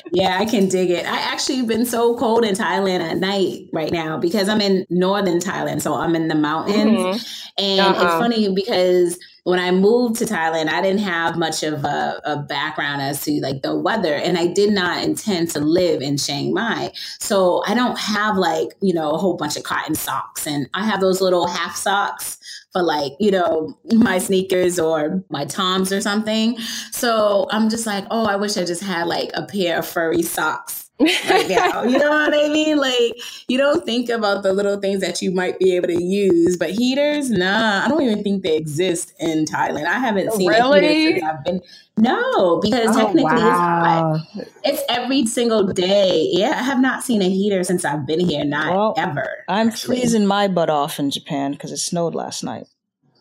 yeah, 0.11 0.37
I 0.39 0.45
can 0.45 0.67
dig 0.67 0.89
it. 0.89 1.05
I 1.05 1.19
actually 1.19 1.61
been 1.63 1.85
so 1.85 2.17
cold 2.17 2.43
in 2.43 2.55
Thailand 2.55 3.01
at 3.01 3.17
night 3.17 3.67
right 3.71 3.91
now 3.91 4.17
because 4.17 4.49
I'm 4.49 4.61
in 4.61 4.85
northern 4.89 5.39
Thailand, 5.39 5.81
so 5.81 5.93
I'm 5.93 6.15
in 6.15 6.27
the 6.27 6.35
mountains, 6.35 6.97
mm-hmm. 6.97 7.63
and 7.63 7.79
uh-huh. 7.79 8.05
it's 8.05 8.13
funny 8.15 8.53
because 8.53 9.19
when 9.43 9.59
I 9.59 9.71
moved 9.71 10.17
to 10.19 10.25
Thailand, 10.25 10.69
I 10.69 10.81
didn't 10.81 11.01
have 11.01 11.37
much 11.37 11.63
of 11.63 11.83
a, 11.83 12.21
a, 12.23 12.37
background 12.37 13.01
as 13.01 13.21
to 13.25 13.41
like 13.41 13.61
the 13.61 13.75
weather, 13.75 14.13
and 14.13 14.37
I 14.37 14.47
did 14.47 14.71
not 14.71 15.03
intend 15.03 15.49
to 15.51 15.59
live 15.59 16.01
in 16.01 16.17
Chiang 16.17 16.53
Mai. 16.53 16.91
So 17.19 17.61
I 17.67 17.73
don't 17.73 17.99
have 17.99 18.37
like, 18.37 18.69
you 18.79 18.93
know, 18.93 19.11
a 19.11 19.17
whole 19.33 19.37
bunch 19.37 19.57
of 19.57 19.63
cotton 19.63 19.95
socks. 19.95 20.45
And 20.45 20.69
I 20.75 20.85
have 20.85 21.01
those 21.01 21.19
little 21.19 21.47
half 21.47 21.75
socks 21.75 22.37
for 22.71 22.83
like, 22.83 23.13
you 23.19 23.31
know, 23.31 23.75
my 23.91 24.19
sneakers 24.19 24.77
or 24.79 25.23
my 25.29 25.43
Toms 25.45 25.91
or 25.91 26.01
something. 26.01 26.57
So 26.91 27.47
I'm 27.49 27.67
just 27.67 27.87
like, 27.87 28.05
oh, 28.11 28.25
I 28.25 28.35
wish 28.35 28.57
I 28.57 28.63
just 28.63 28.83
had 28.83 29.07
like 29.07 29.31
a 29.33 29.45
pair 29.45 29.79
of 29.79 29.87
furry 29.87 30.21
socks 30.21 30.91
right 30.99 31.49
now. 31.49 31.83
you 31.87 31.97
know 31.97 32.09
what 32.09 32.33
I 32.33 32.49
mean? 32.49 32.77
Like 32.77 33.13
you 33.47 33.57
don't 33.57 33.85
think 33.85 34.09
about 34.09 34.43
the 34.43 34.53
little 34.53 34.79
things 34.79 35.01
that 35.01 35.21
you 35.21 35.31
might 35.31 35.59
be 35.59 35.75
able 35.75 35.87
to 35.87 36.03
use, 36.03 36.57
but 36.57 36.71
heaters, 36.71 37.29
nah, 37.29 37.85
I 37.85 37.87
don't 37.87 38.01
even 38.01 38.23
think 38.23 38.43
they 38.43 38.55
exist 38.55 39.13
in 39.19 39.45
Thailand. 39.45 39.85
I 39.85 39.99
haven't 39.99 40.29
oh, 40.31 40.37
seen 40.37 40.49
really? 40.49 40.85
a 40.85 40.91
heater 40.91 41.19
since 41.19 41.23
I've 41.23 41.43
been. 41.43 41.61
No, 41.95 42.59
because 42.59 42.95
oh, 42.95 42.99
technically 42.99 43.23
wow. 43.23 44.15
it's 44.15 44.33
hot. 44.33 44.47
It's 44.63 44.81
every 44.89 45.25
single 45.25 45.67
day. 45.67 46.27
Yeah, 46.31 46.51
I 46.59 46.63
have 46.63 46.81
not 46.81 47.03
seen 47.03 47.21
a 47.21 47.29
heater 47.29 47.63
since 47.63 47.85
I've 47.85 48.07
been 48.07 48.19
here. 48.19 48.43
Not 48.43 48.73
well, 48.73 48.93
ever. 48.97 49.43
I'm 49.47 49.67
actually. 49.67 49.99
freezing 49.99 50.25
my 50.25 50.47
butt 50.47 50.69
off 50.69 50.99
in 50.99 51.11
Japan 51.11 51.51
because 51.51 51.71
it 51.71 51.77
snowed 51.77 52.15
last 52.15 52.43
night. 52.43 52.65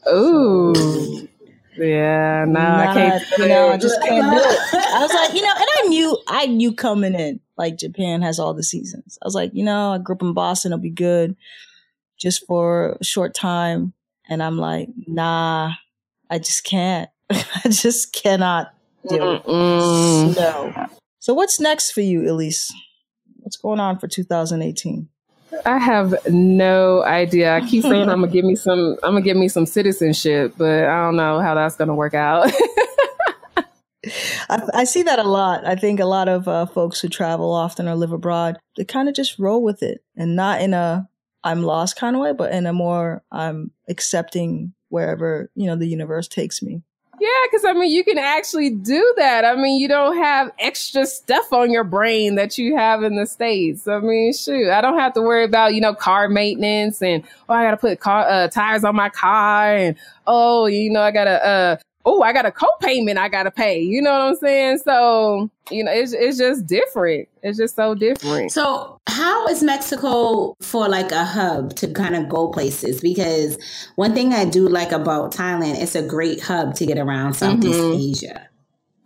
Ooh. 0.09 0.75
So. 0.75 1.29
Yeah, 1.77 2.45
no, 2.47 2.61
nah, 2.61 2.91
I 2.91 2.95
can't. 2.95 3.39
You 3.39 3.49
know, 3.49 3.71
I 3.71 3.77
just 3.79 4.01
can't 4.03 4.31
do 4.31 4.39
it. 4.39 4.59
I 4.75 5.01
was 5.01 5.15
like, 5.15 5.35
you 5.35 5.43
know, 5.43 5.55
and 5.55 5.67
I 5.79 5.89
knew, 5.89 6.19
I 6.29 6.47
knew 6.47 6.75
coming 6.75 7.15
in 7.15 7.41
like 7.63 7.79
Japan 7.79 8.23
has 8.23 8.41
all 8.41 8.55
the 8.55 8.65
seasons. 8.65 9.19
I 9.23 9.25
was 9.25 9.37
like, 9.37 9.53
you 9.55 9.63
know, 9.63 9.93
I 9.93 9.99
grew 9.99 10.17
up 10.17 10.23
in 10.23 10.35
Boston, 10.35 10.73
it'll 10.73 10.83
be 10.83 10.91
good 10.91 11.37
just 12.19 12.45
for 12.45 12.97
a 13.01 13.05
short 13.05 13.35
time. 13.35 13.93
And 14.29 14.43
I'm 14.43 14.59
like, 14.59 14.89
nah, 15.07 15.71
I 16.29 16.39
just 16.39 16.65
can't. 16.65 17.09
I 17.31 17.69
just 17.69 18.13
cannot 18.13 18.75
do 19.09 19.35
it. 19.35 19.47
No. 19.47 20.87
So 21.21 21.35
what's 21.35 21.61
next 21.61 21.93
for 21.93 22.01
you, 22.01 22.29
Elise? 22.29 22.75
What's 23.39 23.57
going 23.57 23.79
on 23.79 24.01
for 24.01 24.09
2018? 24.09 25.09
I 25.65 25.79
have 25.79 26.17
no 26.29 27.05
idea. 27.05 27.55
I 27.55 27.61
keep 27.61 27.83
saying 27.83 27.95
I'm 28.09 28.23
gonna 28.23 28.33
give 28.33 28.45
me 28.45 28.57
some. 28.57 28.97
I'm 29.05 29.13
gonna 29.13 29.23
give 29.23 29.37
me 29.37 29.49
some 29.49 29.67
citizenship, 29.67 30.55
but 30.57 30.85
I 30.85 31.05
don't 31.05 31.15
know 31.15 31.39
how 31.39 31.55
that's 31.55 31.77
gonna 31.77 31.95
work 31.95 32.15
out. 32.15 32.51
I, 34.51 34.63
I, 34.75 34.85
see 34.85 35.03
that 35.05 35.19
a 35.19 35.25
lot. 35.25 35.67
I 35.67 35.77
think 35.77 36.01
a 36.01 36.07
lot 36.07 36.29
of 36.29 36.49
uh, 36.49 36.67
folks 36.67 37.01
who 37.01 37.09
travel 37.09 37.53
often 37.53 37.89
or 37.89 37.95
live 37.95 38.13
abroad, 38.13 38.59
they 38.77 38.85
kind 38.85 39.09
of 39.09 39.15
just 39.15 39.39
roll 39.39 39.63
with 39.63 39.83
it 39.83 40.03
and 40.17 40.35
not 40.35 40.61
in 40.61 40.75
a 40.75 41.09
I'm 41.45 41.63
lost 41.63 41.97
kind 41.97 42.17
of 42.17 42.23
way, 42.23 42.33
but 42.33 42.53
in 42.53 42.67
a 42.67 42.73
more 42.73 43.23
I'm 43.31 43.71
accepting 43.89 44.75
wherever, 44.89 45.51
you 45.55 45.67
know, 45.67 45.77
the 45.77 45.87
universe 45.87 46.29
takes 46.29 46.63
me. 46.63 46.83
Yeah, 47.21 47.29
because 47.45 47.65
I 47.65 47.73
mean, 47.73 47.93
you 47.93 48.03
can 48.03 48.19
actually 48.19 48.71
do 48.71 49.15
that. 49.17 49.45
I 49.45 49.55
mean, 49.55 49.81
you 49.81 49.87
don't 49.87 50.17
have 50.17 50.51
extra 50.59 51.07
stuff 51.07 51.53
on 51.53 51.71
your 51.71 51.85
brain 51.85 52.35
that 52.35 52.59
you 52.59 52.77
have 52.77 53.05
in 53.05 53.15
the 53.15 53.27
States. 53.27 53.87
I 53.87 54.01
mean, 54.01 54.33
shoot, 54.33 54.71
I 54.71 54.81
don't 54.81 54.99
have 54.99 55.13
to 55.15 55.23
worry 55.23 55.45
about, 55.45 55.75
you 55.75 55.81
know, 55.81 55.95
car 55.95 56.29
maintenance 56.29 57.01
and, 57.01 57.23
oh, 57.49 57.55
I 57.55 57.65
got 57.65 57.73
to 57.73 57.77
put 57.77 58.01
car 58.01 58.27
uh, 58.29 58.49
tires 58.49 58.83
on 58.83 58.97
my 58.97 59.09
car 59.09 59.73
and, 59.73 59.97
oh, 60.27 60.67
you 60.67 60.91
know, 60.91 61.01
I 61.01 61.13
got 61.13 61.25
to 61.25 61.47
uh, 61.47 61.77
oh, 62.05 62.23
I 62.23 62.33
got 62.33 62.47
a 62.47 62.53
co-payment 62.53 63.19
I 63.19 63.29
gotta 63.29 63.51
pay. 63.51 63.81
You 63.81 64.03
know 64.03 64.11
what 64.11 64.29
I'm 64.29 64.37
saying? 64.37 64.79
So, 64.79 65.51
you 65.71 65.85
know, 65.85 65.93
it's 65.93 66.13
it's 66.13 66.39
just 66.39 66.67
different. 66.67 67.29
It's 67.43 67.59
just 67.59 67.77
so 67.77 67.95
different. 67.95 68.53
So 68.53 69.01
how 69.09 69.47
is 69.49 69.63
Mexico 69.63 70.55
for 70.61 70.89
like 70.89 71.13
a 71.13 71.25
hub 71.25 71.75
to 71.77 71.93
kind 71.93 72.17
of 72.17 72.29
go 72.29 72.49
places? 72.49 73.01
Because 73.01 73.59
one 73.97 74.15
thing 74.15 74.33
I 74.33 74.45
do 74.45 74.69
like 74.69 74.93
about 74.93 75.33
Thailand, 75.33 75.81
it's 75.81 75.95
a 75.95 76.07
great 76.07 76.41
hub 76.41 76.75
to 76.77 76.87
get 76.87 76.99
around 76.99 77.35
Southeast 77.35 77.79
mm-hmm. 77.79 78.01
Asia. 78.01 78.49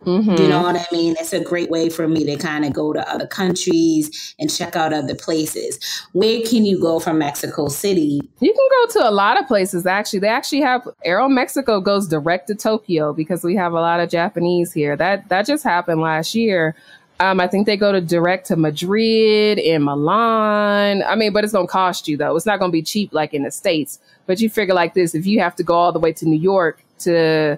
Mm-hmm. 0.05 0.41
You 0.41 0.47
know 0.47 0.61
what 0.61 0.75
I 0.75 0.85
mean? 0.91 1.15
It's 1.19 1.33
a 1.33 1.39
great 1.39 1.69
way 1.69 1.89
for 1.89 2.07
me 2.07 2.23
to 2.25 2.37
kind 2.37 2.63
of 2.63 2.71
go 2.71 2.93
to 2.93 3.11
other 3.11 3.27
countries 3.27 4.35
and 4.39 4.53
check 4.53 4.75
out 4.75 4.93
other 4.93 5.15
places. 5.15 5.79
Where 6.13 6.41
can 6.45 6.65
you 6.65 6.79
go 6.79 6.99
from 6.99 7.17
Mexico 7.17 7.67
City? 7.67 8.21
You 8.39 8.53
can 8.53 8.69
go 8.69 8.99
to 8.99 9.09
a 9.09 9.11
lot 9.11 9.39
of 9.39 9.47
places 9.47 9.85
actually. 9.85 10.19
They 10.19 10.29
actually 10.29 10.61
have 10.61 10.87
Aero 11.03 11.27
Mexico 11.27 11.81
goes 11.81 12.07
direct 12.07 12.47
to 12.47 12.55
Tokyo 12.55 13.11
because 13.11 13.43
we 13.43 13.55
have 13.55 13.73
a 13.73 13.81
lot 13.81 13.99
of 13.99 14.09
Japanese 14.09 14.71
here. 14.71 14.95
That 14.95 15.27
that 15.29 15.45
just 15.45 15.63
happened 15.63 15.99
last 15.99 16.35
year. 16.35 16.75
Um, 17.19 17.39
I 17.39 17.47
think 17.47 17.65
they 17.65 17.77
go 17.77 17.91
to 17.91 17.99
direct 17.99 18.45
to 18.47 18.55
Madrid 18.55 19.57
and 19.57 19.83
Milan. 19.83 21.01
I 21.03 21.15
mean, 21.15 21.33
but 21.33 21.43
it's 21.43 21.53
gonna 21.53 21.67
cost 21.67 22.07
you 22.07 22.15
though. 22.15 22.35
It's 22.35 22.45
not 22.45 22.59
gonna 22.59 22.71
be 22.71 22.83
cheap 22.83 23.11
like 23.13 23.33
in 23.33 23.43
the 23.43 23.51
States. 23.51 23.99
But 24.27 24.39
you 24.39 24.49
figure 24.49 24.75
like 24.75 24.93
this, 24.93 25.15
if 25.15 25.25
you 25.25 25.39
have 25.39 25.55
to 25.55 25.63
go 25.63 25.73
all 25.73 25.91
the 25.91 25.99
way 25.99 26.13
to 26.13 26.25
New 26.25 26.39
York 26.39 26.83
to 26.99 27.57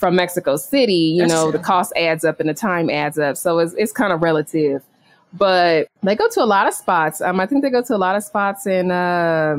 from 0.00 0.16
Mexico 0.16 0.56
City, 0.56 0.94
you 0.94 1.20
That's 1.20 1.32
know, 1.34 1.50
true. 1.50 1.52
the 1.52 1.64
cost 1.64 1.92
adds 1.94 2.24
up 2.24 2.40
and 2.40 2.48
the 2.48 2.54
time 2.54 2.88
adds 2.88 3.18
up. 3.18 3.36
So 3.36 3.58
it's, 3.58 3.74
it's 3.74 3.92
kind 3.92 4.14
of 4.14 4.22
relative. 4.22 4.82
But 5.34 5.88
they 6.02 6.16
go 6.16 6.26
to 6.30 6.42
a 6.42 6.46
lot 6.46 6.66
of 6.66 6.72
spots. 6.72 7.20
Um, 7.20 7.38
I 7.38 7.46
think 7.46 7.62
they 7.62 7.68
go 7.68 7.82
to 7.82 7.94
a 7.94 7.98
lot 7.98 8.16
of 8.16 8.24
spots 8.24 8.66
in 8.66 8.90
uh, 8.90 9.58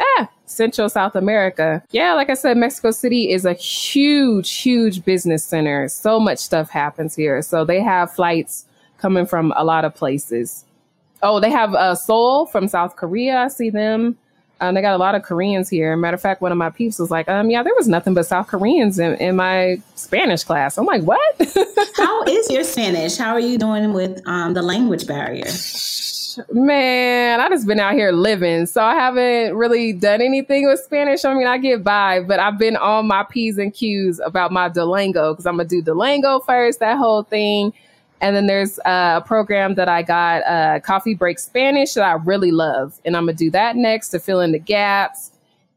ah, 0.00 0.30
Central 0.46 0.88
South 0.88 1.16
America. 1.16 1.82
Yeah, 1.90 2.14
like 2.14 2.30
I 2.30 2.34
said, 2.34 2.56
Mexico 2.56 2.92
City 2.92 3.32
is 3.32 3.44
a 3.44 3.54
huge, 3.54 4.52
huge 4.52 5.04
business 5.04 5.44
center. 5.44 5.88
So 5.88 6.20
much 6.20 6.38
stuff 6.38 6.70
happens 6.70 7.16
here. 7.16 7.42
So 7.42 7.64
they 7.64 7.80
have 7.80 8.14
flights 8.14 8.64
coming 8.98 9.26
from 9.26 9.52
a 9.56 9.64
lot 9.64 9.84
of 9.84 9.96
places. 9.96 10.64
Oh, 11.24 11.40
they 11.40 11.50
have 11.50 11.74
uh, 11.74 11.96
Seoul 11.96 12.46
from 12.46 12.68
South 12.68 12.94
Korea. 12.94 13.38
I 13.38 13.48
see 13.48 13.68
them. 13.68 14.16
Um, 14.62 14.74
they 14.76 14.80
got 14.80 14.94
a 14.94 14.98
lot 14.98 15.16
of 15.16 15.22
Koreans 15.22 15.68
here. 15.68 15.96
Matter 15.96 16.14
of 16.14 16.20
fact, 16.20 16.40
one 16.40 16.52
of 16.52 16.56
my 16.56 16.70
peeps 16.70 17.00
was 17.00 17.10
like, 17.10 17.28
um, 17.28 17.50
yeah, 17.50 17.64
there 17.64 17.74
was 17.74 17.88
nothing 17.88 18.14
but 18.14 18.26
South 18.26 18.46
Koreans 18.46 18.96
in, 18.96 19.14
in 19.16 19.34
my 19.34 19.82
Spanish 19.96 20.44
class. 20.44 20.78
I'm 20.78 20.86
like, 20.86 21.02
what? 21.02 21.20
How 21.96 22.22
is 22.22 22.48
your 22.48 22.62
Spanish? 22.62 23.16
How 23.16 23.32
are 23.32 23.40
you 23.40 23.58
doing 23.58 23.92
with 23.92 24.22
um, 24.24 24.54
the 24.54 24.62
language 24.62 25.08
barrier? 25.08 25.50
Man, 26.52 27.40
I 27.40 27.48
just 27.48 27.66
been 27.66 27.80
out 27.80 27.94
here 27.94 28.12
living. 28.12 28.66
So 28.66 28.80
I 28.84 28.94
haven't 28.94 29.56
really 29.56 29.92
done 29.94 30.22
anything 30.22 30.68
with 30.68 30.78
Spanish. 30.78 31.24
I 31.24 31.34
mean, 31.34 31.48
I 31.48 31.58
get 31.58 31.82
by, 31.82 32.20
but 32.20 32.38
I've 32.38 32.56
been 32.56 32.76
on 32.76 33.08
my 33.08 33.24
P's 33.24 33.58
and 33.58 33.74
Q's 33.74 34.20
about 34.24 34.52
my 34.52 34.68
Duolingo 34.68 35.32
because 35.32 35.44
I'm 35.44 35.56
going 35.56 35.66
to 35.66 35.82
do 35.82 35.90
Duolingo 35.90 36.44
first, 36.46 36.78
that 36.78 36.98
whole 36.98 37.24
thing. 37.24 37.72
And 38.22 38.36
then 38.36 38.46
there's 38.46 38.78
a 38.84 39.20
program 39.26 39.74
that 39.74 39.88
I 39.88 40.02
got, 40.02 40.46
uh, 40.46 40.78
Coffee 40.80 41.14
Break 41.14 41.40
Spanish, 41.40 41.94
that 41.94 42.04
I 42.04 42.12
really 42.12 42.52
love. 42.52 43.00
And 43.04 43.16
I'm 43.16 43.26
going 43.26 43.36
to 43.36 43.44
do 43.44 43.50
that 43.50 43.74
next 43.74 44.10
to 44.10 44.20
fill 44.20 44.40
in 44.40 44.52
the 44.52 44.60
gaps. 44.60 45.32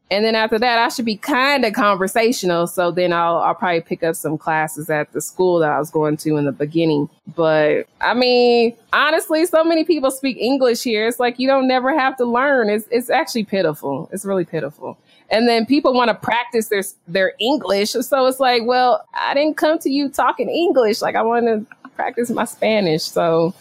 And 0.08 0.24
then 0.24 0.36
after 0.36 0.56
that, 0.56 0.78
I 0.78 0.88
should 0.88 1.04
be 1.04 1.16
kind 1.16 1.64
of 1.64 1.72
conversational. 1.72 2.68
So 2.68 2.92
then 2.92 3.12
I'll, 3.12 3.38
I'll 3.38 3.56
probably 3.56 3.80
pick 3.80 4.04
up 4.04 4.14
some 4.14 4.38
classes 4.38 4.88
at 4.88 5.12
the 5.12 5.20
school 5.20 5.58
that 5.58 5.70
I 5.70 5.80
was 5.80 5.90
going 5.90 6.16
to 6.18 6.36
in 6.36 6.44
the 6.44 6.52
beginning. 6.52 7.10
But 7.34 7.88
I 8.00 8.14
mean, 8.14 8.76
honestly, 8.92 9.44
so 9.46 9.64
many 9.64 9.82
people 9.82 10.12
speak 10.12 10.36
English 10.36 10.84
here. 10.84 11.08
It's 11.08 11.18
like 11.18 11.40
you 11.40 11.48
don't 11.48 11.66
never 11.66 11.98
have 11.98 12.16
to 12.18 12.24
learn. 12.24 12.70
It's, 12.70 12.86
it's 12.92 13.10
actually 13.10 13.42
pitiful. 13.42 14.08
It's 14.12 14.24
really 14.24 14.44
pitiful. 14.44 14.96
And 15.28 15.48
then 15.48 15.66
people 15.66 15.92
want 15.92 16.10
to 16.10 16.14
practice 16.14 16.68
their, 16.68 16.84
their 17.08 17.32
English. 17.40 17.90
So 17.90 18.26
it's 18.26 18.38
like, 18.38 18.62
well, 18.64 19.04
I 19.12 19.34
didn't 19.34 19.56
come 19.56 19.80
to 19.80 19.90
you 19.90 20.08
talking 20.08 20.48
English. 20.48 21.02
Like 21.02 21.16
I 21.16 21.22
want 21.22 21.46
to 21.46 21.66
practice 21.96 22.30
my 22.30 22.44
Spanish. 22.44 23.02
So, 23.02 23.54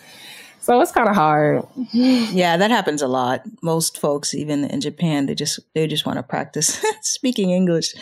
so 0.60 0.80
it's 0.82 0.92
kind 0.92 1.10
of 1.10 1.16
hard. 1.16 1.66
Yeah, 1.94 2.58
that 2.58 2.72
happens 2.72 3.02
a 3.02 3.08
lot. 3.08 3.42
Most 3.62 3.98
folks, 3.98 4.34
even 4.34 4.66
in 4.66 4.82
Japan, 4.82 5.26
they 5.26 5.36
just 5.36 5.60
they 5.74 5.88
just 5.88 6.06
want 6.06 6.18
to 6.18 6.24
practice 6.24 6.84
speaking 7.02 7.52
English, 7.52 7.96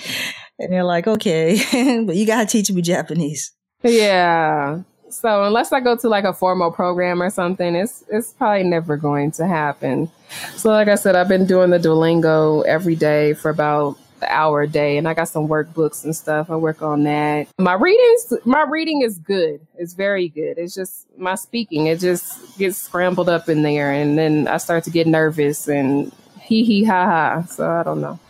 and 0.59 0.71
they're 0.71 0.83
like, 0.83 1.07
okay, 1.07 2.03
but 2.05 2.15
you 2.15 2.25
gotta 2.25 2.45
teach 2.45 2.71
me 2.71 2.81
Japanese. 2.81 3.53
Yeah. 3.83 4.81
So 5.09 5.43
unless 5.43 5.71
I 5.71 5.79
go 5.79 5.95
to 5.95 6.09
like 6.09 6.23
a 6.23 6.33
formal 6.33 6.71
program 6.71 7.21
or 7.21 7.29
something, 7.29 7.75
it's 7.75 8.03
it's 8.09 8.33
probably 8.33 8.63
never 8.63 8.97
going 8.97 9.31
to 9.33 9.47
happen. 9.47 10.09
So 10.55 10.69
like 10.69 10.87
I 10.87 10.95
said, 10.95 11.15
I've 11.15 11.27
been 11.27 11.45
doing 11.45 11.69
the 11.69 11.77
Duolingo 11.77 12.65
every 12.65 12.95
day 12.95 13.33
for 13.33 13.49
about 13.49 13.97
hour 14.29 14.61
a 14.61 14.67
day 14.67 14.97
and 14.97 15.07
I 15.07 15.13
got 15.13 15.29
some 15.29 15.47
workbooks 15.47 16.03
and 16.03 16.15
stuff. 16.15 16.49
I 16.49 16.55
work 16.55 16.81
on 16.81 17.03
that. 17.03 17.47
My 17.57 17.73
readings, 17.73 18.33
my 18.45 18.63
reading 18.63 19.01
is 19.01 19.17
good. 19.19 19.65
It's 19.77 19.93
very 19.93 20.29
good. 20.29 20.57
It's 20.57 20.75
just 20.75 21.07
my 21.17 21.35
speaking. 21.35 21.87
It 21.87 21.99
just 21.99 22.57
gets 22.57 22.77
scrambled 22.77 23.29
up 23.29 23.49
in 23.49 23.61
there 23.61 23.91
and 23.91 24.17
then 24.17 24.47
I 24.47 24.57
start 24.57 24.83
to 24.85 24.89
get 24.89 25.07
nervous 25.07 25.67
and 25.67 26.11
hee 26.41 26.63
hee 26.63 26.83
ha 26.83 27.05
ha. 27.05 27.41
So 27.43 27.69
I 27.69 27.83
don't 27.83 28.01
know. 28.01 28.19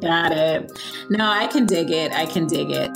got 0.00 0.32
it. 0.32 0.70
No, 1.10 1.28
I 1.28 1.46
can 1.46 1.66
dig 1.66 1.90
it. 1.90 2.12
I 2.12 2.26
can 2.26 2.46
dig 2.46 2.70
it. 2.70 2.90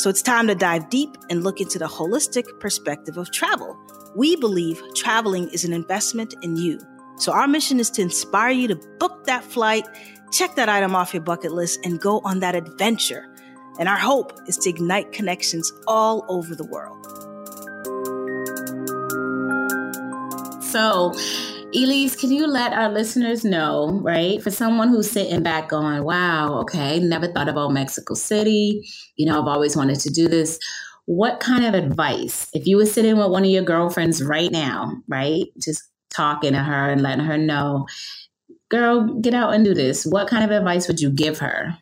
So 0.00 0.08
it's 0.08 0.22
time 0.22 0.46
to 0.46 0.54
dive 0.54 0.88
deep 0.88 1.18
and 1.28 1.44
look 1.44 1.60
into 1.60 1.78
the 1.78 1.84
holistic 1.84 2.44
perspective 2.58 3.18
of 3.18 3.30
travel. 3.32 3.76
We 4.16 4.34
believe 4.34 4.82
traveling 4.96 5.48
is 5.50 5.64
an 5.64 5.72
investment 5.72 6.34
in 6.42 6.56
you. 6.56 6.80
So 7.18 7.32
our 7.32 7.46
mission 7.46 7.78
is 7.78 7.90
to 7.90 8.02
inspire 8.02 8.50
you 8.50 8.66
to 8.68 8.76
book 8.98 9.24
that 9.26 9.44
flight, 9.44 9.84
check 10.32 10.56
that 10.56 10.68
item 10.68 10.96
off 10.96 11.14
your 11.14 11.22
bucket 11.22 11.52
list, 11.52 11.78
and 11.84 12.00
go 12.00 12.20
on 12.24 12.40
that 12.40 12.56
adventure. 12.56 13.26
And 13.78 13.88
our 13.88 13.96
hope 13.96 14.32
is 14.48 14.56
to 14.58 14.70
ignite 14.70 15.12
connections 15.12 15.72
all 15.86 16.24
over 16.28 16.56
the 16.56 16.64
world. 16.64 17.06
So, 20.64 21.14
Elise, 21.72 22.16
can 22.16 22.32
you 22.32 22.48
let 22.48 22.72
our 22.72 22.90
listeners 22.90 23.44
know, 23.44 24.00
right? 24.02 24.42
For 24.42 24.50
someone 24.50 24.88
who's 24.88 25.08
sitting 25.08 25.44
back 25.44 25.68
going, 25.68 26.02
wow, 26.02 26.58
okay, 26.62 26.98
never 26.98 27.28
thought 27.28 27.48
about 27.48 27.72
Mexico 27.72 28.14
City. 28.14 28.82
You 29.16 29.26
know, 29.26 29.40
I've 29.40 29.46
always 29.46 29.76
wanted 29.76 30.00
to 30.00 30.10
do 30.10 30.26
this 30.26 30.58
what 31.06 31.40
kind 31.40 31.64
of 31.64 31.74
advice, 31.74 32.48
if 32.52 32.66
you 32.66 32.76
were 32.76 32.86
sitting 32.86 33.16
with 33.16 33.30
one 33.30 33.44
of 33.44 33.50
your 33.50 33.62
girlfriends 33.62 34.22
right 34.22 34.50
now, 34.50 34.92
right, 35.08 35.46
just 35.58 35.82
talking 36.10 36.52
to 36.52 36.60
her 36.60 36.90
and 36.90 37.02
letting 37.02 37.24
her 37.24 37.38
know, 37.38 37.86
girl, 38.68 39.06
get 39.20 39.34
out 39.34 39.54
and 39.54 39.64
do 39.64 39.74
this, 39.74 40.04
what 40.06 40.28
kind 40.28 40.44
of 40.44 40.50
advice 40.50 40.88
would 40.88 41.00
you 41.00 41.10
give 41.10 41.38
her? 41.38 41.76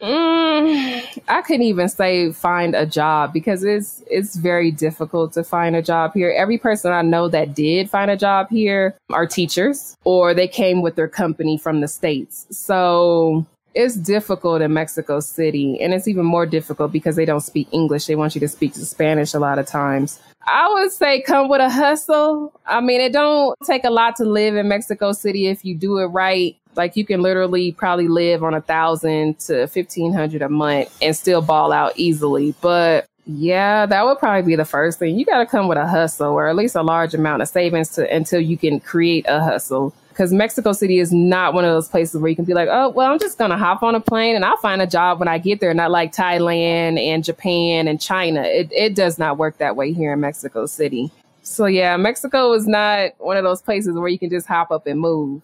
Mm, 0.00 1.22
I 1.26 1.42
couldn't 1.42 1.62
even 1.62 1.88
say 1.88 2.30
find 2.30 2.76
a 2.76 2.86
job 2.86 3.32
because 3.32 3.64
it's 3.64 4.02
it's 4.08 4.36
very 4.36 4.70
difficult 4.70 5.32
to 5.32 5.42
find 5.42 5.74
a 5.74 5.82
job 5.82 6.12
here. 6.14 6.32
Every 6.36 6.56
person 6.56 6.92
I 6.92 7.02
know 7.02 7.28
that 7.28 7.54
did 7.54 7.90
find 7.90 8.08
a 8.08 8.16
job 8.16 8.48
here 8.48 8.96
are 9.10 9.26
teachers 9.26 9.96
or 10.04 10.34
they 10.34 10.46
came 10.46 10.82
with 10.82 10.94
their 10.94 11.08
company 11.08 11.58
from 11.58 11.80
the 11.80 11.88
states. 11.88 12.46
So 12.50 13.44
it's 13.74 13.94
difficult 13.94 14.62
in 14.62 14.72
Mexico 14.72 15.20
City, 15.20 15.80
and 15.80 15.94
it's 15.94 16.08
even 16.08 16.24
more 16.24 16.46
difficult 16.46 16.92
because 16.92 17.16
they 17.16 17.24
don't 17.24 17.40
speak 17.40 17.68
English. 17.70 18.06
They 18.06 18.16
want 18.16 18.34
you 18.34 18.40
to 18.40 18.48
speak 18.48 18.74
Spanish 18.74 19.34
a 19.34 19.38
lot 19.38 19.58
of 19.58 19.66
times. 19.66 20.20
I 20.46 20.72
would 20.72 20.92
say 20.92 21.20
come 21.20 21.48
with 21.48 21.60
a 21.60 21.68
hustle. 21.68 22.52
I 22.66 22.80
mean, 22.80 23.00
it 23.00 23.12
don't 23.12 23.56
take 23.64 23.84
a 23.84 23.90
lot 23.90 24.16
to 24.16 24.24
live 24.24 24.56
in 24.56 24.68
Mexico 24.68 25.12
City 25.12 25.46
if 25.46 25.64
you 25.64 25.74
do 25.74 25.98
it 25.98 26.06
right. 26.06 26.56
Like 26.74 26.96
you 26.96 27.04
can 27.04 27.22
literally 27.22 27.72
probably 27.72 28.08
live 28.08 28.42
on 28.42 28.54
a 28.54 28.60
thousand 28.60 29.40
to 29.40 29.66
fifteen 29.66 30.12
hundred 30.12 30.42
a 30.42 30.48
month 30.48 30.96
and 31.02 31.14
still 31.14 31.42
ball 31.42 31.72
out 31.72 31.92
easily. 31.96 32.54
But 32.60 33.06
yeah, 33.26 33.84
that 33.84 34.06
would 34.06 34.18
probably 34.18 34.42
be 34.50 34.56
the 34.56 34.64
first 34.64 34.98
thing. 34.98 35.18
You 35.18 35.26
got 35.26 35.38
to 35.38 35.46
come 35.46 35.68
with 35.68 35.76
a 35.76 35.86
hustle 35.86 36.32
or 36.32 36.48
at 36.48 36.56
least 36.56 36.76
a 36.76 36.82
large 36.82 37.14
amount 37.14 37.42
of 37.42 37.48
savings 37.48 37.90
to 37.90 38.10
until 38.14 38.40
you 38.40 38.56
can 38.56 38.80
create 38.80 39.26
a 39.28 39.40
hustle 39.40 39.94
because 40.18 40.32
Mexico 40.32 40.72
City 40.72 40.98
is 40.98 41.12
not 41.12 41.54
one 41.54 41.64
of 41.64 41.70
those 41.70 41.86
places 41.86 42.20
where 42.20 42.28
you 42.28 42.34
can 42.34 42.44
be 42.44 42.52
like, 42.52 42.68
oh, 42.68 42.88
well, 42.88 43.08
I'm 43.08 43.20
just 43.20 43.38
going 43.38 43.52
to 43.52 43.56
hop 43.56 43.84
on 43.84 43.94
a 43.94 44.00
plane 44.00 44.34
and 44.34 44.44
I'll 44.44 44.56
find 44.56 44.82
a 44.82 44.86
job 44.86 45.20
when 45.20 45.28
I 45.28 45.38
get 45.38 45.60
there. 45.60 45.72
Not 45.72 45.92
like 45.92 46.12
Thailand 46.12 46.98
and 46.98 47.22
Japan 47.22 47.86
and 47.86 48.00
China. 48.00 48.42
It, 48.42 48.68
it 48.72 48.96
does 48.96 49.20
not 49.20 49.38
work 49.38 49.58
that 49.58 49.76
way 49.76 49.92
here 49.92 50.14
in 50.14 50.18
Mexico 50.18 50.66
City. 50.66 51.12
So, 51.44 51.66
yeah, 51.66 51.96
Mexico 51.96 52.52
is 52.54 52.66
not 52.66 53.12
one 53.18 53.36
of 53.36 53.44
those 53.44 53.62
places 53.62 53.94
where 53.94 54.08
you 54.08 54.18
can 54.18 54.28
just 54.28 54.48
hop 54.48 54.72
up 54.72 54.88
and 54.88 54.98
move. 54.98 55.40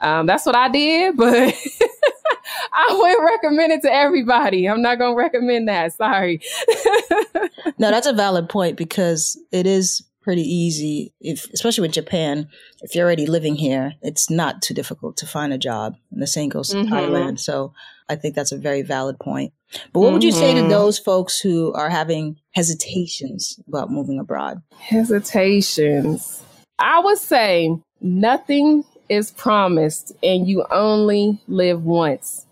Um, 0.00 0.24
that's 0.24 0.46
what 0.46 0.56
I 0.56 0.70
did, 0.70 1.14
but 1.18 1.54
I 2.72 2.96
wouldn't 2.98 3.24
recommend 3.24 3.72
it 3.72 3.82
to 3.82 3.92
everybody. 3.92 4.66
I'm 4.66 4.80
not 4.80 4.96
going 4.96 5.12
to 5.12 5.18
recommend 5.18 5.68
that. 5.68 5.92
Sorry. 5.92 6.40
no, 7.78 7.90
that's 7.90 8.06
a 8.06 8.14
valid 8.14 8.48
point 8.48 8.78
because 8.78 9.38
it 9.52 9.66
is 9.66 10.02
pretty 10.28 10.42
easy 10.42 11.14
if 11.22 11.50
especially 11.54 11.80
with 11.80 11.92
Japan, 11.92 12.50
if 12.82 12.94
you're 12.94 13.06
already 13.06 13.24
living 13.24 13.54
here, 13.54 13.94
it's 14.02 14.28
not 14.28 14.60
too 14.60 14.74
difficult 14.74 15.16
to 15.16 15.26
find 15.26 15.54
a 15.54 15.56
job. 15.56 15.96
And 16.12 16.20
the 16.20 16.26
same 16.26 16.50
goes 16.50 16.68
to 16.68 16.76
mm-hmm. 16.76 16.92
Thailand. 16.92 17.40
So 17.40 17.72
I 18.10 18.16
think 18.16 18.34
that's 18.34 18.52
a 18.52 18.58
very 18.58 18.82
valid 18.82 19.18
point. 19.18 19.54
But 19.90 20.00
what 20.00 20.08
mm-hmm. 20.08 20.12
would 20.12 20.24
you 20.24 20.32
say 20.32 20.52
to 20.52 20.60
mm-hmm. 20.60 20.68
those 20.68 20.98
folks 20.98 21.40
who 21.40 21.72
are 21.72 21.88
having 21.88 22.36
hesitations 22.50 23.58
about 23.66 23.90
moving 23.90 24.18
abroad? 24.18 24.60
Hesitations. 24.78 26.42
I 26.78 27.00
would 27.00 27.16
say 27.16 27.74
nothing 28.02 28.84
is 29.08 29.30
promised 29.30 30.12
and 30.22 30.46
you 30.46 30.66
only 30.70 31.40
live 31.48 31.84
once. 31.84 32.44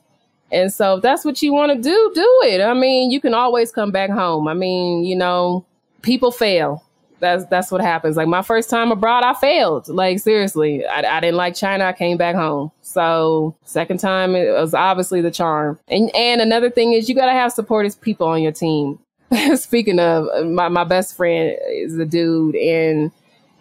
And 0.50 0.72
so 0.72 0.94
if 0.94 1.02
that's 1.02 1.26
what 1.26 1.42
you 1.42 1.52
want 1.52 1.72
to 1.72 1.78
do, 1.78 2.12
do 2.14 2.40
it. 2.44 2.62
I 2.62 2.72
mean, 2.72 3.10
you 3.10 3.20
can 3.20 3.34
always 3.34 3.70
come 3.70 3.90
back 3.90 4.08
home. 4.08 4.48
I 4.48 4.54
mean, 4.54 5.04
you 5.04 5.14
know, 5.14 5.66
people 6.00 6.32
fail. 6.32 6.82
That's 7.26 7.44
that's 7.46 7.70
what 7.72 7.80
happens. 7.80 8.16
Like 8.16 8.28
my 8.28 8.42
first 8.42 8.70
time 8.70 8.92
abroad, 8.92 9.24
I 9.24 9.34
failed. 9.34 9.88
Like 9.88 10.20
seriously, 10.20 10.86
I, 10.86 11.16
I 11.16 11.20
didn't 11.20 11.36
like 11.36 11.54
China. 11.54 11.84
I 11.84 11.92
came 11.92 12.16
back 12.16 12.36
home. 12.36 12.70
So 12.82 13.56
second 13.64 13.98
time, 13.98 14.36
it 14.36 14.52
was 14.52 14.74
obviously 14.74 15.20
the 15.20 15.30
charm. 15.30 15.78
And 15.88 16.14
and 16.14 16.40
another 16.40 16.70
thing 16.70 16.92
is 16.92 17.08
you 17.08 17.14
got 17.14 17.26
to 17.26 17.32
have 17.32 17.52
supportive 17.52 18.00
people 18.00 18.26
on 18.28 18.42
your 18.42 18.52
team. 18.52 18.98
Speaking 19.56 19.98
of, 19.98 20.46
my 20.46 20.68
my 20.68 20.84
best 20.84 21.16
friend 21.16 21.56
is 21.68 21.98
a 21.98 22.06
dude, 22.06 22.54
and 22.54 23.10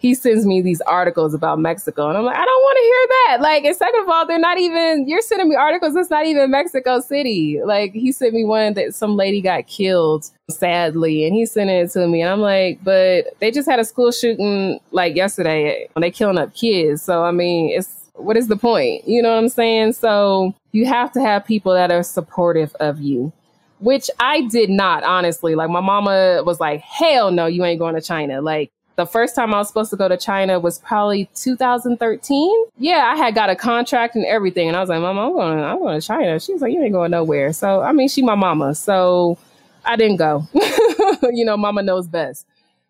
he 0.06 0.14
sends 0.14 0.46
me 0.46 0.62
these 0.62 0.80
articles 0.82 1.34
about 1.34 1.58
Mexico, 1.58 2.08
and 2.08 2.16
I'm 2.16 2.24
like, 2.24 2.36
I 2.36 2.44
don't 2.44 2.62
want 2.62 2.76
to 2.76 2.82
hear 2.82 3.08
that. 3.08 3.38
Like, 3.40 3.64
and 3.64 3.76
second 3.76 4.02
of 4.02 4.08
all, 4.08 4.24
they're 4.24 4.38
not 4.38 4.56
even. 4.56 5.08
You're 5.08 5.20
sending 5.20 5.48
me 5.48 5.56
articles 5.56 5.94
that's 5.94 6.10
not 6.10 6.26
even 6.26 6.48
Mexico 6.48 7.00
City. 7.00 7.60
Like, 7.64 7.92
he 7.92 8.12
sent 8.12 8.32
me 8.32 8.44
one 8.44 8.74
that 8.74 8.94
some 8.94 9.16
lady 9.16 9.40
got 9.40 9.66
killed 9.66 10.30
sadly, 10.48 11.26
and 11.26 11.34
he 11.34 11.44
sent 11.44 11.70
it 11.70 11.90
to 11.90 12.06
me, 12.06 12.22
and 12.22 12.30
I'm 12.30 12.40
like, 12.40 12.78
but 12.84 13.34
they 13.40 13.50
just 13.50 13.68
had 13.68 13.80
a 13.80 13.84
school 13.84 14.12
shooting 14.12 14.78
like 14.92 15.16
yesterday, 15.16 15.88
when 15.94 16.02
they 16.02 16.12
killing 16.12 16.38
up 16.38 16.54
kids. 16.54 17.02
So 17.02 17.24
I 17.24 17.32
mean, 17.32 17.76
it's 17.76 18.08
what 18.14 18.36
is 18.36 18.46
the 18.46 18.56
point? 18.56 19.08
You 19.08 19.22
know 19.22 19.30
what 19.30 19.38
I'm 19.38 19.48
saying? 19.48 19.94
So 19.94 20.54
you 20.70 20.86
have 20.86 21.10
to 21.12 21.20
have 21.20 21.44
people 21.44 21.74
that 21.74 21.90
are 21.90 22.04
supportive 22.04 22.74
of 22.76 23.00
you 23.00 23.32
which 23.78 24.08
I 24.18 24.42
did 24.42 24.70
not, 24.70 25.04
honestly. 25.04 25.54
Like 25.54 25.68
my 25.68 25.80
mama 25.80 26.42
was 26.44 26.60
like, 26.60 26.80
hell 26.80 27.30
no, 27.30 27.44
you 27.46 27.64
ain't 27.64 27.78
going 27.78 27.94
to 27.94 28.00
China. 28.00 28.40
Like 28.40 28.72
the 28.96 29.06
first 29.06 29.34
time 29.34 29.54
I 29.54 29.58
was 29.58 29.68
supposed 29.68 29.90
to 29.90 29.96
go 29.96 30.08
to 30.08 30.16
China 30.16 30.58
was 30.58 30.78
probably 30.78 31.28
2013. 31.34 32.64
Yeah, 32.78 33.12
I 33.12 33.16
had 33.16 33.34
got 33.34 33.50
a 33.50 33.56
contract 33.56 34.16
and 34.16 34.24
everything. 34.24 34.68
And 34.68 34.76
I 34.76 34.80
was 34.80 34.88
like, 34.88 35.00
Mama, 35.00 35.26
I'm 35.26 35.32
going, 35.32 35.60
I'm 35.60 35.78
going 35.78 36.00
to 36.00 36.06
China. 36.06 36.40
She 36.40 36.52
was 36.52 36.62
like, 36.62 36.72
You 36.72 36.82
ain't 36.82 36.92
going 36.92 37.10
nowhere. 37.10 37.52
So, 37.52 37.82
I 37.82 37.92
mean, 37.92 38.08
she 38.08 38.22
my 38.22 38.34
mama. 38.34 38.74
So 38.74 39.38
I 39.84 39.96
didn't 39.96 40.16
go. 40.16 40.46
you 41.32 41.44
know, 41.44 41.56
mama 41.56 41.82
knows 41.82 42.08
best. 42.08 42.46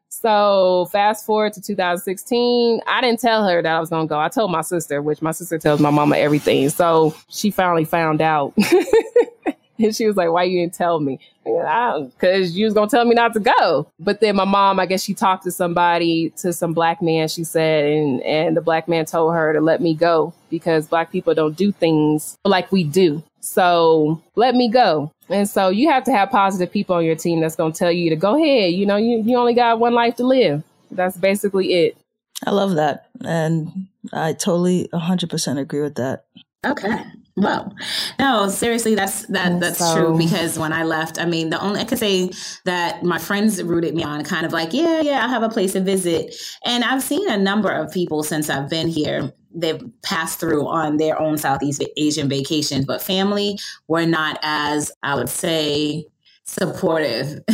So 0.09 0.89
fast 0.93 1.27
forward 1.27 1.53
to 1.55 1.61
2016, 1.61 2.81
I 2.87 3.01
didn't 3.01 3.21
tell 3.21 3.47
her 3.47 3.61
that 3.61 3.77
I 3.77 3.81
was 3.81 3.91
gonna 3.91 4.07
go. 4.07 4.19
I 4.19 4.29
told 4.29 4.51
my 4.51 4.63
sister, 4.63 5.03
which 5.03 5.21
my 5.21 5.33
sister 5.33 5.59
tells 5.59 5.81
my 5.81 5.91
mama 5.91 6.17
everything. 6.17 6.69
So 6.71 7.15
she 7.29 7.51
finally 7.51 7.85
found 7.85 8.23
out. 8.23 8.55
And 9.87 9.95
she 9.95 10.07
was 10.07 10.17
like, 10.17 10.31
Why 10.31 10.45
you 10.45 10.61
didn't 10.61 10.75
tell 10.75 11.01
me? 11.01 11.21
Because 11.45 12.57
you 12.57 12.65
was 12.65 12.75
going 12.75 12.89
to 12.89 12.97
tell 12.97 13.05
me 13.05 13.15
not 13.15 13.33
to 13.35 13.41
go. 13.41 13.87
But 14.01 14.21
then 14.21 14.37
my 14.37 14.45
mom, 14.45 14.81
I 14.81 14.87
guess 14.87 15.03
she 15.03 15.15
talked 15.15 15.45
to 15.45 15.53
somebody, 15.53 16.31
to 16.39 16.53
some 16.53 16.73
black 16.73 17.01
man, 17.01 17.29
she 17.29 17.45
said, 17.45 17.85
and, 17.85 18.21
and 18.23 18.57
the 18.57 18.61
black 18.61 18.89
man 18.89 19.05
told 19.05 19.35
her 19.35 19.53
to 19.53 19.61
let 19.61 19.81
me 19.81 19.95
go 19.95 20.33
because 20.51 20.89
black 20.89 21.13
people 21.13 21.35
don't 21.35 21.57
do 21.57 21.71
things 21.71 22.37
like 22.45 22.73
we 22.73 22.83
do. 22.83 23.23
So 23.41 24.21
let 24.35 24.57
me 24.57 24.69
go. 24.69 25.13
And 25.29 25.49
so 25.49 25.69
you 25.69 25.89
have 25.91 26.05
to 26.05 26.13
have 26.13 26.31
positive 26.31 26.73
people 26.73 26.97
on 26.97 27.05
your 27.05 27.15
team 27.15 27.41
that's 27.41 27.57
going 27.57 27.73
to 27.73 27.79
tell 27.79 27.93
you 27.93 28.11
to 28.11 28.17
go 28.17 28.35
ahead. 28.35 28.73
You 28.73 28.87
know, 28.87 28.97
you, 28.97 29.23
you 29.23 29.37
only 29.37 29.55
got 29.55 29.79
one 29.79 29.95
life 29.95 30.17
to 30.17 30.27
live. 30.27 30.65
That's 30.91 31.17
basically 31.17 31.73
it. 31.75 31.97
I 32.45 32.51
love 32.51 32.75
that. 32.75 33.09
And 33.25 33.87
I 34.13 34.33
totally 34.33 34.89
100% 34.93 35.59
agree 35.59 35.81
with 35.81 35.95
that. 35.95 36.25
Okay. 36.65 37.05
Well, 37.39 37.75
no, 38.19 38.49
seriously, 38.49 38.95
that's 38.95 39.27
that 39.27 39.61
that's 39.61 39.79
so, 39.79 39.95
true 39.95 40.19
because 40.19 40.59
when 40.59 40.73
I 40.73 40.85
left, 40.85 41.21
I 41.21 41.27
mean, 41.27 41.51
the 41.51 41.61
only 41.61 41.81
I 41.81 41.85
could 41.85 41.99
say 41.99 42.31
that 42.65 43.03
my 43.03 43.19
friends 43.19 43.63
rooted 43.63 43.95
me 43.95 44.03
on, 44.03 44.25
kind 44.25 44.47
of 44.47 44.55
like, 44.55 44.73
yeah, 44.73 45.03
yeah, 45.03 45.23
I 45.23 45.29
have 45.29 45.43
a 45.43 45.51
place 45.51 45.73
to 45.75 45.81
visit, 45.81 46.35
and 46.65 46.83
I've 46.83 47.03
seen 47.03 47.29
a 47.31 47.37
number 47.37 47.71
of 47.71 47.93
people 47.93 48.23
since 48.23 48.49
I've 48.49 48.71
been 48.71 48.89
here. 48.89 49.33
They've 49.55 49.83
passed 50.03 50.41
through 50.41 50.67
on 50.67 50.97
their 50.97 51.21
own 51.21 51.37
Southeast 51.37 51.85
Asian 51.99 52.29
vacations, 52.29 52.87
but 52.87 53.03
family 53.03 53.59
were 53.87 54.07
not 54.07 54.39
as 54.43 54.91
I 55.03 55.15
would 55.15 55.29
say 55.29 56.07
supportive 56.47 57.43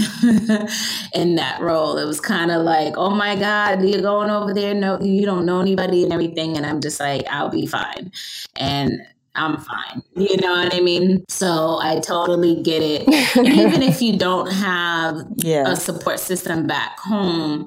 in 1.14 1.36
that 1.36 1.58
role. 1.60 1.96
It 1.96 2.04
was 2.04 2.20
kind 2.20 2.50
of 2.50 2.62
like, 2.62 2.94
oh 2.96 3.10
my 3.10 3.34
God, 3.34 3.82
you're 3.82 4.02
going 4.02 4.30
over 4.30 4.52
there. 4.52 4.74
No, 4.74 5.00
you 5.00 5.24
don't 5.24 5.46
know 5.46 5.60
anybody 5.60 6.04
and 6.04 6.12
everything. 6.12 6.56
And 6.56 6.66
I'm 6.66 6.80
just 6.80 7.00
like, 7.00 7.26
I'll 7.30 7.48
be 7.48 7.66
fine. 7.66 8.12
And 8.56 9.00
I'm 9.34 9.56
fine. 9.58 10.02
You 10.14 10.36
know 10.36 10.52
what 10.52 10.74
I 10.74 10.80
mean? 10.80 11.24
So 11.28 11.78
I 11.82 12.00
totally 12.00 12.62
get 12.62 12.82
it. 12.82 13.08
Even 13.36 13.82
if 13.82 14.02
you 14.02 14.18
don't 14.18 14.50
have 14.52 15.24
yeah. 15.36 15.70
a 15.70 15.76
support 15.76 16.20
system 16.20 16.66
back 16.66 16.98
home, 16.98 17.66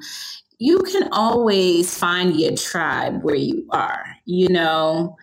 you 0.60 0.80
can 0.80 1.10
always 1.12 1.98
find 1.98 2.40
your 2.40 2.56
tribe 2.56 3.24
where 3.24 3.36
you 3.36 3.66
are, 3.72 4.06
you 4.26 4.50
know? 4.50 5.18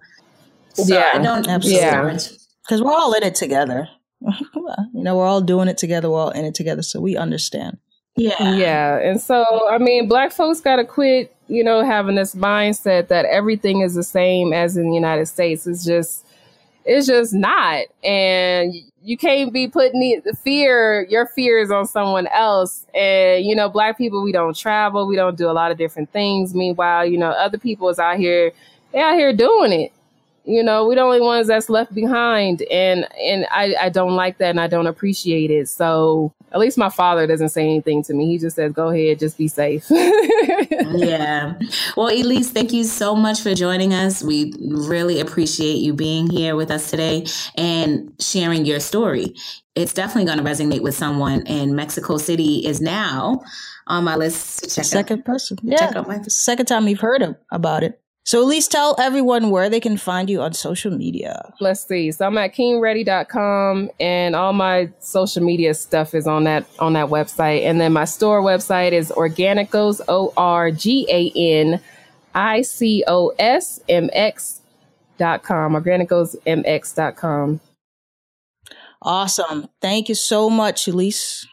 So 0.75 0.95
yeah, 0.95 1.11
I 1.15 1.19
don't 1.19 1.47
absolutely. 1.47 2.39
Because 2.65 2.83
we're 2.83 2.93
all 2.93 3.13
in 3.15 3.23
it 3.23 3.35
together. 3.35 3.89
you 4.21 5.03
know, 5.03 5.17
we're 5.17 5.27
all 5.27 5.41
doing 5.41 5.69
it 5.69 5.79
together. 5.79 6.11
We're 6.11 6.21
all 6.21 6.31
in 6.31 6.45
it 6.45 6.55
together. 6.55 6.83
So 6.83 7.01
we 7.01 7.17
understand. 7.17 7.79
Yeah. 8.17 8.55
Yeah. 8.57 8.99
And 8.99 9.21
so, 9.21 9.69
I 9.69 9.79
mean, 9.79 10.09
black 10.09 10.33
folks 10.33 10.61
got 10.61 10.77
to 10.77 10.85
quit, 10.85 11.35
you 11.49 11.63
know, 11.63 11.85
having 11.85 12.17
this 12.17 12.35
mindset 12.35 13.09
that 13.09 13.25
everything 13.27 13.81
is 13.81 13.95
the 13.95 14.03
same 14.03 14.53
as 14.53 14.77
in 14.77 14.89
the 14.89 14.95
United 14.95 15.27
States. 15.27 15.67
It's 15.67 15.85
just, 15.85 16.27
it's 16.85 17.07
just 17.07 17.33
not. 17.33 17.85
And 18.05 18.75
you 19.03 19.17
can't 19.17 19.53
be 19.53 19.69
putting 19.69 20.21
the 20.25 20.35
fear, 20.35 21.07
your 21.09 21.27
fears 21.27 21.71
on 21.71 21.87
someone 21.87 22.27
else. 22.29 22.87
And, 22.95 23.45
you 23.45 23.55
know, 23.55 23.69
black 23.69 23.99
people, 23.99 24.23
we 24.23 24.33
don't 24.33 24.57
travel, 24.57 25.07
we 25.07 25.17
don't 25.17 25.37
do 25.37 25.51
a 25.51 25.53
lot 25.53 25.71
of 25.71 25.79
different 25.79 26.11
things. 26.13 26.55
Meanwhile, 26.55 27.07
you 27.07 27.19
know, 27.19 27.31
other 27.31 27.59
people 27.59 27.89
is 27.89 27.99
out 27.99 28.17
here, 28.17 28.53
they 28.93 29.01
out 29.01 29.15
here 29.15 29.33
doing 29.33 29.73
it 29.73 29.93
you 30.45 30.63
know 30.63 30.87
we're 30.87 30.97
the 30.97 31.01
only 31.01 31.21
ones 31.21 31.47
that's 31.47 31.69
left 31.71 31.95
behind 31.95 32.63
and 32.63 33.07
and 33.21 33.47
I, 33.51 33.75
I 33.81 33.89
don't 33.91 34.17
like 34.17 34.39
that 34.39 34.51
and 34.51 34.61
i 34.61 34.67
don't 34.67 34.87
appreciate 34.89 35.51
it. 35.53 35.69
So 35.69 36.33
at 36.51 36.59
least 36.59 36.77
my 36.77 36.89
father 36.91 37.27
doesn't 37.27 37.49
say 37.51 37.63
anything 37.63 38.03
to 38.05 38.13
me. 38.15 38.27
He 38.27 38.39
just 38.39 38.57
says 38.57 38.73
go 38.73 38.89
ahead 38.91 39.19
just 39.21 39.39
be 39.39 39.49
safe. 39.49 39.87
Yeah. 40.95 41.55
Well 41.97 42.09
elise 42.09 42.51
thank 42.51 42.73
you 42.73 42.85
so 42.85 43.15
much 43.15 43.41
for 43.41 43.55
joining 43.55 43.95
us. 43.95 44.23
We 44.23 44.53
really 44.59 45.21
appreciate 45.21 45.77
you 45.77 45.93
being 45.95 46.29
here 46.29 46.57
with 46.57 46.71
us 46.71 46.91
today 46.91 47.27
and 47.57 48.13
sharing 48.21 48.65
your 48.67 48.81
story. 48.81 49.35
It's 49.75 49.95
definitely 49.95 50.27
going 50.27 50.39
to 50.39 50.45
resonate 50.45 50.83
with 50.83 50.95
someone 50.95 51.47
and 51.47 51.75
mexico 51.77 52.19
city 52.19 52.67
is 52.67 52.81
now 52.81 53.43
on 53.87 54.05
my 54.05 54.17
list 54.17 54.65
to 54.65 54.71
check 54.71 54.85
second 54.85 55.21
out. 55.21 55.25
person. 55.25 55.59
Yeah. 55.63 55.77
check 55.79 55.97
out 55.97 56.09
my- 56.09 56.21
second 56.23 56.67
time 56.67 56.85
we've 56.85 57.01
heard 57.01 57.23
of, 57.23 57.37
about 57.51 57.83
it 57.85 58.02
so 58.25 58.41
at 58.41 58.47
least 58.47 58.71
tell 58.71 58.95
everyone 58.99 59.51
where 59.51 59.69
they 59.69 59.81
can 59.81 59.97
find 59.97 60.31
you 60.31 60.41
on 60.41 60.53
social 60.53 60.93
media. 60.93 61.53
Let's 61.61 61.87
see. 61.87 62.13
So 62.13 62.27
I'm 62.27 62.39
at 62.39 62.55
keenready.com 62.55 63.91
and 63.99 64.37
all 64.37 64.53
my 64.53 64.91
social 65.01 65.43
media 65.43 65.75
stuff 65.75 66.15
is 66.15 66.27
on 66.27 66.45
that 66.45 66.65
on 66.79 66.93
that 66.93 67.09
website. 67.09 67.63
And 67.63 67.81
then 67.81 67.93
my 67.93 68.05
store 68.05 68.41
website 68.41 68.93
is 68.93 69.11
organicos 69.11 70.01
O 70.07 70.33
R 70.37 70.71
G 70.71 71.07
A 71.11 71.33
N 71.35 71.81
I 72.35 72.63
C 72.63 73.03
O 73.09 73.35
S 73.39 73.81
M 73.89 74.09
X 74.13 74.61
dot 75.19 75.43
com. 75.43 75.73
Organicosmx 75.73 76.95
dot 76.95 77.17
com. 77.17 77.61
Awesome. 79.03 79.69
Thank 79.81 80.09
you 80.09 80.15
so 80.15 80.49
much, 80.49 80.87
Elise. 80.87 81.45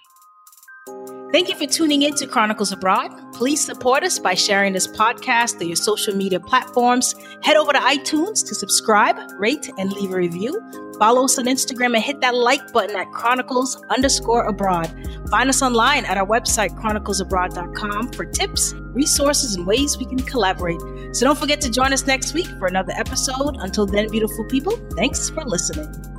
Thank 1.32 1.48
you 1.48 1.56
for 1.56 1.68
tuning 1.68 2.02
in 2.02 2.16
to 2.16 2.26
Chronicles 2.26 2.72
Abroad. 2.72 3.12
Please 3.34 3.64
support 3.64 4.04
us 4.04 4.18
by 4.18 4.34
sharing 4.34 4.74
this 4.74 4.88
podcast 4.88 5.60
through 5.60 5.68
your 5.68 5.76
social 5.76 6.16
media 6.16 6.40
platforms. 6.40 7.14
Head 7.44 7.56
over 7.56 7.72
to 7.72 7.78
iTunes 7.78 8.44
to 8.48 8.56
subscribe, 8.56 9.16
rate, 9.38 9.70
and 9.78 9.94
leave 9.94 10.12
a 10.12 10.16
review. 10.16 10.60
Follow 10.98 11.26
us 11.26 11.38
on 11.38 11.46
Instagram 11.46 11.94
and 11.94 12.04
hit 12.04 12.20
that 12.22 12.34
like 12.34 12.74
button 12.74 12.96
at 12.96 13.12
Chronicles 13.12 13.80
underscore 13.92 14.46
abroad. 14.46 14.92
Find 15.30 15.50
us 15.50 15.62
online 15.62 16.04
at 16.06 16.18
our 16.18 16.26
website, 16.26 16.72
chroniclesabroad.com, 16.82 18.12
for 18.14 18.26
tips, 18.26 18.74
resources, 18.76 19.56
and 19.56 19.68
ways 19.68 20.00
we 20.00 20.06
can 20.06 20.18
collaborate. 20.18 20.82
So 21.14 21.28
don't 21.28 21.38
forget 21.38 21.62
to 21.62 21.70
join 21.70 21.94
us 21.94 22.08
next 22.08 22.34
week 22.34 22.48
for 22.58 22.66
another 22.66 22.94
episode. 22.94 23.56
Until 23.60 23.86
then, 23.86 24.10
beautiful 24.10 24.46
people, 24.46 24.76
thanks 24.96 25.30
for 25.30 25.46
listening. 25.46 26.19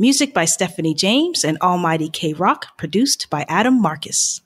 Music 0.00 0.32
by 0.32 0.46
Stephanie 0.46 0.94
James 0.94 1.44
and 1.44 1.58
Almighty 1.58 2.08
K 2.08 2.32
Rock, 2.32 2.74
produced 2.78 3.28
by 3.28 3.44
Adam 3.50 3.82
Marcus. 3.82 4.38